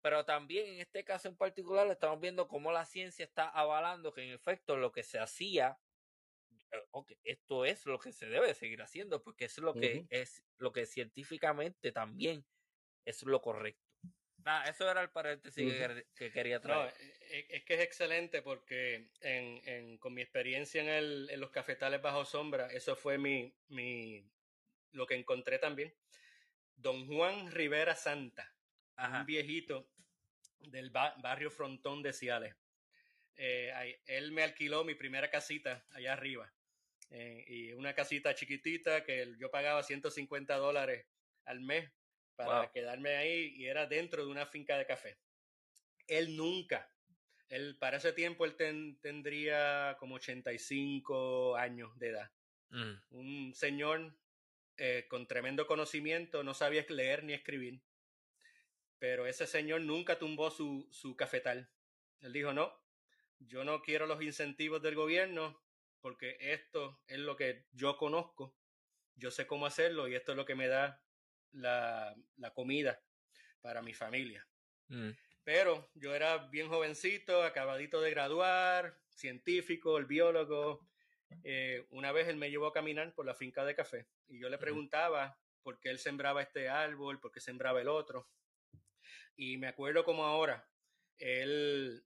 pero 0.00 0.24
también 0.24 0.68
en 0.68 0.80
este 0.80 1.02
caso 1.02 1.26
en 1.26 1.36
particular 1.36 1.88
estamos 1.88 2.20
viendo 2.20 2.46
cómo 2.46 2.70
la 2.70 2.84
ciencia 2.84 3.24
está 3.24 3.48
avalando 3.48 4.12
que 4.12 4.22
en 4.22 4.30
efecto 4.30 4.76
lo 4.76 4.92
que 4.92 5.02
se 5.02 5.18
hacía, 5.18 5.76
eh, 6.70 7.16
esto 7.24 7.64
es 7.64 7.84
lo 7.84 7.98
que 7.98 8.12
se 8.12 8.26
debe 8.26 8.54
seguir 8.54 8.80
haciendo, 8.80 9.20
porque 9.20 9.46
es 9.46 9.58
lo 9.58 9.74
que 9.74 10.06
es 10.10 10.44
lo 10.56 10.72
que 10.72 10.86
científicamente 10.86 11.90
también 11.90 12.46
es 13.04 13.22
lo 13.24 13.42
correcto. 13.42 13.87
Nada, 14.48 14.64
eso 14.64 14.90
era 14.90 15.02
el 15.02 15.10
paréntesis 15.10 15.74
que, 16.14 16.32
quería 16.32 16.58
traer. 16.58 16.94
E, 16.98 17.38
e, 17.38 17.46
es 17.50 17.64
que 17.64 17.74
es 17.74 17.80
excelente 17.80 18.40
porque 18.40 19.10
en, 19.20 19.98
con 19.98 20.14
mi 20.14 20.22
experiencia 20.22 20.80
en, 20.80 20.88
el, 20.88 21.28
en 21.30 21.38
los 21.38 21.50
cafetales 21.50 22.00
bajo 22.00 22.24
sombra, 22.24 22.66
eso 22.68 22.96
fue 22.96 23.18
mi, 23.18 23.54
mi, 23.68 24.26
lo 24.92 25.06
que 25.06 25.16
encontré 25.16 25.58
también, 25.58 25.94
don 26.76 27.06
Juan 27.06 27.50
Rivera 27.50 27.94
Santa, 27.94 28.50
un 28.96 29.26
viejito 29.26 29.90
del 30.60 30.88
barrio 30.88 31.50
Frontón 31.50 32.02
de 32.02 32.14
Ciales. 32.14 32.56
Eh, 33.36 34.00
él 34.06 34.32
me 34.32 34.44
alquiló 34.44 34.82
mi 34.82 34.94
primera 34.94 35.28
casita 35.28 35.84
allá 35.90 36.14
arriba. 36.14 36.50
Eh, 37.10 37.44
y 37.48 37.72
una 37.72 37.92
casita 37.92 38.34
chiquitita 38.34 39.04
que 39.04 39.34
yo 39.38 39.50
pagaba 39.50 39.82
150 39.82 40.56
dólares 40.56 41.04
al 41.44 41.60
mes 41.60 41.90
para 42.38 42.70
quedarme 42.70 43.16
ahí 43.16 43.54
y 43.56 43.66
era 43.66 43.86
dentro 43.86 44.24
de 44.24 44.30
una 44.30 44.46
finca 44.46 44.78
de 44.78 44.86
café. 44.86 45.18
Él 46.06 46.36
nunca, 46.36 46.90
él 47.48 47.76
para 47.78 47.96
ese 47.96 48.12
tiempo 48.12 48.44
él 48.44 48.56
tendría 49.00 49.96
como 49.98 50.14
85 50.14 51.56
años 51.56 51.98
de 51.98 52.08
edad. 52.08 52.30
Mm. 52.70 52.92
Un 53.10 53.54
señor 53.54 54.14
eh, 54.76 55.06
con 55.08 55.26
tremendo 55.26 55.66
conocimiento, 55.66 56.44
no 56.44 56.54
sabía 56.54 56.86
leer 56.88 57.24
ni 57.24 57.32
escribir. 57.32 57.82
Pero 59.00 59.26
ese 59.26 59.46
señor 59.46 59.80
nunca 59.80 60.18
tumbó 60.18 60.50
su, 60.50 60.88
su 60.90 61.16
cafetal. 61.16 61.68
Él 62.20 62.32
dijo, 62.32 62.52
no, 62.52 62.72
yo 63.40 63.64
no 63.64 63.82
quiero 63.82 64.06
los 64.06 64.22
incentivos 64.22 64.80
del 64.82 64.94
gobierno 64.94 65.60
porque 66.00 66.36
esto 66.40 67.00
es 67.08 67.18
lo 67.18 67.36
que 67.36 67.66
yo 67.72 67.96
conozco, 67.96 68.56
yo 69.16 69.30
sé 69.30 69.46
cómo 69.46 69.66
hacerlo 69.66 70.06
y 70.08 70.14
esto 70.14 70.32
es 70.32 70.36
lo 70.36 70.44
que 70.44 70.54
me 70.54 70.68
da 70.68 71.02
la, 71.52 72.14
la 72.36 72.52
comida 72.52 73.00
para 73.60 73.82
mi 73.82 73.94
familia. 73.94 74.46
Mm. 74.88 75.10
Pero 75.44 75.90
yo 75.94 76.14
era 76.14 76.36
bien 76.48 76.68
jovencito, 76.68 77.42
acabadito 77.42 78.00
de 78.00 78.10
graduar, 78.10 78.98
científico, 79.08 79.96
el 79.98 80.06
biólogo, 80.06 80.88
eh, 81.44 81.86
una 81.90 82.12
vez 82.12 82.28
él 82.28 82.36
me 82.36 82.50
llevó 82.50 82.66
a 82.66 82.72
caminar 82.72 83.14
por 83.14 83.26
la 83.26 83.34
finca 83.34 83.64
de 83.64 83.74
café 83.74 84.08
y 84.28 84.40
yo 84.40 84.48
le 84.48 84.58
preguntaba 84.58 85.38
por 85.62 85.80
qué 85.80 85.90
él 85.90 85.98
sembraba 85.98 86.42
este 86.42 86.68
árbol, 86.68 87.20
por 87.20 87.32
qué 87.32 87.40
sembraba 87.40 87.80
el 87.80 87.88
otro. 87.88 88.28
Y 89.36 89.56
me 89.58 89.68
acuerdo 89.68 90.04
como 90.04 90.24
ahora, 90.24 90.68
él 91.18 92.04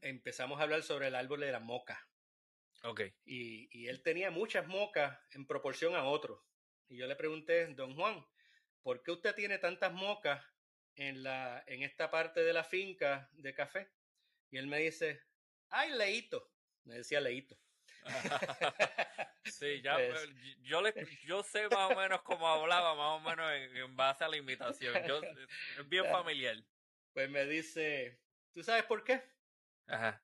empezamos 0.00 0.60
a 0.60 0.64
hablar 0.64 0.82
sobre 0.82 1.08
el 1.08 1.14
árbol 1.14 1.40
de 1.40 1.52
la 1.52 1.60
moca. 1.60 2.06
Ok. 2.82 3.02
Y, 3.24 3.68
y 3.78 3.88
él 3.88 4.02
tenía 4.02 4.30
muchas 4.30 4.66
mocas 4.66 5.18
en 5.32 5.46
proporción 5.46 5.94
a 5.94 6.04
otros. 6.04 6.40
Y 6.90 6.96
yo 6.96 7.06
le 7.06 7.14
pregunté, 7.14 7.66
don 7.68 7.94
Juan, 7.94 8.26
¿por 8.82 9.02
qué 9.02 9.12
usted 9.12 9.34
tiene 9.34 9.58
tantas 9.58 9.92
mocas 9.92 10.44
en, 10.96 11.22
la, 11.22 11.62
en 11.68 11.84
esta 11.84 12.10
parte 12.10 12.42
de 12.42 12.52
la 12.52 12.64
finca 12.64 13.30
de 13.32 13.54
café? 13.54 13.88
Y 14.50 14.58
él 14.58 14.66
me 14.66 14.80
dice, 14.80 15.22
ay, 15.68 15.92
leíto. 15.92 16.50
Me 16.84 16.96
decía 16.96 17.20
leíto. 17.20 17.56
sí, 19.44 19.80
ya 19.84 19.94
pues, 19.94 20.28
yo, 20.62 20.82
le, 20.82 20.92
yo 21.24 21.44
sé 21.44 21.68
más 21.68 21.92
o 21.92 21.94
menos 21.94 22.22
cómo 22.22 22.48
hablaba, 22.48 22.96
más 22.96 23.20
o 23.20 23.20
menos 23.20 23.52
en, 23.52 23.96
base 23.96 24.24
a 24.24 24.28
la 24.28 24.36
invitación. 24.36 24.94
Yo, 25.06 25.20
es 25.78 25.88
bien 25.88 26.04
familiar. 26.10 26.56
Pues 27.12 27.30
me 27.30 27.46
dice, 27.46 28.18
¿tú 28.52 28.64
sabes 28.64 28.84
por 28.84 29.04
qué? 29.04 29.22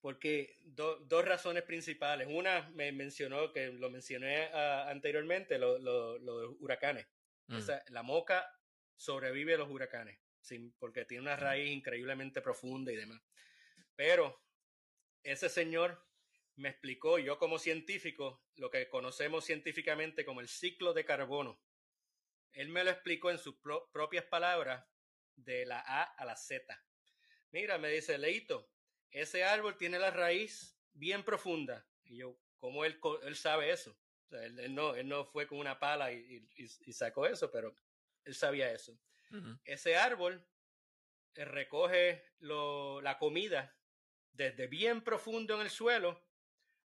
Porque 0.00 0.56
dos 0.64 1.24
razones 1.24 1.62
principales. 1.64 2.28
Una 2.30 2.68
me 2.70 2.92
mencionó, 2.92 3.52
que 3.52 3.72
lo 3.72 3.90
mencioné 3.90 4.50
ah, 4.52 4.88
anteriormente, 4.88 5.58
los 5.58 5.80
lo, 5.80 6.52
huracanes. 6.60 7.06
Mm. 7.48 7.60
la 7.88 8.02
moca 8.02 8.50
sobrevive 8.96 9.54
a 9.54 9.58
los 9.58 9.70
huracanes, 9.70 10.18
sin, 10.40 10.72
porque 10.78 11.04
tiene 11.04 11.22
una 11.22 11.36
raíz 11.36 11.70
increíblemente 11.70 12.42
profunda 12.42 12.92
y 12.92 12.96
demás. 12.96 13.20
Pero 13.94 14.42
ese 15.22 15.48
señor 15.48 16.04
me 16.56 16.70
explicó, 16.70 17.18
yo 17.18 17.38
como 17.38 17.58
científico, 17.58 18.42
lo 18.56 18.70
que 18.70 18.88
conocemos 18.88 19.44
científicamente 19.44 20.24
como 20.24 20.40
el 20.40 20.48
ciclo 20.48 20.92
de 20.92 21.04
carbono. 21.04 21.60
Él 22.52 22.68
me 22.70 22.82
lo 22.82 22.90
explicó 22.90 23.30
en 23.30 23.38
sus 23.38 23.56
propias 23.92 24.24
palabras 24.24 24.84
de 25.36 25.66
la 25.66 25.80
A 25.80 26.02
a 26.02 26.24
la 26.24 26.36
Z. 26.36 26.82
Mira, 27.52 27.78
me 27.78 27.90
dice, 27.90 28.16
Leito, 28.16 28.70
ese 29.10 29.44
árbol 29.44 29.76
tiene 29.76 29.98
la 29.98 30.10
raíz 30.10 30.76
bien 30.92 31.22
profunda. 31.24 31.86
Y 32.04 32.18
yo, 32.18 32.38
¿cómo 32.58 32.84
él, 32.84 33.00
él 33.22 33.36
sabe 33.36 33.70
eso? 33.70 33.96
él, 34.30 34.74
no, 34.74 34.94
él 34.94 35.08
no 35.08 35.24
fue 35.24 35.46
con 35.46 35.58
una 35.58 35.78
pala 35.78 36.12
y, 36.12 36.46
sacó 36.92 37.26
eso, 37.26 37.50
pero 37.50 37.74
él 38.24 38.34
sabía 38.34 38.72
eso. 38.72 38.98
Ese 39.64 39.96
árbol 39.96 40.44
eh, 41.34 41.44
recoge 41.44 42.24
la 42.38 43.16
comida 43.18 43.76
desde 44.32 44.66
bien 44.66 45.02
profundo 45.02 45.54
en 45.56 45.62
el 45.62 45.70
suelo, 45.70 46.22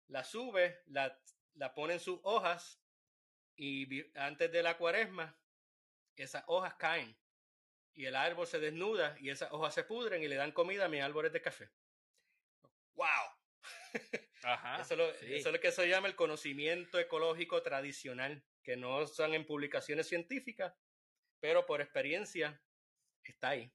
la 0.07 0.25
sube, 0.25 0.83
la, 0.87 1.21
la 1.55 1.75
pone 1.75 1.95
en 1.95 2.01
sus 2.01 2.21
hojas 2.23 2.81
y 3.57 4.07
antes 4.17 4.53
de 4.53 4.63
la 4.63 4.79
cuaresma, 4.79 5.37
esas 6.17 6.45
hojas 6.47 6.75
caen 6.75 7.17
y 7.95 8.07
el 8.07 8.15
árbol 8.15 8.47
se 8.47 8.61
desnuda 8.61 9.17
y 9.21 9.31
esas 9.31 9.51
hojas 9.53 9.75
se 9.75 9.85
pudren 9.85 10.23
y 10.23 10.29
le 10.29 10.37
dan 10.37 10.53
comida 10.53 10.85
a 10.85 10.89
mis 10.89 11.03
árboles 11.03 11.33
de 11.33 11.43
café. 11.43 11.71
¡Wow! 12.99 13.07
eso, 14.81 15.13
es 15.21 15.47
lo, 15.47 15.61
que 15.61 15.71
se 15.71 15.89
llama 15.89 16.09
el 16.09 16.17
conocimiento 16.17 16.99
ecológico 16.99 17.63
tradicional, 17.63 18.43
que 18.65 18.77
no 18.77 19.07
son 19.07 19.35
en 19.35 19.47
publicaciones 19.47 20.09
científicas, 20.09 20.75
pero 21.39 21.65
por 21.65 21.81
experiencia 21.81 22.61
está 23.23 23.51
ahí. 23.51 23.73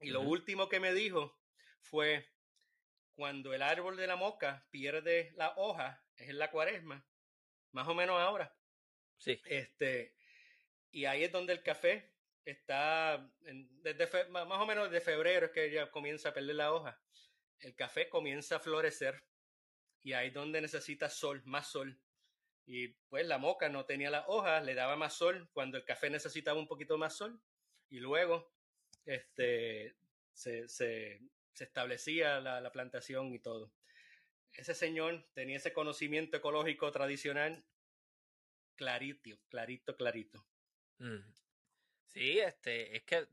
Y 0.00 0.10
lo 0.10 0.22
último 0.22 0.68
que 0.68 0.80
me 0.80 0.92
dijo 0.92 1.38
fue, 1.80 2.28
cuando 3.14 3.54
el 3.54 3.62
árbol 3.62 3.96
de 3.96 4.08
la 4.08 4.16
moca 4.16 4.66
pierde 4.70 5.32
la 5.36 5.52
hoja, 5.56 6.04
es 6.16 6.28
en 6.28 6.38
la 6.38 6.50
cuaresma, 6.50 7.06
más 7.70 7.86
o 7.86 7.94
menos 7.94 8.20
ahora. 8.20 8.52
Sí. 9.18 9.40
Este, 9.46 10.16
y 10.90 11.04
ahí 11.04 11.22
es 11.22 11.30
donde 11.30 11.52
el 11.52 11.62
café 11.62 12.12
está, 12.44 13.30
desde 13.40 14.28
más 14.30 14.60
o 14.60 14.66
menos 14.66 14.90
de 14.90 15.00
febrero 15.00 15.46
es 15.46 15.52
que 15.52 15.70
ya 15.70 15.90
comienza 15.92 16.30
a 16.30 16.34
perder 16.34 16.56
la 16.56 16.72
hoja. 16.72 17.00
El 17.60 17.74
café 17.74 18.08
comienza 18.08 18.56
a 18.56 18.60
florecer 18.60 19.24
y 20.02 20.12
ahí 20.12 20.30
donde 20.30 20.60
necesita 20.60 21.08
sol, 21.08 21.42
más 21.44 21.70
sol. 21.70 22.00
Y 22.66 22.88
pues 23.08 23.26
la 23.26 23.38
moca 23.38 23.68
no 23.68 23.86
tenía 23.86 24.10
las 24.10 24.24
hojas, 24.28 24.64
le 24.64 24.74
daba 24.74 24.96
más 24.96 25.14
sol 25.14 25.48
cuando 25.52 25.78
el 25.78 25.84
café 25.84 26.10
necesitaba 26.10 26.58
un 26.58 26.68
poquito 26.68 26.98
más 26.98 27.16
sol. 27.16 27.40
Y 27.88 28.00
luego 28.00 28.52
este, 29.06 29.96
se, 30.32 31.20
establecía 31.58 32.40
la, 32.40 32.60
la, 32.60 32.70
plantación 32.70 33.32
y 33.32 33.40
todo. 33.40 33.72
Ese 34.52 34.74
señor 34.74 35.26
tenía 35.32 35.56
ese 35.56 35.72
conocimiento 35.72 36.36
ecológico 36.36 36.90
tradicional 36.92 37.64
clarito, 38.78 39.38
clarito, 39.48 39.96
clarito. 39.96 40.46
Sí, 42.06 42.38
este, 42.38 42.96
es 42.96 43.02
que 43.04 43.28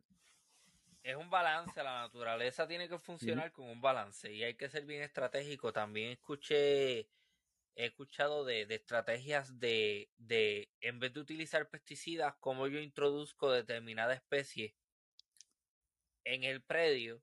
es 1.06 1.16
un 1.16 1.30
balance, 1.30 1.84
la 1.84 2.02
naturaleza 2.02 2.68
tiene 2.68 2.90
que 2.90 2.98
funcionar 2.98 3.52
con 3.52 3.70
un 3.70 3.80
balance 3.80 4.34
y 4.34 4.44
hay 4.44 4.56
que 4.56 4.70
ser 4.70 4.88
bien 4.88 5.04
estratégico. 5.04 5.72
También 5.72 6.10
escuché, 6.10 7.02
he 7.76 7.86
escuchado 7.86 8.44
de, 8.44 8.64
estrategias 8.64 9.60
de, 9.60 10.10
de, 10.18 10.68
en 10.82 11.00
vez 11.00 11.14
de 11.14 11.20
utilizar 11.20 11.70
pesticidas, 11.70 12.34
como 12.40 12.66
yo 12.66 12.80
introduzco 12.80 13.52
determinada 13.52 14.16
especie 14.16 14.76
en 16.24 16.44
el 16.44 16.64
predio, 16.64 17.22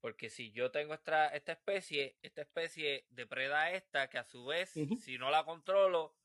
porque 0.00 0.30
si 0.30 0.50
yo 0.52 0.70
tengo 0.70 0.94
esta, 0.94 1.28
esta 1.28 1.52
especie, 1.52 2.16
esta 2.22 2.40
especie 2.40 3.04
depreda 3.10 3.64
a 3.64 3.72
esta, 3.72 4.08
que 4.08 4.16
a 4.16 4.24
su 4.24 4.46
vez, 4.46 4.70
si 4.70 5.18
no 5.18 5.30
la 5.30 5.44
controlo, 5.44 6.16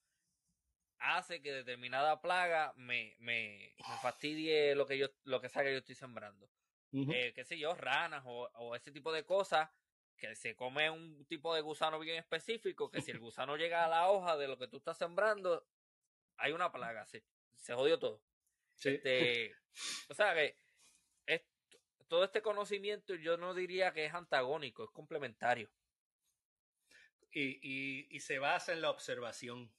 hace 0.99 1.41
que 1.41 1.51
determinada 1.51 2.21
plaga 2.21 2.71
me, 2.77 3.17
me, 3.19 3.75
me, 3.77 3.97
fastidie 4.01 4.73
lo 4.73 4.85
que 4.85 4.97
yo, 4.97 5.07
lo 5.25 5.41
que 5.41 5.49
sea 5.49 5.63
que 5.63 5.73
yo 5.73 5.79
estoy 5.79 5.95
sembrando 5.95 6.49
eh, 7.11 7.33
qué 7.33 7.43
sé 7.43 7.57
yo, 7.57 7.75
ranas 7.75 8.23
o, 8.25 8.49
o, 8.53 8.75
ese 8.75 8.91
tipo 8.91 9.11
de 9.11 9.25
cosas, 9.25 9.69
que 10.17 10.35
se 10.35 10.55
come 10.55 10.89
un 10.89 11.25
tipo 11.25 11.53
de 11.53 11.61
gusano 11.61 11.99
bien 11.99 12.17
específico, 12.17 12.89
que 12.89 13.01
si 13.01 13.11
el 13.11 13.19
gusano 13.19 13.55
llega 13.55 13.85
a 13.85 13.87
la 13.87 14.09
hoja 14.09 14.37
de 14.37 14.47
lo 14.47 14.57
que 14.57 14.67
tú 14.67 14.77
estás 14.77 14.97
sembrando, 14.97 15.67
hay 16.37 16.51
una 16.51 16.71
plaga, 16.71 17.05
se, 17.05 17.23
se 17.55 17.73
jodió 17.73 17.99
todo. 17.99 18.21
Este, 18.83 19.55
o 20.07 20.13
sea 20.13 20.35
que 20.35 20.57
es, 21.25 21.41
todo 22.07 22.23
este 22.23 22.41
conocimiento 22.41 23.15
yo 23.15 23.37
no 23.37 23.53
diría 23.53 23.91
que 23.93 24.05
es 24.05 24.13
antagónico, 24.13 24.83
es 24.83 24.91
complementario. 24.91 25.69
Y, 27.31 27.59
y, 27.61 28.07
y 28.09 28.19
se 28.21 28.39
basa 28.39 28.73
en 28.73 28.81
la 28.81 28.89
observación. 28.89 29.71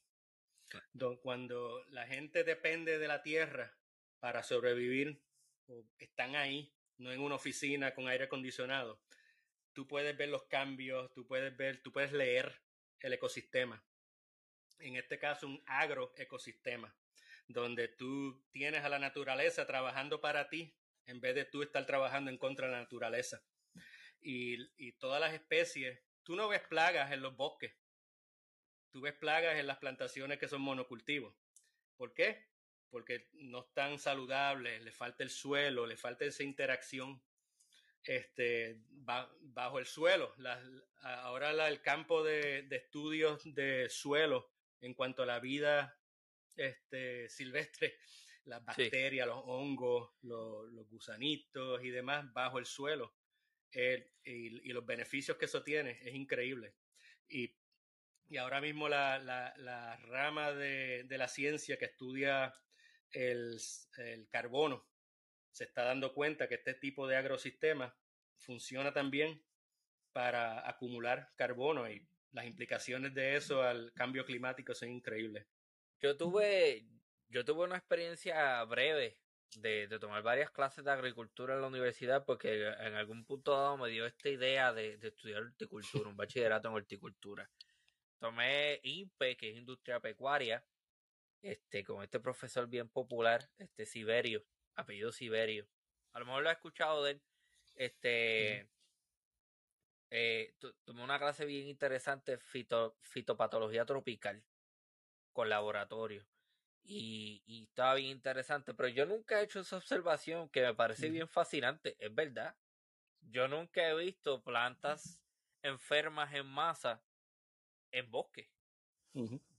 Cuando 1.22 1.82
la 1.86 2.06
gente 2.06 2.44
depende 2.44 2.98
de 2.98 3.08
la 3.08 3.22
tierra 3.22 3.74
para 4.20 4.42
sobrevivir, 4.42 5.22
están 5.98 6.36
ahí 6.36 6.74
no 6.98 7.12
en 7.12 7.20
una 7.20 7.36
oficina 7.36 7.94
con 7.94 8.08
aire 8.08 8.24
acondicionado. 8.24 9.00
Tú 9.72 9.86
puedes 9.86 10.16
ver 10.16 10.28
los 10.28 10.44
cambios, 10.44 11.12
tú 11.14 11.26
puedes 11.26 11.56
ver, 11.56 11.82
tú 11.82 11.92
puedes 11.92 12.12
leer 12.12 12.60
el 13.00 13.12
ecosistema. 13.12 13.82
En 14.80 14.96
este 14.96 15.18
caso, 15.18 15.46
un 15.46 15.62
agroecosistema, 15.66 16.94
donde 17.46 17.88
tú 17.88 18.44
tienes 18.50 18.84
a 18.84 18.88
la 18.88 18.98
naturaleza 18.98 19.66
trabajando 19.66 20.20
para 20.20 20.48
ti 20.48 20.74
en 21.06 21.20
vez 21.20 21.34
de 21.34 21.44
tú 21.44 21.62
estar 21.62 21.86
trabajando 21.86 22.30
en 22.30 22.38
contra 22.38 22.66
de 22.66 22.72
la 22.72 22.80
naturaleza. 22.80 23.42
Y, 24.20 24.58
y 24.76 24.92
todas 24.92 25.20
las 25.20 25.32
especies, 25.32 26.00
tú 26.22 26.36
no 26.36 26.48
ves 26.48 26.62
plagas 26.62 27.12
en 27.12 27.22
los 27.22 27.36
bosques, 27.36 27.72
tú 28.90 29.00
ves 29.00 29.14
plagas 29.14 29.56
en 29.56 29.66
las 29.66 29.78
plantaciones 29.78 30.38
que 30.38 30.48
son 30.48 30.60
monocultivos. 30.60 31.34
¿Por 31.96 32.12
qué? 32.14 32.48
Porque 32.90 33.28
no 33.34 33.60
están 33.60 33.98
saludables, 33.98 34.82
le 34.82 34.92
falta 34.92 35.22
el 35.22 35.30
suelo, 35.30 35.86
le 35.86 35.96
falta 35.96 36.24
esa 36.24 36.42
interacción 36.42 37.22
este, 38.02 38.80
bajo 38.88 39.78
el 39.78 39.86
suelo. 39.86 40.34
ahora 41.02 41.68
el 41.68 41.82
campo 41.82 42.24
de, 42.24 42.66
estudios 42.70 43.42
de 43.54 43.88
suelo 43.90 44.50
en 44.80 44.94
cuanto 44.94 45.22
a 45.22 45.26
la 45.26 45.40
vida 45.40 45.98
este, 46.56 47.28
silvestre, 47.28 47.98
las 48.46 48.64
bacterias, 48.64 49.26
los 49.26 49.42
hongos, 49.44 50.12
los, 50.22 50.88
gusanitos 50.88 51.84
y 51.84 51.90
demás 51.90 52.32
bajo 52.32 52.58
el 52.58 52.66
suelo. 52.66 53.14
y, 53.72 54.72
los 54.72 54.86
beneficios 54.86 55.36
que 55.36 55.44
eso 55.44 55.62
tiene 55.62 55.98
es 56.02 56.14
increíble. 56.14 56.74
Y, 57.28 57.54
ahora 58.38 58.60
mismo 58.60 58.88
la, 58.88 59.98
rama 60.02 60.52
de, 60.52 61.04
de, 61.04 61.18
la 61.18 61.28
ciencia 61.28 61.78
que 61.78 61.86
estudia 61.86 62.54
el, 63.12 63.58
el 63.98 64.28
carbono 64.28 64.86
se 65.50 65.64
está 65.64 65.84
dando 65.84 66.14
cuenta 66.14 66.48
que 66.48 66.56
este 66.56 66.74
tipo 66.74 67.06
de 67.06 67.16
agrosistema 67.16 67.96
funciona 68.36 68.92
también 68.92 69.42
para 70.12 70.68
acumular 70.68 71.32
carbono 71.36 71.90
y 71.90 72.06
las 72.32 72.46
implicaciones 72.46 73.14
de 73.14 73.36
eso 73.36 73.62
al 73.62 73.92
cambio 73.92 74.24
climático 74.24 74.74
son 74.74 74.90
increíbles. 74.90 75.46
Yo 76.00 76.16
tuve, 76.16 76.86
yo 77.28 77.44
tuve 77.44 77.64
una 77.64 77.76
experiencia 77.76 78.62
breve 78.64 79.20
de, 79.56 79.88
de, 79.88 79.98
tomar 79.98 80.22
varias 80.22 80.50
clases 80.50 80.84
de 80.84 80.92
agricultura 80.92 81.54
en 81.54 81.62
la 81.62 81.66
universidad 81.66 82.24
porque 82.24 82.68
en 82.68 82.94
algún 82.94 83.24
punto 83.24 83.52
dado 83.52 83.76
me 83.78 83.88
dio 83.88 84.06
esta 84.06 84.28
idea 84.28 84.72
de, 84.72 84.98
de 84.98 85.08
estudiar 85.08 85.42
horticultura, 85.42 86.08
un 86.08 86.16
bachillerato 86.16 86.68
en 86.68 86.74
horticultura. 86.74 87.50
Tomé 88.18 88.80
INPE, 88.82 89.36
que 89.36 89.50
es 89.50 89.56
Industria 89.56 90.00
Pecuaria, 90.00 90.64
este, 91.42 91.84
con 91.84 92.02
este 92.02 92.20
profesor 92.20 92.68
bien 92.68 92.88
popular, 92.88 93.48
este 93.58 93.86
Siberio, 93.86 94.44
apellido 94.74 95.12
Siberio. 95.12 95.68
A 96.12 96.20
lo 96.20 96.26
mejor 96.26 96.42
lo 96.42 96.50
has 96.50 96.56
escuchado 96.56 97.04
de 97.04 97.12
él. 97.12 97.22
Este, 97.74 98.68
eh, 100.10 100.54
tomé 100.84 101.02
una 101.02 101.18
clase 101.18 101.44
bien 101.44 101.68
interesante, 101.68 102.38
fito, 102.38 102.96
fitopatología 103.00 103.84
tropical, 103.84 104.44
con 105.32 105.48
laboratorio. 105.48 106.26
Y, 106.82 107.42
y, 107.44 107.64
estaba 107.64 107.94
bien 107.96 108.10
interesante, 108.10 108.72
pero 108.72 108.88
yo 108.88 109.04
nunca 109.04 109.40
he 109.40 109.44
hecho 109.44 109.60
esa 109.60 109.76
observación 109.76 110.48
que 110.48 110.62
me 110.62 110.74
parece 110.74 111.10
bien 111.10 111.28
fascinante, 111.28 111.96
es 111.98 112.14
verdad. 112.14 112.56
Yo 113.20 113.46
nunca 113.46 113.86
he 113.86 113.94
visto 113.94 114.42
plantas 114.42 115.20
enfermas 115.62 116.32
en 116.32 116.46
masa 116.46 117.02
en 117.90 118.10
bosque 118.10 118.50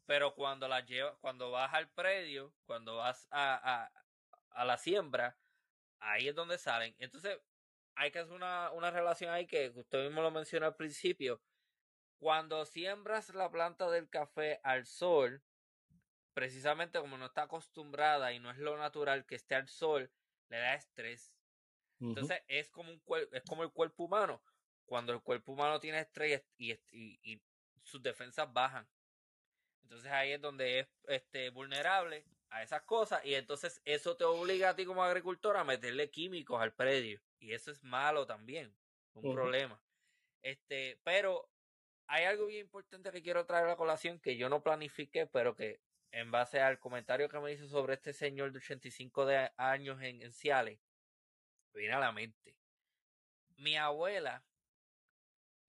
pero 0.10 0.34
cuando 0.34 0.68
las 0.68 0.88
llevas, 0.88 1.16
cuando 1.22 1.52
vas 1.52 1.72
al 1.72 1.88
predio, 1.88 2.52
cuando 2.66 2.96
vas 2.96 3.28
a, 3.30 3.84
a, 3.84 3.92
a, 4.50 4.66
la 4.66 4.76
siembra, 4.76 5.38
ahí 6.00 6.28
es 6.28 6.34
donde 6.34 6.58
salen. 6.58 6.96
Entonces, 6.98 7.40
hay 7.94 8.10
que 8.10 8.18
hacer 8.18 8.34
una, 8.34 8.72
una 8.72 8.90
relación 8.90 9.32
ahí 9.32 9.46
que 9.46 9.70
usted 9.70 10.06
mismo 10.06 10.24
lo 10.24 10.32
mencionó 10.32 10.66
al 10.66 10.76
principio. 10.76 11.44
Cuando 12.18 12.66
siembras 12.66 13.30
la 13.36 13.52
planta 13.52 13.88
del 13.92 14.10
café 14.10 14.60
al 14.64 14.88
sol, 14.88 15.44
precisamente 16.34 17.00
como 17.00 17.20
no 17.20 17.28
está 17.28 17.44
acostumbrada 17.44 18.34
y 18.34 18.40
no 18.40 18.50
es 18.50 18.58
lo 18.58 18.80
natural 18.80 19.28
que 19.28 19.36
esté 19.36 19.54
al 19.54 19.68
sol, 19.68 20.12
le 20.50 20.58
da 20.58 20.74
estrés. 20.74 21.36
Entonces 22.00 22.42
es 22.48 22.72
como 22.72 22.94
un 22.94 23.04
es 23.32 23.44
como 23.44 23.62
el 23.62 23.72
cuerpo 23.72 24.06
humano. 24.06 24.42
Cuando 24.88 25.14
el 25.14 25.22
cuerpo 25.22 25.52
humano 25.52 25.80
tiene 25.80 26.00
estrés 26.00 26.44
y, 26.58 26.74
y, 26.92 27.44
sus 27.84 28.02
defensas 28.02 28.52
bajan. 28.52 28.90
Entonces 29.90 30.12
ahí 30.12 30.34
es 30.34 30.42
donde 30.42 30.82
es 30.82 30.88
este, 31.08 31.50
vulnerable 31.50 32.24
a 32.52 32.62
esas 32.62 32.84
cosas 32.84 33.26
y 33.26 33.34
entonces 33.34 33.82
eso 33.86 34.16
te 34.16 34.24
obliga 34.24 34.70
a 34.70 34.76
ti 34.76 34.86
como 34.86 35.04
agricultor 35.04 35.58
a 35.58 35.64
meterle 35.64 36.12
químicos 36.12 36.62
al 36.62 36.74
predio 36.74 37.20
y 37.40 37.54
eso 37.54 37.72
es 37.72 37.82
malo 37.84 38.28
también, 38.28 38.72
un 39.14 39.34
problema. 39.34 39.82
Este, 40.44 41.00
pero 41.04 41.50
hay 42.06 42.26
algo 42.26 42.46
bien 42.46 42.62
importante 42.62 43.12
que 43.12 43.24
quiero 43.24 43.48
traer 43.48 43.66
a 43.66 43.70
la 43.70 43.76
colación 43.78 44.20
que 44.20 44.38
yo 44.38 44.48
no 44.48 44.62
planifiqué, 44.62 45.26
pero 45.26 45.56
que 45.56 45.82
en 46.12 46.30
base 46.30 46.62
al 46.62 46.78
comentario 46.78 47.28
que 47.28 47.40
me 47.40 47.52
hizo 47.52 47.68
sobre 47.68 47.96
este 47.96 48.14
señor 48.14 48.52
de 48.52 48.60
85 48.60 49.26
de 49.26 49.52
años 49.58 50.02
en, 50.04 50.22
en 50.22 50.32
Ciales, 50.32 50.80
viene 51.74 51.96
a 51.96 52.00
la 52.00 52.12
mente. 52.12 52.56
Mi 53.58 53.76
abuela 53.76 54.44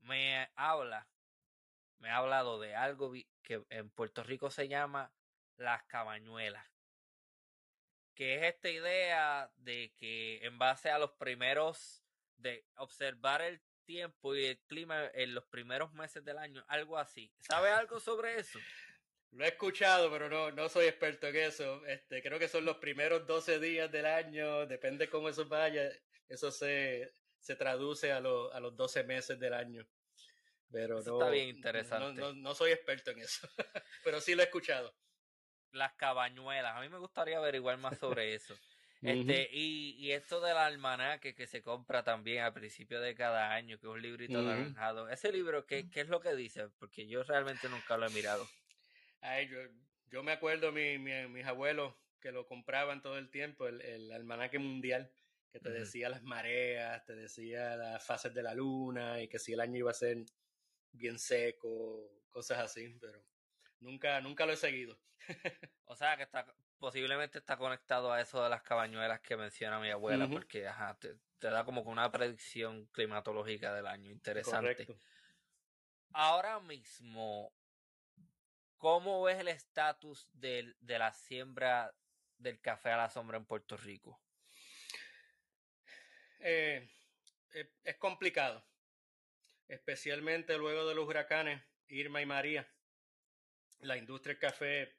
me 0.01 0.51
habla, 0.57 1.09
me 1.99 2.11
ha 2.11 2.17
hablado 2.19 2.61
de 2.61 2.75
algo 2.75 3.13
que 3.51 3.65
en 3.71 3.91
Puerto 3.91 4.23
Rico 4.23 4.49
se 4.49 4.69
llama 4.69 5.13
las 5.57 5.83
cabañuelas, 5.87 6.65
que 8.15 8.37
es 8.37 8.55
esta 8.55 8.71
idea 8.71 9.51
de 9.57 9.93
que 9.97 10.39
en 10.47 10.57
base 10.57 10.89
a 10.89 11.01
los 11.01 11.11
primeros, 11.15 12.05
de 12.37 12.65
observar 12.77 13.43
el 13.43 13.61
tiempo 13.85 14.37
y 14.37 14.45
el 14.45 14.61
clima 14.61 15.11
en 15.15 15.35
los 15.35 15.47
primeros 15.47 15.93
meses 15.95 16.25
del 16.25 16.39
año, 16.39 16.65
algo 16.69 16.97
así. 16.97 17.33
¿Sabe 17.41 17.71
algo 17.71 17.99
sobre 17.99 18.39
eso? 18.39 18.61
Lo 19.33 19.45
he 19.45 19.49
escuchado, 19.49 20.13
pero 20.13 20.29
no, 20.29 20.53
no 20.53 20.69
soy 20.69 20.87
experto 20.87 21.27
en 21.27 21.37
eso. 21.37 21.85
Este, 21.87 22.23
creo 22.23 22.39
que 22.39 22.47
son 22.47 22.65
los 22.65 22.77
primeros 22.77 23.27
12 23.27 23.59
días 23.59 23.91
del 23.91 24.07
año, 24.07 24.65
depende 24.67 25.11
cómo 25.11 25.29
eso 25.29 25.45
vaya. 25.47 25.91
Eso 26.29 26.53
se, 26.53 27.17
se 27.41 27.57
traduce 27.57 28.13
a, 28.13 28.19
a 28.19 28.61
los 28.61 28.77
12 28.77 29.03
meses 29.03 29.41
del 29.41 29.55
año. 29.55 29.85
Pero 30.71 31.03
no, 31.03 31.19
está 31.19 31.31
bien 31.31 31.49
interesante. 31.49 32.21
No, 32.21 32.33
no, 32.33 32.55
soy 32.55 32.73
experto 32.73 33.11
en 33.11 33.21
eso, 33.21 33.49
pero 34.05 34.21
sí 34.21 34.35
lo 34.35 34.43
he 34.43 34.45
escuchado. 34.45 34.95
Las 35.73 35.95
cabañuelas, 35.95 36.77
a 36.77 36.81
mí 36.81 36.89
me 36.89 36.99
gustaría 36.99 37.39
averiguar 37.39 37.79
más 37.79 37.99
sobre 37.99 38.35
eso. 38.35 38.55
Este, 39.03 39.49
y, 39.51 39.97
y 39.99 40.13
esto 40.13 40.43
del 40.43 40.59
almanaque 40.59 41.35
que 41.35 41.47
se 41.47 41.63
compra 41.63 42.05
también 42.05 42.43
al 42.43 42.53
principio 42.53 43.01
de 43.01 43.15
cada 43.15 43.55
año, 43.55 43.79
que 43.79 43.87
es 43.87 43.93
un 43.95 44.03
librito 44.03 44.41
anaranjado. 44.41 45.09
Ese 45.09 45.33
libro, 45.33 45.65
¿qué, 45.65 45.89
¿qué, 45.89 46.03
es 46.03 46.09
lo 46.09 46.21
que 46.21 46.35
dice? 46.35 46.69
Porque 46.79 47.07
yo 47.07 47.23
realmente 47.23 47.71
nunca 47.71 47.97
lo 47.97 48.07
he 48.07 48.11
mirado. 48.11 48.47
Ay, 49.23 49.49
yo, 49.49 49.57
yo 50.11 50.23
me 50.23 50.33
acuerdo 50.33 50.71
mi, 50.71 50.99
mis 50.99 51.47
abuelos 51.47 51.95
que 52.21 52.31
lo 52.31 52.47
compraban 52.47 53.01
todo 53.01 53.17
el 53.17 53.31
tiempo, 53.31 53.69
el, 53.69 53.81
el 53.81 54.13
almanaque 54.13 54.59
mundial, 54.59 55.11
que 55.51 55.61
te 55.61 55.71
decía 55.71 56.11
las 56.11 56.23
mareas, 56.23 57.03
te 57.07 57.15
decía 57.15 57.77
las 57.77 58.05
fases 58.05 58.35
de 58.35 58.43
la 58.43 58.55
luna 58.55 59.21
y 59.23 59.29
que 59.29 59.39
si 59.39 59.55
el 59.55 59.61
año 59.61 59.79
iba 59.79 59.91
a 59.91 59.95
ser 59.95 60.19
bien 60.93 61.19
seco, 61.19 62.11
cosas 62.31 62.59
así, 62.59 62.97
pero 63.01 63.23
nunca, 63.81 64.21
nunca 64.21 64.47
lo 64.47 64.53
he 64.53 64.57
seguido. 64.57 64.99
o 65.85 65.97
sea 65.97 66.17
que 66.17 66.25
está, 66.25 66.47
posiblemente 66.79 67.39
está 67.39 67.57
conectado 67.57 68.13
a 68.13 68.21
eso 68.21 68.43
de 68.43 68.51
las 68.51 68.63
cabañuelas 68.63 69.21
que 69.21 69.37
menciona 69.37 69.81
mi 69.81 69.91
abuela, 69.91 70.29
porque 70.29 70.67
ajá, 70.67 70.99
te, 70.99 71.17
da 71.41 71.65
como 71.65 71.83
una 71.83 72.11
predicción 72.11 72.87
climatológica 72.87 73.75
del 73.75 73.87
año 73.87 74.11
interesante. 74.11 74.87
Ahora 76.13 76.59
mismo, 76.61 77.53
¿Cómo 78.81 79.23
ves 79.23 79.39
el 79.39 79.49
estatus 79.49 80.27
de, 80.33 80.75
la 80.81 81.13
siembra 81.13 81.95
del 82.39 82.63
café 82.63 82.91
a 82.91 82.97
la 82.97 83.11
sombra 83.11 83.37
en 83.37 83.45
Puerto 83.45 83.77
Rico? 83.77 84.19
Eh, 86.39 86.89
eh, 87.53 87.71
es 87.85 87.97
complicado, 87.99 88.65
especialmente 89.71 90.59
luego 90.59 90.87
de 90.87 90.95
los 90.95 91.07
huracanes 91.07 91.63
Irma 91.89 92.21
y 92.21 92.27
María. 92.27 92.69
La 93.81 93.97
industria 93.97 94.35
del 94.35 94.41
café 94.41 94.97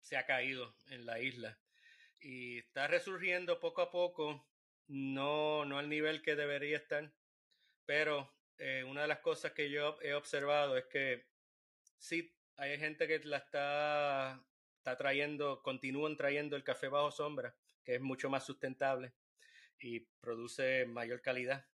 se 0.00 0.16
ha 0.16 0.26
caído 0.26 0.74
en 0.88 1.06
la 1.06 1.20
isla 1.20 1.58
y 2.20 2.58
está 2.58 2.88
resurgiendo 2.88 3.60
poco 3.60 3.80
a 3.80 3.90
poco, 3.90 4.44
no, 4.88 5.64
no 5.64 5.78
al 5.78 5.88
nivel 5.88 6.20
que 6.22 6.36
debería 6.36 6.76
estar, 6.76 7.12
pero 7.86 8.32
eh, 8.58 8.84
una 8.84 9.02
de 9.02 9.08
las 9.08 9.20
cosas 9.20 9.52
que 9.52 9.70
yo 9.70 9.98
he 10.02 10.14
observado 10.14 10.76
es 10.76 10.86
que 10.86 11.26
sí 11.98 12.34
hay 12.56 12.76
gente 12.78 13.06
que 13.06 13.20
la 13.20 13.38
está, 13.38 14.44
está 14.78 14.96
trayendo, 14.96 15.62
continúan 15.62 16.16
trayendo 16.16 16.56
el 16.56 16.64
café 16.64 16.88
bajo 16.88 17.12
sombra, 17.12 17.54
que 17.84 17.94
es 17.94 18.00
mucho 18.00 18.28
más 18.28 18.44
sustentable 18.44 19.12
y 19.78 20.00
produce 20.20 20.86
mayor 20.86 21.22
calidad. 21.22 21.64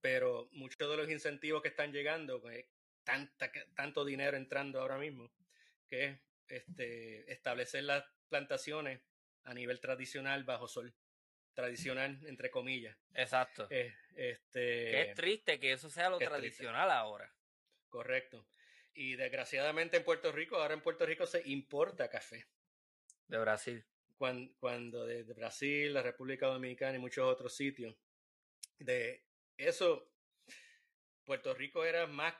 Pero 0.00 0.48
muchos 0.52 0.90
de 0.90 0.96
los 0.96 1.10
incentivos 1.10 1.62
que 1.62 1.68
están 1.68 1.92
llegando, 1.92 2.40
pues, 2.40 2.66
tanta, 3.04 3.50
tanto 3.74 4.04
dinero 4.04 4.36
entrando 4.36 4.80
ahora 4.80 4.98
mismo, 4.98 5.30
que 5.88 6.04
es 6.04 6.20
este, 6.48 7.30
establecer 7.32 7.84
las 7.84 8.04
plantaciones 8.28 9.00
a 9.44 9.54
nivel 9.54 9.80
tradicional 9.80 10.44
bajo 10.44 10.68
sol. 10.68 10.94
Tradicional, 11.54 12.20
entre 12.26 12.50
comillas. 12.50 12.96
Exacto. 13.14 13.66
Eh, 13.70 13.92
este, 14.14 15.10
es 15.10 15.14
triste 15.16 15.58
que 15.58 15.72
eso 15.72 15.90
sea 15.90 16.08
lo 16.08 16.18
tradicional 16.18 16.90
ahora. 16.90 17.32
Correcto. 17.88 18.46
Y 18.94 19.16
desgraciadamente 19.16 19.96
en 19.96 20.04
Puerto 20.04 20.30
Rico, 20.30 20.56
ahora 20.56 20.74
en 20.74 20.82
Puerto 20.82 21.04
Rico 21.04 21.26
se 21.26 21.42
importa 21.48 22.08
café. 22.08 22.46
De 23.26 23.38
Brasil. 23.38 23.84
Cuando, 24.16 24.52
cuando 24.58 25.06
de, 25.06 25.22
Brasil, 25.22 25.92
la 25.92 26.02
República 26.02 26.46
Dominicana 26.46 26.96
y 26.96 27.00
muchos 27.00 27.24
otros 27.26 27.54
sitios. 27.54 27.96
De 28.78 29.24
eso, 29.58 30.10
Puerto 31.24 31.52
Rico 31.52 31.84
era 31.84 32.06
más, 32.06 32.34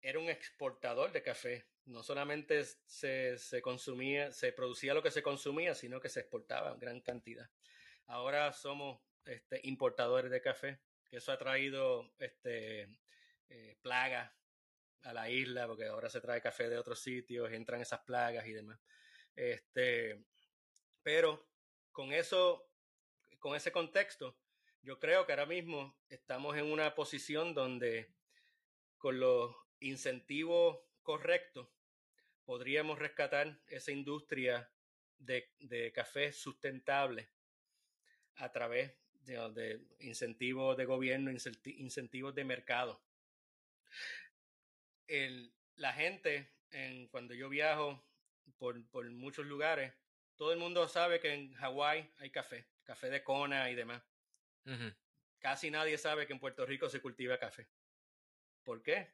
era 0.00 0.18
un 0.18 0.28
exportador 0.28 1.12
de 1.12 1.22
café. 1.22 1.66
No 1.84 2.02
solamente 2.02 2.64
se, 2.64 3.38
se 3.38 3.60
consumía, 3.60 4.32
se 4.32 4.52
producía 4.52 4.94
lo 4.94 5.02
que 5.02 5.10
se 5.10 5.22
consumía, 5.22 5.74
sino 5.74 6.00
que 6.00 6.08
se 6.08 6.20
exportaba 6.20 6.72
en 6.72 6.78
gran 6.78 7.00
cantidad. 7.00 7.48
Ahora 8.06 8.52
somos 8.52 9.00
este, 9.24 9.60
importadores 9.64 10.30
de 10.30 10.40
café, 10.40 10.80
que 11.08 11.18
eso 11.18 11.32
ha 11.32 11.38
traído 11.38 12.12
este, 12.18 12.88
eh, 13.48 13.76
plagas 13.82 14.32
a 15.02 15.12
la 15.12 15.30
isla, 15.30 15.66
porque 15.66 15.86
ahora 15.86 16.08
se 16.08 16.20
trae 16.20 16.40
café 16.40 16.68
de 16.68 16.78
otros 16.78 17.00
sitios, 17.00 17.52
entran 17.52 17.80
esas 17.80 18.00
plagas 18.00 18.46
y 18.46 18.52
demás. 18.52 18.80
Este, 19.34 20.24
pero 21.02 21.48
con 21.90 22.12
eso, 22.12 22.68
con 23.38 23.56
ese 23.56 23.72
contexto, 23.72 24.38
yo 24.82 24.98
creo 24.98 25.26
que 25.26 25.32
ahora 25.32 25.46
mismo 25.46 25.96
estamos 26.08 26.56
en 26.56 26.70
una 26.70 26.94
posición 26.94 27.54
donde 27.54 28.12
con 28.98 29.18
los 29.18 29.54
incentivos 29.80 30.78
correctos 31.02 31.68
podríamos 32.44 32.98
rescatar 32.98 33.60
esa 33.66 33.92
industria 33.92 34.70
de, 35.18 35.92
café 35.94 36.32
sustentable 36.32 37.30
a 38.36 38.50
través 38.50 38.92
de, 39.24 39.80
incentivos 40.00 40.76
de 40.76 40.84
gobierno, 40.84 41.30
incentivos 41.30 42.34
de 42.34 42.44
mercado 42.44 43.00
la 45.76 45.92
gente, 45.92 46.48
en, 46.70 47.06
cuando 47.08 47.34
yo 47.34 47.48
viajo 47.48 48.02
por, 48.58 48.82
por 48.88 49.10
muchos 49.10 49.46
lugares, 49.46 49.92
todo 50.36 50.52
el 50.52 50.58
mundo 50.58 50.88
sabe 50.88 51.20
que 51.20 51.34
en 51.34 51.52
Hawái 51.54 52.10
hay 52.18 52.30
café, 52.30 52.66
café 52.84 53.10
de 53.10 53.22
Kona 53.22 53.70
y 53.70 53.74
demás. 53.74 54.02
Casi 55.38 55.70
nadie 55.70 55.98
sabe 55.98 56.26
que 56.26 56.32
en 56.32 56.38
Puerto 56.38 56.64
Rico 56.64 56.88
se 56.88 57.00
cultiva 57.00 57.38
café. 57.38 57.68
¿Por 58.62 58.82
qué? 58.82 59.10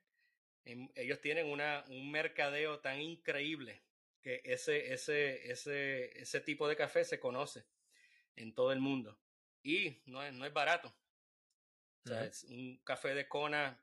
ellos 0.97 1.19
tienen 1.23 1.47
una, 1.47 1.83
un 1.89 2.11
mercadeo 2.11 2.81
tan 2.81 3.01
increíble 3.01 3.81
que 4.21 4.43
ese, 4.45 4.93
ese, 4.93 5.51
ese, 5.51 6.21
ese 6.21 6.41
tipo 6.41 6.69
de 6.69 6.77
café 6.77 7.05
se 7.05 7.19
conoce 7.19 7.65
en 8.37 8.55
todo 8.55 8.73
el 8.73 8.81
mundo. 8.81 9.19
Y 9.63 10.03
no 10.05 10.23
es, 10.23 10.35
no 10.35 10.45
es 10.45 10.53
barato. 10.53 10.95
O 12.05 12.09
sea, 12.09 12.25
es 12.25 12.45
un 12.45 12.77
café 12.85 13.15
de 13.15 13.29
Kona 13.29 13.81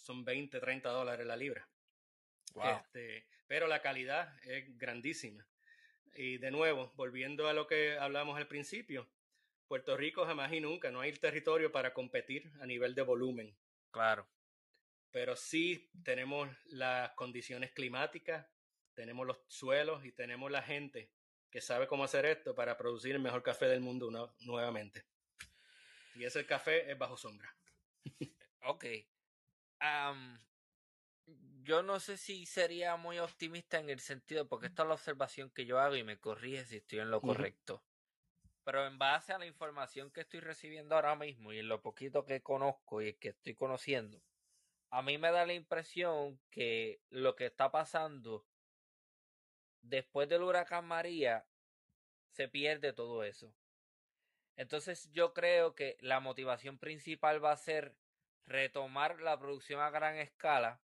son 0.00 0.24
20, 0.24 0.60
30 0.60 0.88
dólares 0.88 1.26
la 1.26 1.36
libra. 1.36 1.68
Este, 2.64 3.26
pero 3.46 3.66
la 3.66 3.82
calidad 3.82 4.36
es 4.44 4.76
grandísima. 4.76 5.46
Y 6.14 6.38
de 6.38 6.50
nuevo, 6.50 6.92
volviendo 6.96 7.48
a 7.48 7.52
lo 7.52 7.66
que 7.66 7.96
hablamos 7.98 8.36
al 8.36 8.48
principio, 8.48 9.08
Puerto 9.70 9.96
Rico 9.96 10.26
jamás 10.26 10.52
y 10.52 10.60
nunca 10.60 10.90
no 10.90 11.00
hay 11.00 11.12
territorio 11.12 11.70
para 11.70 11.94
competir 11.94 12.50
a 12.60 12.66
nivel 12.66 12.92
de 12.96 13.02
volumen. 13.02 13.56
Claro. 13.92 14.28
Pero 15.12 15.36
sí 15.36 15.88
tenemos 16.02 16.48
las 16.64 17.12
condiciones 17.12 17.70
climáticas, 17.70 18.48
tenemos 18.94 19.24
los 19.28 19.38
suelos 19.46 20.04
y 20.04 20.10
tenemos 20.10 20.50
la 20.50 20.60
gente 20.60 21.12
que 21.52 21.60
sabe 21.60 21.86
cómo 21.86 22.02
hacer 22.02 22.26
esto 22.26 22.52
para 22.52 22.76
producir 22.76 23.14
el 23.14 23.20
mejor 23.20 23.44
café 23.44 23.66
del 23.66 23.78
mundo 23.80 24.10
nuevamente. 24.40 25.06
Y 26.16 26.24
ese 26.24 26.44
café 26.44 26.90
es 26.90 26.98
bajo 26.98 27.16
sombra. 27.16 27.56
ok 28.62 28.84
yo 31.62 31.82
no 31.84 32.00
sé 32.00 32.16
si 32.16 32.46
sería 32.46 32.96
muy 32.96 33.20
optimista 33.20 33.78
en 33.78 33.90
el 33.90 34.00
sentido, 34.00 34.48
porque 34.48 34.66
esta 34.66 34.82
es 34.82 34.88
la 34.88 34.94
observación 34.94 35.50
que 35.50 35.66
yo 35.66 35.78
hago 35.78 35.94
y 35.94 36.02
me 36.02 36.18
corrige 36.18 36.64
si 36.64 36.78
estoy 36.78 36.98
en 36.98 37.10
lo 37.10 37.20
correcto. 37.20 37.84
Pero 38.70 38.86
en 38.86 39.00
base 39.00 39.32
a 39.32 39.38
la 39.40 39.46
información 39.46 40.12
que 40.12 40.20
estoy 40.20 40.38
recibiendo 40.38 40.94
ahora 40.94 41.16
mismo 41.16 41.52
y 41.52 41.58
en 41.58 41.66
lo 41.66 41.82
poquito 41.82 42.24
que 42.24 42.40
conozco 42.40 43.02
y 43.02 43.14
que 43.14 43.30
estoy 43.30 43.56
conociendo, 43.56 44.22
a 44.90 45.02
mí 45.02 45.18
me 45.18 45.32
da 45.32 45.44
la 45.44 45.54
impresión 45.54 46.40
que 46.52 47.00
lo 47.08 47.34
que 47.34 47.46
está 47.46 47.72
pasando 47.72 48.46
después 49.82 50.28
del 50.28 50.44
huracán 50.44 50.84
María 50.84 51.48
se 52.28 52.46
pierde 52.46 52.92
todo 52.92 53.24
eso. 53.24 53.52
Entonces 54.54 55.10
yo 55.10 55.34
creo 55.34 55.74
que 55.74 55.96
la 55.98 56.20
motivación 56.20 56.78
principal 56.78 57.44
va 57.44 57.50
a 57.50 57.56
ser 57.56 57.96
retomar 58.46 59.20
la 59.20 59.36
producción 59.36 59.80
a 59.80 59.90
gran 59.90 60.14
escala 60.14 60.80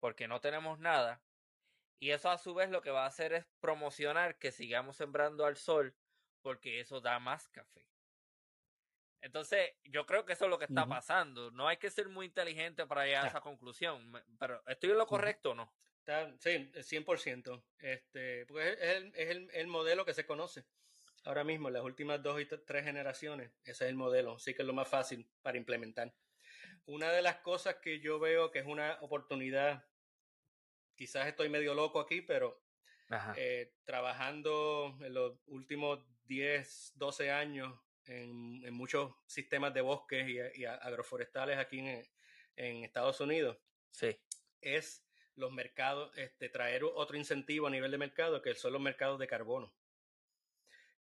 porque 0.00 0.26
no 0.26 0.40
tenemos 0.40 0.80
nada. 0.80 1.22
Y 2.00 2.10
eso 2.10 2.28
a 2.28 2.38
su 2.38 2.54
vez 2.54 2.70
lo 2.70 2.82
que 2.82 2.90
va 2.90 3.04
a 3.04 3.06
hacer 3.06 3.34
es 3.34 3.46
promocionar 3.60 4.36
que 4.36 4.50
sigamos 4.50 4.96
sembrando 4.96 5.46
al 5.46 5.56
sol 5.56 5.94
porque 6.44 6.78
eso 6.78 7.00
da 7.00 7.18
más 7.18 7.48
café. 7.48 7.88
Entonces, 9.22 9.72
yo 9.84 10.04
creo 10.04 10.26
que 10.26 10.34
eso 10.34 10.44
es 10.44 10.50
lo 10.50 10.58
que 10.58 10.66
está 10.66 10.86
pasando. 10.86 11.50
No 11.50 11.66
hay 11.66 11.78
que 11.78 11.90
ser 11.90 12.10
muy 12.10 12.26
inteligente 12.26 12.86
para 12.86 13.06
llegar 13.06 13.24
a 13.24 13.28
esa 13.28 13.40
conclusión. 13.40 14.12
Pero, 14.38 14.62
¿estoy 14.66 14.90
en 14.90 14.98
lo 14.98 15.06
correcto 15.06 15.52
o 15.52 15.54
no? 15.54 15.72
Está, 16.00 16.30
sí, 16.38 16.70
100%. 16.74 17.64
Este, 17.78 18.44
porque 18.44 18.72
es, 18.72 18.80
el, 18.80 19.06
es 19.14 19.30
el, 19.30 19.50
el, 19.54 19.66
modelo 19.66 20.04
que 20.04 20.12
se 20.12 20.26
conoce. 20.26 20.66
Ahora 21.24 21.42
mismo, 21.42 21.68
en 21.68 21.74
las 21.74 21.82
últimas 21.82 22.22
dos 22.22 22.38
y 22.38 22.44
tres 22.44 22.84
generaciones, 22.84 23.50
ese 23.64 23.84
es 23.84 23.88
el 23.88 23.96
modelo. 23.96 24.38
Sí 24.38 24.52
que 24.52 24.60
es 24.60 24.68
lo 24.68 24.74
más 24.74 24.88
fácil 24.88 25.26
para 25.40 25.56
implementar. 25.56 26.14
Una 26.84 27.10
de 27.10 27.22
las 27.22 27.36
cosas 27.36 27.76
que 27.76 28.00
yo 28.00 28.18
veo 28.18 28.50
que 28.50 28.58
es 28.58 28.66
una 28.66 28.98
oportunidad, 29.00 29.86
quizás 30.94 31.26
estoy 31.26 31.48
medio 31.48 31.72
loco 31.72 31.98
aquí, 31.98 32.20
pero 32.20 32.62
eh, 33.36 33.72
trabajando 33.86 34.98
en 35.00 35.14
los 35.14 35.38
últimos 35.46 36.04
10, 36.26 36.92
12 36.96 37.30
años 37.30 37.78
en, 38.06 38.62
en 38.64 38.74
muchos 38.74 39.14
sistemas 39.26 39.72
de 39.74 39.80
bosques 39.80 40.28
y, 40.28 40.60
y 40.60 40.64
agroforestales 40.64 41.58
aquí 41.58 41.78
en, 41.78 42.06
en, 42.56 42.84
Estados 42.84 43.20
Unidos, 43.20 43.58
sí. 43.90 44.16
es 44.60 45.04
los 45.36 45.52
mercados, 45.52 46.16
este, 46.16 46.48
traer 46.48 46.84
otro 46.84 47.16
incentivo 47.16 47.66
a 47.66 47.70
nivel 47.70 47.90
de 47.90 47.98
mercado 47.98 48.40
que 48.42 48.54
son 48.54 48.72
los 48.72 48.82
mercados 48.82 49.18
de 49.18 49.26
carbono. 49.26 49.74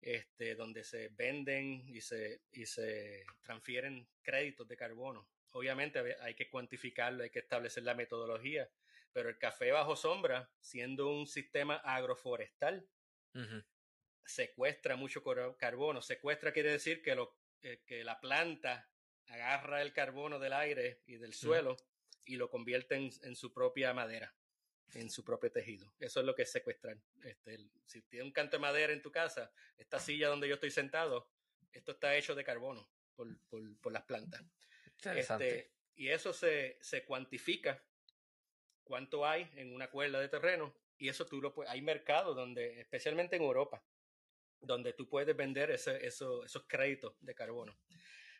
Este, 0.00 0.56
donde 0.56 0.82
se 0.82 1.10
venden 1.10 1.84
y 1.86 2.00
se, 2.00 2.42
y 2.50 2.66
se 2.66 3.24
transfieren 3.42 4.08
créditos 4.22 4.66
de 4.66 4.76
carbono. 4.76 5.28
Obviamente 5.52 6.16
hay 6.20 6.34
que 6.34 6.50
cuantificarlo, 6.50 7.22
hay 7.22 7.30
que 7.30 7.38
establecer 7.38 7.84
la 7.84 7.94
metodología, 7.94 8.68
pero 9.12 9.28
el 9.28 9.38
café 9.38 9.70
bajo 9.70 9.94
sombra, 9.94 10.50
siendo 10.60 11.08
un 11.08 11.28
sistema 11.28 11.76
agroforestal, 11.76 12.84
secuestra 14.24 14.96
mucho 14.96 15.22
carbono. 15.56 16.02
Secuestra 16.02 16.52
quiere 16.52 16.72
decir 16.72 17.02
que, 17.02 17.14
lo, 17.14 17.36
eh, 17.62 17.82
que 17.86 18.04
la 18.04 18.20
planta 18.20 18.88
agarra 19.26 19.82
el 19.82 19.92
carbono 19.92 20.38
del 20.38 20.52
aire 20.52 21.02
y 21.06 21.16
del 21.16 21.34
suelo 21.34 21.76
y 22.24 22.36
lo 22.36 22.50
convierte 22.50 22.94
en, 22.94 23.36
su 23.36 23.52
propia 23.52 23.92
madera, 23.92 24.34
en 24.94 25.10
su 25.10 25.24
propio 25.24 25.50
tejido. 25.50 25.92
Eso 25.98 26.20
es 26.20 26.26
lo 26.26 26.34
que 26.34 26.42
es 26.42 26.52
secuestrar. 26.52 26.96
Este, 27.22 27.58
si 27.86 28.02
tienes 28.02 28.26
un 28.26 28.32
canto 28.32 28.56
de 28.56 28.60
madera 28.60 28.92
en 28.92 29.02
tu 29.02 29.10
casa, 29.10 29.52
esta 29.76 29.98
silla 29.98 30.28
donde 30.28 30.48
yo 30.48 30.54
estoy 30.54 30.70
sentado, 30.70 31.30
esto 31.72 31.92
está 31.92 32.14
hecho 32.16 32.34
de 32.34 32.44
carbono 32.44 32.88
por, 33.14 33.28
por, 33.48 33.92
las 33.92 34.04
plantas. 34.04 34.42
Este, 35.04 35.72
y 35.94 36.08
eso 36.08 36.32
se, 36.32 36.78
se 36.80 37.04
cuantifica 37.04 37.82
cuánto 38.84 39.26
hay 39.26 39.50
en 39.54 39.74
una 39.74 39.90
cuerda 39.90 40.20
de 40.20 40.28
terreno 40.28 40.74
y 40.98 41.08
eso 41.08 41.26
tú 41.26 41.40
lo 41.40 41.52
puedes, 41.52 41.72
hay 41.72 41.82
mercados 41.82 42.36
donde, 42.36 42.80
especialmente 42.80 43.34
en 43.34 43.42
Europa, 43.42 43.84
donde 44.62 44.92
tú 44.92 45.08
puedes 45.08 45.36
vender 45.36 45.70
ese, 45.70 46.06
eso, 46.06 46.44
esos 46.44 46.64
créditos 46.66 47.14
de 47.20 47.34
carbono. 47.34 47.76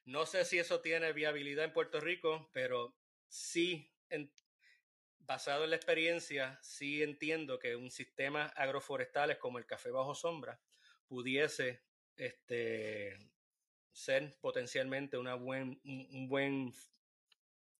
No 0.04 0.26
sé 0.26 0.44
si 0.44 0.58
eso 0.58 0.80
tiene 0.80 1.12
viabilidad 1.12 1.64
en 1.64 1.72
Puerto 1.72 2.00
Rico, 2.00 2.50
pero 2.52 2.96
sí, 3.28 3.92
basado 5.20 5.64
en 5.64 5.70
la 5.70 5.76
experiencia, 5.76 6.58
sí 6.62 7.02
entiendo 7.02 7.58
que 7.58 7.76
un 7.76 7.90
sistema 7.90 8.46
agroforestales 8.46 9.38
como 9.38 9.58
el 9.58 9.66
café 9.66 9.90
bajo 9.90 10.14
sombra 10.14 10.60
pudiese 11.06 11.84
este, 12.16 13.16
ser 13.92 14.34
potencialmente 14.40 15.18
una 15.18 15.34
buen, 15.34 15.80
un 15.84 16.28
buen 16.28 16.72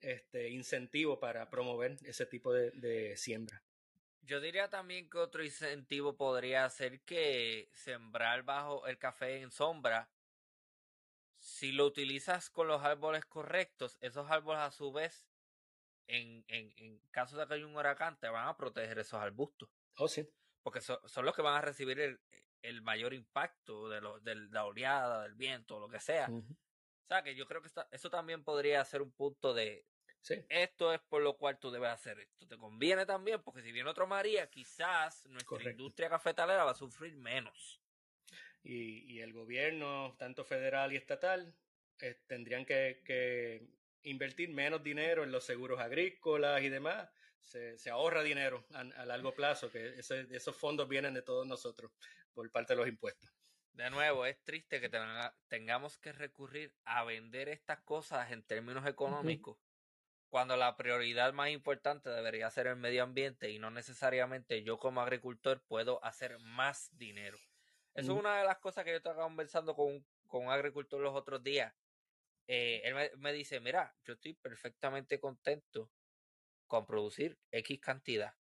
este, 0.00 0.50
incentivo 0.50 1.18
para 1.18 1.50
promover 1.50 1.96
ese 2.04 2.26
tipo 2.26 2.52
de 2.52 3.16
siembra. 3.16 3.62
Yo 4.22 4.40
diría 4.40 4.70
también 4.70 5.10
que 5.10 5.18
otro 5.18 5.44
incentivo 5.44 6.16
podría 6.16 6.68
ser 6.70 7.00
que 7.00 7.68
sembrar 7.72 8.44
bajo 8.44 8.86
el 8.86 8.96
café 8.96 9.40
en 9.40 9.50
sombra, 9.50 10.08
si 11.38 11.72
lo 11.72 11.86
utilizas 11.86 12.48
con 12.48 12.68
los 12.68 12.82
árboles 12.82 13.24
correctos, 13.24 13.98
esos 14.00 14.30
árboles 14.30 14.62
a 14.62 14.70
su 14.70 14.92
vez, 14.92 15.26
en, 16.06 16.44
en, 16.46 16.72
en 16.76 16.98
caso 17.10 17.36
de 17.36 17.46
que 17.46 17.54
haya 17.54 17.66
un 17.66 17.76
huracán, 17.76 18.18
te 18.20 18.28
van 18.28 18.46
a 18.46 18.56
proteger 18.56 19.00
esos 19.00 19.20
arbustos. 19.20 19.68
Oh, 19.96 20.06
sí. 20.06 20.28
Porque 20.62 20.80
son 20.80 21.24
los 21.24 21.34
que 21.34 21.42
van 21.42 21.56
a 21.56 21.60
recibir 21.60 21.98
el, 21.98 22.20
el 22.62 22.80
mayor 22.80 23.12
impacto 23.12 23.88
de, 23.88 24.00
lo, 24.00 24.20
de 24.20 24.36
la 24.36 24.64
oleada, 24.64 25.24
del 25.24 25.34
viento, 25.34 25.80
lo 25.80 25.88
que 25.88 25.98
sea. 25.98 26.28
O 26.30 27.08
sea, 27.08 27.24
que 27.24 27.34
yo 27.34 27.46
creo 27.46 27.60
que 27.60 27.70
eso 27.90 28.10
también 28.10 28.44
podría 28.44 28.84
ser 28.84 29.02
un 29.02 29.10
punto 29.10 29.52
de, 29.52 29.84
esto 30.48 30.92
es 30.92 31.00
por 31.00 31.22
lo 31.22 31.36
cual 31.36 31.58
tú 31.58 31.70
debes 31.70 31.90
hacer 31.90 32.20
esto. 32.20 32.46
Te 32.46 32.56
conviene 32.56 33.06
también 33.06 33.42
porque 33.42 33.62
si 33.62 33.72
viene 33.72 33.90
otro 33.90 34.06
María, 34.06 34.48
quizás 34.48 35.26
nuestra 35.26 35.70
industria 35.70 36.08
cafetalera 36.08 36.64
va 36.64 36.72
a 36.72 36.74
sufrir 36.74 37.16
menos. 37.16 37.80
Y, 38.62 39.12
y 39.12 39.20
el 39.20 39.32
gobierno, 39.32 40.14
tanto 40.18 40.44
federal 40.44 40.92
y 40.92 40.96
estatal, 40.96 41.52
eh, 42.00 42.20
tendrían 42.26 42.64
que, 42.64 43.02
que, 43.04 43.66
invertir 44.04 44.50
menos 44.50 44.82
dinero 44.82 45.24
en 45.24 45.32
los 45.32 45.44
seguros 45.44 45.80
agrícolas 45.80 46.62
y 46.62 46.68
demás. 46.68 47.08
Se, 47.40 47.76
se 47.78 47.90
ahorra 47.90 48.22
dinero 48.22 48.64
a, 48.72 48.80
a, 48.80 49.06
largo 49.06 49.34
plazo, 49.34 49.70
que 49.70 49.98
ese, 49.98 50.28
esos 50.30 50.56
fondos 50.56 50.88
vienen 50.88 51.14
de 51.14 51.22
todos 51.22 51.46
nosotros 51.46 51.90
por 52.32 52.48
parte 52.52 52.74
de 52.74 52.78
los 52.78 52.88
impuestos. 52.88 53.32
De 53.72 53.90
nuevo, 53.90 54.26
es 54.26 54.40
triste 54.44 54.80
que 54.80 54.90
tengamos 55.48 55.98
que 55.98 56.12
recurrir 56.12 56.74
a 56.84 57.04
vender 57.04 57.48
estas 57.48 57.80
cosas 57.80 58.30
en 58.30 58.42
términos 58.42 58.86
económicos 58.86 59.58
cuando 60.32 60.56
la 60.56 60.78
prioridad 60.78 61.34
más 61.34 61.50
importante 61.50 62.08
debería 62.08 62.48
ser 62.48 62.66
el 62.66 62.76
medio 62.76 63.02
ambiente 63.02 63.50
y 63.50 63.58
no 63.58 63.70
necesariamente 63.70 64.62
yo 64.62 64.78
como 64.78 65.02
agricultor 65.02 65.60
puedo 65.60 66.02
hacer 66.02 66.38
más 66.38 66.88
dinero. 66.96 67.36
Eso 67.92 68.12
es 68.12 68.18
una 68.18 68.38
de 68.38 68.44
las 68.44 68.56
cosas 68.56 68.82
que 68.86 68.92
yo 68.92 68.96
estaba 68.96 69.24
conversando 69.24 69.76
con, 69.76 70.02
con 70.26 70.46
un 70.46 70.50
agricultor 70.50 71.02
los 71.02 71.14
otros 71.14 71.42
días. 71.44 71.74
Eh, 72.46 72.80
él 72.82 72.94
me, 72.94 73.10
me, 73.18 73.34
dice, 73.34 73.60
mira, 73.60 73.94
yo 74.06 74.14
estoy 74.14 74.32
perfectamente 74.32 75.20
contento 75.20 75.90
con 76.66 76.86
producir 76.86 77.38
X 77.50 77.78
cantidad. 77.80 78.34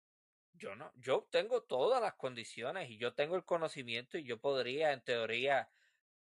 Yo 0.54 0.74
no, 0.74 0.90
yo 0.94 1.28
tengo 1.30 1.62
todas 1.62 2.00
las 2.00 2.14
condiciones 2.14 2.88
y 2.88 2.96
yo 2.96 3.12
tengo 3.12 3.36
el 3.36 3.44
conocimiento 3.44 4.16
y 4.16 4.24
yo 4.24 4.40
podría, 4.40 4.94
en 4.94 5.02
teoría, 5.02 5.68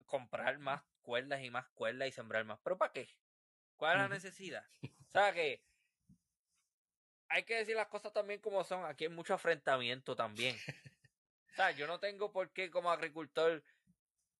comprar 0.05 0.59
más 0.59 0.83
cuerdas 1.01 1.45
y 1.45 1.51
más 1.51 1.69
cuerdas 1.69 2.09
y 2.09 2.11
sembrar 2.11 2.45
más. 2.45 2.59
¿Pero 2.65 2.77
para 2.77 2.93
qué? 2.93 3.09
¿Cuál 3.77 3.93
es 3.93 4.03
la 4.03 4.09
necesidad? 4.09 4.65
O 5.15 5.19
sea 5.19 5.33
que 5.33 5.63
hay 7.29 7.45
que 7.45 7.57
decir 7.57 7.77
las 7.77 7.87
cosas 7.87 8.13
también 8.13 8.41
como 8.41 8.65
son. 8.65 8.85
Aquí 8.85 9.05
hay 9.05 9.11
mucho 9.11 9.35
afrentamiento 9.35 10.17
también. 10.17 10.57
O 11.47 11.57
sea, 11.57 11.71
yo 11.71 11.87
no 11.87 12.01
tengo 12.01 12.33
por 12.33 12.51
qué 12.51 12.69
como 12.69 12.91
agricultor, 12.91 13.63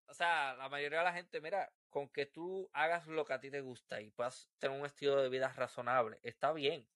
o 0.09 0.15
sea, 0.15 0.55
la 0.55 0.69
mayoría 0.69 0.99
de 0.99 1.05
la 1.05 1.13
gente, 1.13 1.41
mira, 1.41 1.73
con 1.89 2.09
que 2.09 2.27
tú 2.27 2.69
hagas 2.73 3.07
lo 3.07 3.25
que 3.25 3.35
a 3.35 3.39
ti 3.39 3.53
te 3.53 3.61
gusta 3.61 4.01
y 4.01 4.11
puedas 4.11 4.51
tener 4.59 4.77
un 4.77 4.85
estilo 4.85 5.23
de 5.23 5.29
vida 5.29 5.53
razonable, 5.53 6.19
está 6.25 6.53
bien. 6.53 6.89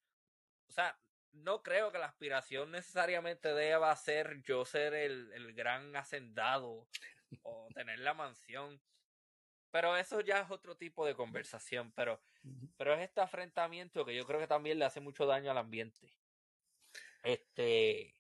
O 0.66 0.72
sea, 0.72 0.98
no 1.30 1.62
creo 1.62 1.92
que 1.92 1.98
la 1.98 2.06
aspiración 2.06 2.72
necesariamente 2.72 3.54
deba 3.54 3.94
ser 3.94 4.42
yo 4.42 4.64
ser 4.64 4.92
el, 4.94 5.30
el 5.34 5.54
gran 5.54 5.94
hacendado 5.94 6.88
o 7.42 7.68
tener 7.72 8.00
la 8.00 8.14
mansión. 8.14 8.82
Pero 9.70 9.96
eso 9.96 10.20
ya 10.20 10.40
es 10.40 10.50
otro 10.50 10.76
tipo 10.76 11.06
de 11.06 11.14
conversación, 11.14 11.92
pero, 11.92 12.20
pero 12.76 12.94
es 12.94 13.00
este 13.00 13.20
afrentamiento 13.20 14.04
que 14.04 14.14
yo 14.14 14.26
creo 14.26 14.40
que 14.40 14.46
también 14.46 14.78
le 14.78 14.84
hace 14.84 15.00
mucho 15.00 15.26
daño 15.26 15.50
al 15.50 15.58
ambiente. 15.58 16.08
Este, 17.22 18.14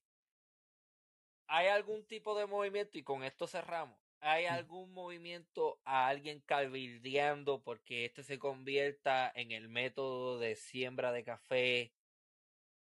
¿hay 1.46 1.68
algún 1.68 2.06
tipo 2.06 2.36
de 2.38 2.46
movimiento, 2.46 2.98
y 2.98 3.02
con 3.02 3.22
esto 3.22 3.46
cerramos, 3.46 3.98
¿hay 4.20 4.46
algún 4.46 4.92
movimiento 4.92 5.80
a 5.84 6.08
alguien 6.08 6.40
cabildeando 6.40 7.62
porque 7.62 8.04
este 8.04 8.22
se 8.22 8.38
convierta 8.38 9.30
en 9.34 9.52
el 9.52 9.68
método 9.68 10.38
de 10.38 10.56
siembra 10.56 11.12
de 11.12 11.24
café 11.24 11.94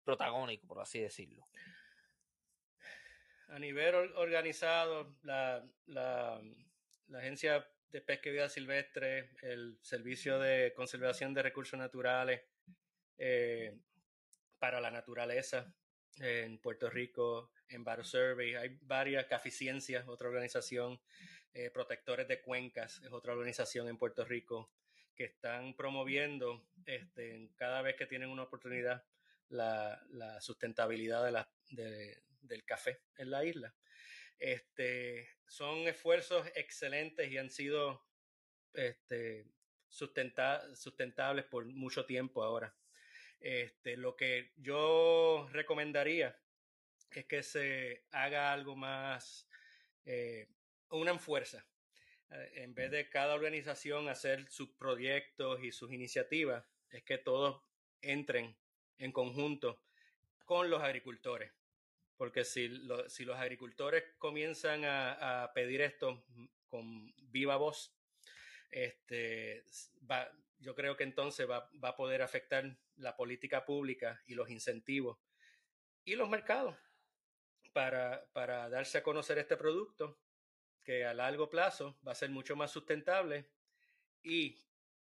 protagónico, 0.03 0.65
por 0.67 0.79
así 0.79 0.99
decirlo? 0.99 1.47
A 3.49 3.59
nivel 3.59 3.95
organizado, 4.15 5.15
la, 5.23 5.67
la, 5.87 6.41
la 7.07 7.19
agencia 7.19 7.67
de 7.91 8.01
pesca 8.01 8.29
y 8.29 8.33
vida 8.33 8.49
silvestre, 8.49 9.31
el 9.41 9.77
Servicio 9.81 10.39
de 10.39 10.73
Conservación 10.75 11.33
de 11.33 11.43
Recursos 11.43 11.79
Naturales, 11.79 12.41
eh, 13.17 13.77
para 14.59 14.79
la 14.79 14.91
naturaleza 14.91 15.73
en 16.17 16.59
Puerto 16.59 16.89
Rico, 16.89 17.51
en 17.69 17.85
Survey, 18.03 18.55
hay 18.55 18.77
varias, 18.81 19.25
Caficiencias, 19.25 20.07
otra 20.07 20.27
organización, 20.27 20.99
eh, 21.53 21.69
Protectores 21.69 22.27
de 22.27 22.41
Cuencas, 22.41 23.01
es 23.03 23.11
otra 23.11 23.33
organización 23.33 23.87
en 23.87 23.97
Puerto 23.97 24.25
Rico, 24.25 24.71
que 25.15 25.25
están 25.25 25.75
promoviendo 25.75 26.67
este, 26.85 27.49
cada 27.55 27.81
vez 27.81 27.95
que 27.95 28.05
tienen 28.05 28.29
una 28.29 28.43
oportunidad 28.43 29.03
la, 29.49 30.37
sustentabilidad 30.39 31.25
de 31.25 31.31
la, 31.31 31.49
del 31.69 32.63
café 32.63 33.01
en 33.17 33.31
la 33.31 33.43
isla. 33.43 33.73
Este, 34.39 35.29
son 35.47 35.87
esfuerzos 35.87 36.47
excelentes 36.55 37.29
y 37.29 37.37
han 37.37 37.49
sido 37.49 38.01
este, 38.73 39.45
sustentables 39.89 41.45
por 41.45 41.65
mucho 41.65 42.05
tiempo 42.05 42.43
ahora. 42.43 42.73
Este, 43.39 43.97
lo 43.97 44.15
que 44.15 44.51
yo 44.57 45.47
recomendaría 45.51 46.37
es 47.11 47.25
que 47.25 47.43
se 47.43 48.05
haga 48.11 48.53
algo 48.53 48.75
más, 48.75 49.47
eh, 50.05 50.47
una 50.89 51.17
fuerza. 51.17 51.65
Eh, 52.31 52.51
en 52.55 52.73
vez 52.73 52.91
de 52.91 53.09
cada 53.09 53.33
organización 53.33 54.09
hacer 54.09 54.49
sus 54.49 54.69
proyectos 54.69 55.63
y 55.63 55.71
sus 55.71 55.91
iniciativas, 55.91 56.63
es 56.91 57.03
que 57.03 57.17
todos 57.17 57.63
entren 58.01 58.55
en 58.97 59.11
conjunto 59.11 59.81
con 60.45 60.69
los 60.69 60.81
agricultores. 60.81 61.51
Porque 62.19 62.43
si, 62.43 62.69
si 63.07 63.23
los 63.23 63.37
agricultores 63.37 64.03
comienzan 64.17 64.81
a, 64.83 65.49
pedir 65.55 65.79
esto 65.79 66.25
con 66.67 67.13
viva 67.31 67.55
voz, 67.55 67.95
este, 68.69 69.63
va, 69.99 70.29
yo 70.59 70.75
creo 70.75 70.97
que 70.97 71.05
entonces 71.05 71.49
va, 71.49 71.71
va, 71.81 71.89
a 71.89 71.95
poder 71.95 72.21
afectar 72.21 72.77
la 72.97 73.15
política 73.15 73.63
pública 73.63 74.21
y 74.27 74.35
los 74.35 74.49
incentivos 74.49 75.17
y 76.03 76.17
los 76.17 76.29
mercados 76.29 76.75
para, 77.71 78.25
para 78.33 78.67
darse 78.67 78.97
a 78.97 79.03
conocer 79.03 79.37
este 79.37 79.55
producto 79.55 80.19
que 80.83 81.05
a 81.05 81.13
largo 81.13 81.49
plazo 81.49 81.97
va 82.05 82.11
a 82.11 82.15
ser 82.15 82.31
mucho 82.31 82.57
más 82.57 82.69
sustentable 82.69 83.49
y 84.23 84.61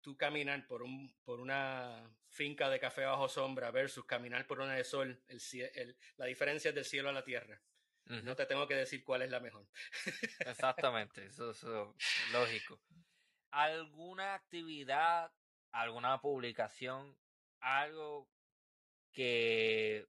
tú 0.01 0.17
caminar 0.17 0.67
por, 0.67 0.83
un, 0.83 1.15
por 1.23 1.39
una 1.39 2.11
finca 2.35 2.69
de 2.69 2.81
café 2.81 3.05
bajo 3.05 3.29
sombra 3.29 3.71
versus 3.71 4.05
caminar 4.05 4.45
por 4.47 4.61
una 4.61 4.75
de 4.75 4.83
sol, 4.83 5.23
el, 5.29 5.97
la 6.17 6.27
diferencia 6.27 6.71
es 6.71 6.75
del 6.75 6.85
cielo 6.85 7.09
a 7.09 7.13
la 7.13 7.25
tierra. 7.25 7.61
No 8.07 8.37
te 8.37 8.45
tengo 8.45 8.69
que 8.69 8.75
decir 8.75 9.03
cuál 9.03 9.23
es 9.23 9.31
la 9.31 9.41
mejor. 9.41 9.67
Exactamente, 10.41 11.25
eso 11.25 11.53
es 11.53 11.63
lógico. 12.33 12.79
¿Alguna 13.51 14.35
actividad, 14.35 15.33
alguna 15.71 16.21
publicación, 16.21 17.17
algo 17.61 18.29
que 19.13 20.07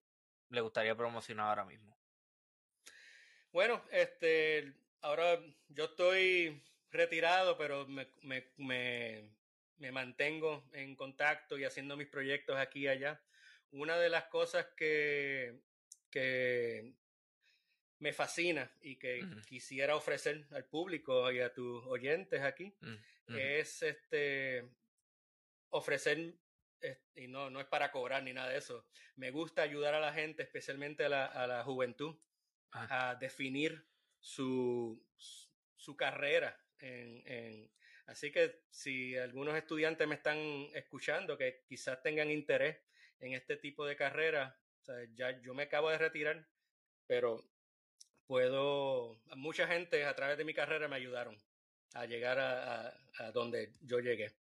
le 0.50 0.62
gustaría 0.62 0.96
promocionar 0.96 1.48
ahora 1.48 1.64
mismo? 1.64 1.98
Bueno, 3.52 3.82
este, 3.92 4.74
ahora 5.02 5.40
yo 5.70 5.86
estoy 5.86 6.62
retirado, 6.90 7.56
pero 7.58 7.88
me, 7.88 8.10
me 8.58 9.30
mantengo 9.92 10.64
en 10.74 10.96
contacto 10.96 11.58
y 11.58 11.64
haciendo 11.64 11.98
mis 11.98 12.08
proyectos 12.08 12.58
aquí 12.58 12.82
y 12.82 12.88
allá. 12.88 13.22
Una 13.72 13.98
de 13.98 14.10
las 14.10 14.26
cosas 14.26 14.68
que, 14.78 15.60
que 16.10 16.94
me 18.00 18.14
fascina 18.14 18.72
y 18.82 18.98
que 18.98 19.28
quisiera 19.48 19.96
ofrecer 19.96 20.46
al 20.52 20.66
público 20.66 21.32
y 21.32 21.40
a 21.40 21.54
tus 21.54 21.86
oyentes 21.88 22.42
aquí 22.42 22.74
mm, 22.82 23.36
es 23.36 23.82
este 23.84 24.70
ofrecer 25.70 26.36
y 27.16 27.28
no, 27.28 27.50
no 27.50 27.60
es 27.60 27.66
para 27.66 27.92
cobrar 27.92 28.24
ni 28.24 28.34
nada 28.34 28.50
de 28.50 28.58
eso. 28.58 28.86
Me 29.16 29.32
gusta 29.32 29.62
ayudar 29.62 29.96
a 29.96 30.00
la 30.00 30.14
gente, 30.14 30.44
especialmente 30.44 31.06
a 31.06 31.10
la, 31.10 31.26
a 31.26 31.48
la 31.48 31.64
juventud, 31.64 32.16
ah. 32.72 33.10
a 33.10 33.16
definir 33.16 33.86
su, 34.20 35.04
su 35.76 35.96
carrera 35.96 36.60
en, 36.80 37.70
Así 38.06 38.32
que 38.32 38.62
si 38.70 39.18
algunos 39.18 39.56
estudiantes 39.56 40.08
me 40.08 40.16
están 40.16 40.38
escuchando 40.74 41.38
que 41.38 41.64
quizás 41.68 42.02
tengan 42.04 42.30
interés 42.30 42.78
en 43.20 43.34
este 43.34 43.58
tipo 43.58 43.86
de 43.86 43.96
carrera, 43.96 44.60
ya 45.16 45.32
yo 45.42 45.54
me 45.54 45.64
acabo 45.64 45.90
de 45.90 45.98
retirar, 45.98 46.46
pero 47.08 47.44
puedo, 48.28 49.20
mucha 49.36 49.68
gente 49.68 50.06
a 50.06 50.16
través 50.16 50.38
de 50.38 50.46
mi 50.46 50.54
carrera 50.54 50.88
me 50.88 50.96
ayudaron 50.96 51.36
a 51.94 52.06
llegar 52.06 52.40
a, 52.40 53.32
donde 53.34 53.72
yo 53.82 54.00
llegué. 54.00 54.34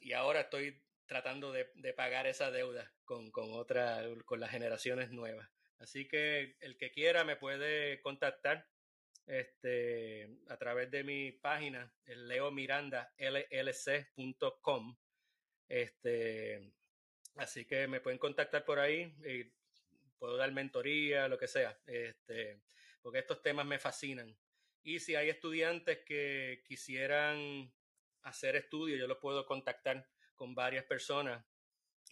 Y, 0.00 0.12
ahora 0.12 0.40
estoy 0.40 0.82
tratando 1.06 1.52
de, 1.52 1.64
pagar 1.94 2.26
esa 2.26 2.50
deuda 2.50 2.92
con, 3.04 3.30
con, 3.30 3.52
otra, 3.52 4.02
con 4.24 4.40
las 4.40 4.50
generaciones 4.50 5.10
nuevas. 5.10 5.48
Así 5.78 6.06
que 6.06 6.56
el 6.60 6.76
que 6.76 6.90
quiera 6.90 7.24
me 7.24 7.36
puede 7.36 8.00
contactar 8.02 8.68
través 10.60 10.88
de 10.90 11.02
mi 11.02 11.32
página, 11.32 11.90
leomirandallc.com. 12.04 14.96
Este, 15.66 16.70
así 17.36 17.64
que 17.64 17.88
me 17.88 18.00
pueden 18.00 18.18
contactar 18.18 18.66
por 18.66 18.78
ahí 18.78 19.16
y 19.24 19.50
puedo 20.18 20.36
dar 20.36 20.52
mentoría, 20.52 21.28
lo 21.28 21.38
que 21.38 21.48
sea, 21.48 21.80
este, 21.86 22.60
porque 23.00 23.20
estos 23.20 23.40
temas 23.42 23.64
me 23.64 23.78
fascinan. 23.78 24.36
Y 24.82 25.00
si 25.00 25.14
hay 25.14 25.30
estudiantes 25.30 26.00
que 26.04 26.62
quisieran 26.66 27.72
hacer 28.22 28.56
estudios, 28.56 29.00
yo 29.00 29.06
los 29.06 29.16
puedo 29.16 29.46
contactar 29.46 30.06
con 30.36 30.54
varias 30.54 30.84
personas, 30.84 31.42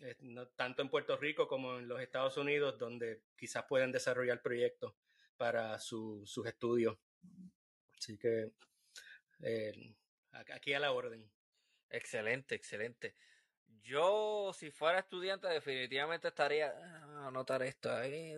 eh, 0.01 0.17
tanto 0.57 0.81
en 0.81 0.89
Puerto 0.89 1.19
Rico 1.19 1.47
como 1.47 1.79
en 1.79 1.87
los 1.87 2.01
Estados 2.01 2.39
Unidos, 2.39 2.79
donde 2.79 3.25
quizás 3.37 3.67
puedan 3.69 3.93
desarrollar 3.93 4.41
proyectos 4.41 4.95
para 5.37 5.79
sus 5.81 6.47
estudios. 6.47 6.97
Así 7.99 8.17
que 8.17 8.53
eh, 9.41 9.95
aquí 10.33 10.73
a 10.73 10.81
la 10.81 10.93
orden. 10.93 11.31
Excelente, 11.91 12.55
excelente. 12.55 13.17
Yo, 13.83 14.53
si 14.55 14.71
fuera 14.71 14.99
estudiante, 14.99 15.49
definitivamente 15.49 16.29
estaría 16.29 16.69
a 16.69 16.73
ah, 16.73 17.29
anotar 17.29 17.63
esto 17.63 17.91
ahí, 17.93 18.35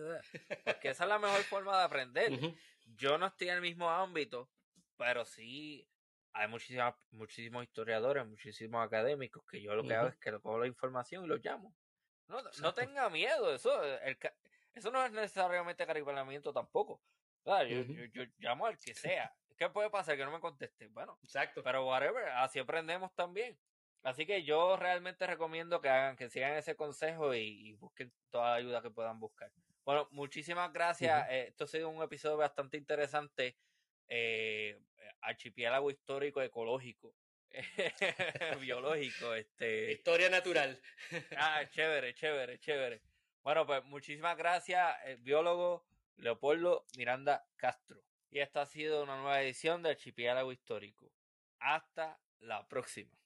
porque 0.63 0.89
esa 0.89 1.03
es 1.03 1.09
la 1.09 1.19
mejor 1.19 1.41
forma 1.43 1.77
de 1.77 1.83
aprender. 1.83 2.31
Yo 2.85 3.17
no 3.17 3.27
estoy 3.27 3.49
en 3.49 3.55
el 3.55 3.61
mismo 3.61 3.89
ámbito, 3.89 4.49
pero 4.97 5.25
sí 5.25 5.87
hay 6.33 6.47
muchísimos, 6.47 6.95
muchísimos 7.11 7.63
historiadores, 7.63 8.25
muchísimos 8.25 8.85
académicos 8.85 9.43
que 9.49 9.61
yo 9.61 9.75
lo 9.75 9.83
que 9.83 9.93
hago 9.93 10.09
es 10.09 10.17
que 10.17 10.31
cojo 10.39 10.59
la 10.59 10.67
información 10.67 11.25
y 11.25 11.27
los 11.27 11.43
llamo. 11.43 11.75
No, 12.27 12.41
no 12.61 12.73
tenga 12.73 13.09
miedo, 13.09 13.53
eso, 13.53 13.71
eso 14.73 14.91
no 14.91 15.05
es 15.05 15.11
necesariamente 15.11 15.85
caripelamiento 15.85 16.53
tampoco. 16.53 17.01
Yo, 17.45 17.83
yo, 18.13 18.23
llamo 18.37 18.67
al 18.67 18.77
que 18.77 18.93
sea. 18.93 19.35
¿Qué 19.61 19.69
puede 19.69 19.91
pasar? 19.91 20.17
Que 20.17 20.25
no 20.25 20.31
me 20.31 20.39
conteste. 20.39 20.87
Bueno, 20.87 21.19
exacto. 21.21 21.61
Pero 21.61 21.85
whatever, 21.85 22.29
así 22.29 22.57
aprendemos 22.57 23.13
también. 23.13 23.55
Así 24.01 24.25
que 24.25 24.41
yo 24.41 24.75
realmente 24.75 25.27
recomiendo 25.27 25.79
que 25.79 25.87
hagan, 25.87 26.15
que 26.15 26.31
sigan 26.31 26.53
ese 26.53 26.75
consejo 26.75 27.35
y, 27.35 27.73
busquen 27.73 28.11
toda 28.31 28.49
la 28.49 28.55
ayuda 28.55 28.81
que 28.81 28.89
puedan 28.89 29.19
buscar. 29.19 29.51
Bueno, 29.85 30.07
muchísimas 30.09 30.73
gracias. 30.73 31.27
Eh, 31.29 31.49
esto 31.49 31.65
ha 31.65 31.67
sido 31.67 31.89
un 31.89 32.01
episodio 32.01 32.37
bastante 32.37 32.75
interesante. 32.75 33.55
Eh, 34.07 34.81
archipiélago 35.21 35.91
histórico 35.91 36.41
ecológico. 36.41 37.13
biológico, 38.61 39.35
este. 39.35 39.91
Historia 39.91 40.31
natural. 40.31 40.81
ah, 41.37 41.61
chévere, 41.69 42.15
chévere, 42.15 42.57
chévere. 42.57 43.03
Bueno, 43.43 43.67
pues 43.67 43.83
muchísimas 43.83 44.35
gracias, 44.35 44.97
eh, 45.05 45.17
biólogo. 45.19 45.85
Leopoldo 46.15 46.87
Miranda 46.97 47.45
Castro. 47.57 48.01
Y 48.31 48.39
esta 48.39 48.61
ha 48.61 48.65
sido 48.65 49.03
una 49.03 49.17
nueva 49.17 49.41
edición 49.41 49.83
de 49.83 49.89
Archipiélago 49.89 50.53
Histórico. 50.53 51.11
Hasta 51.59 52.17
la 52.39 52.65
próxima. 52.67 53.20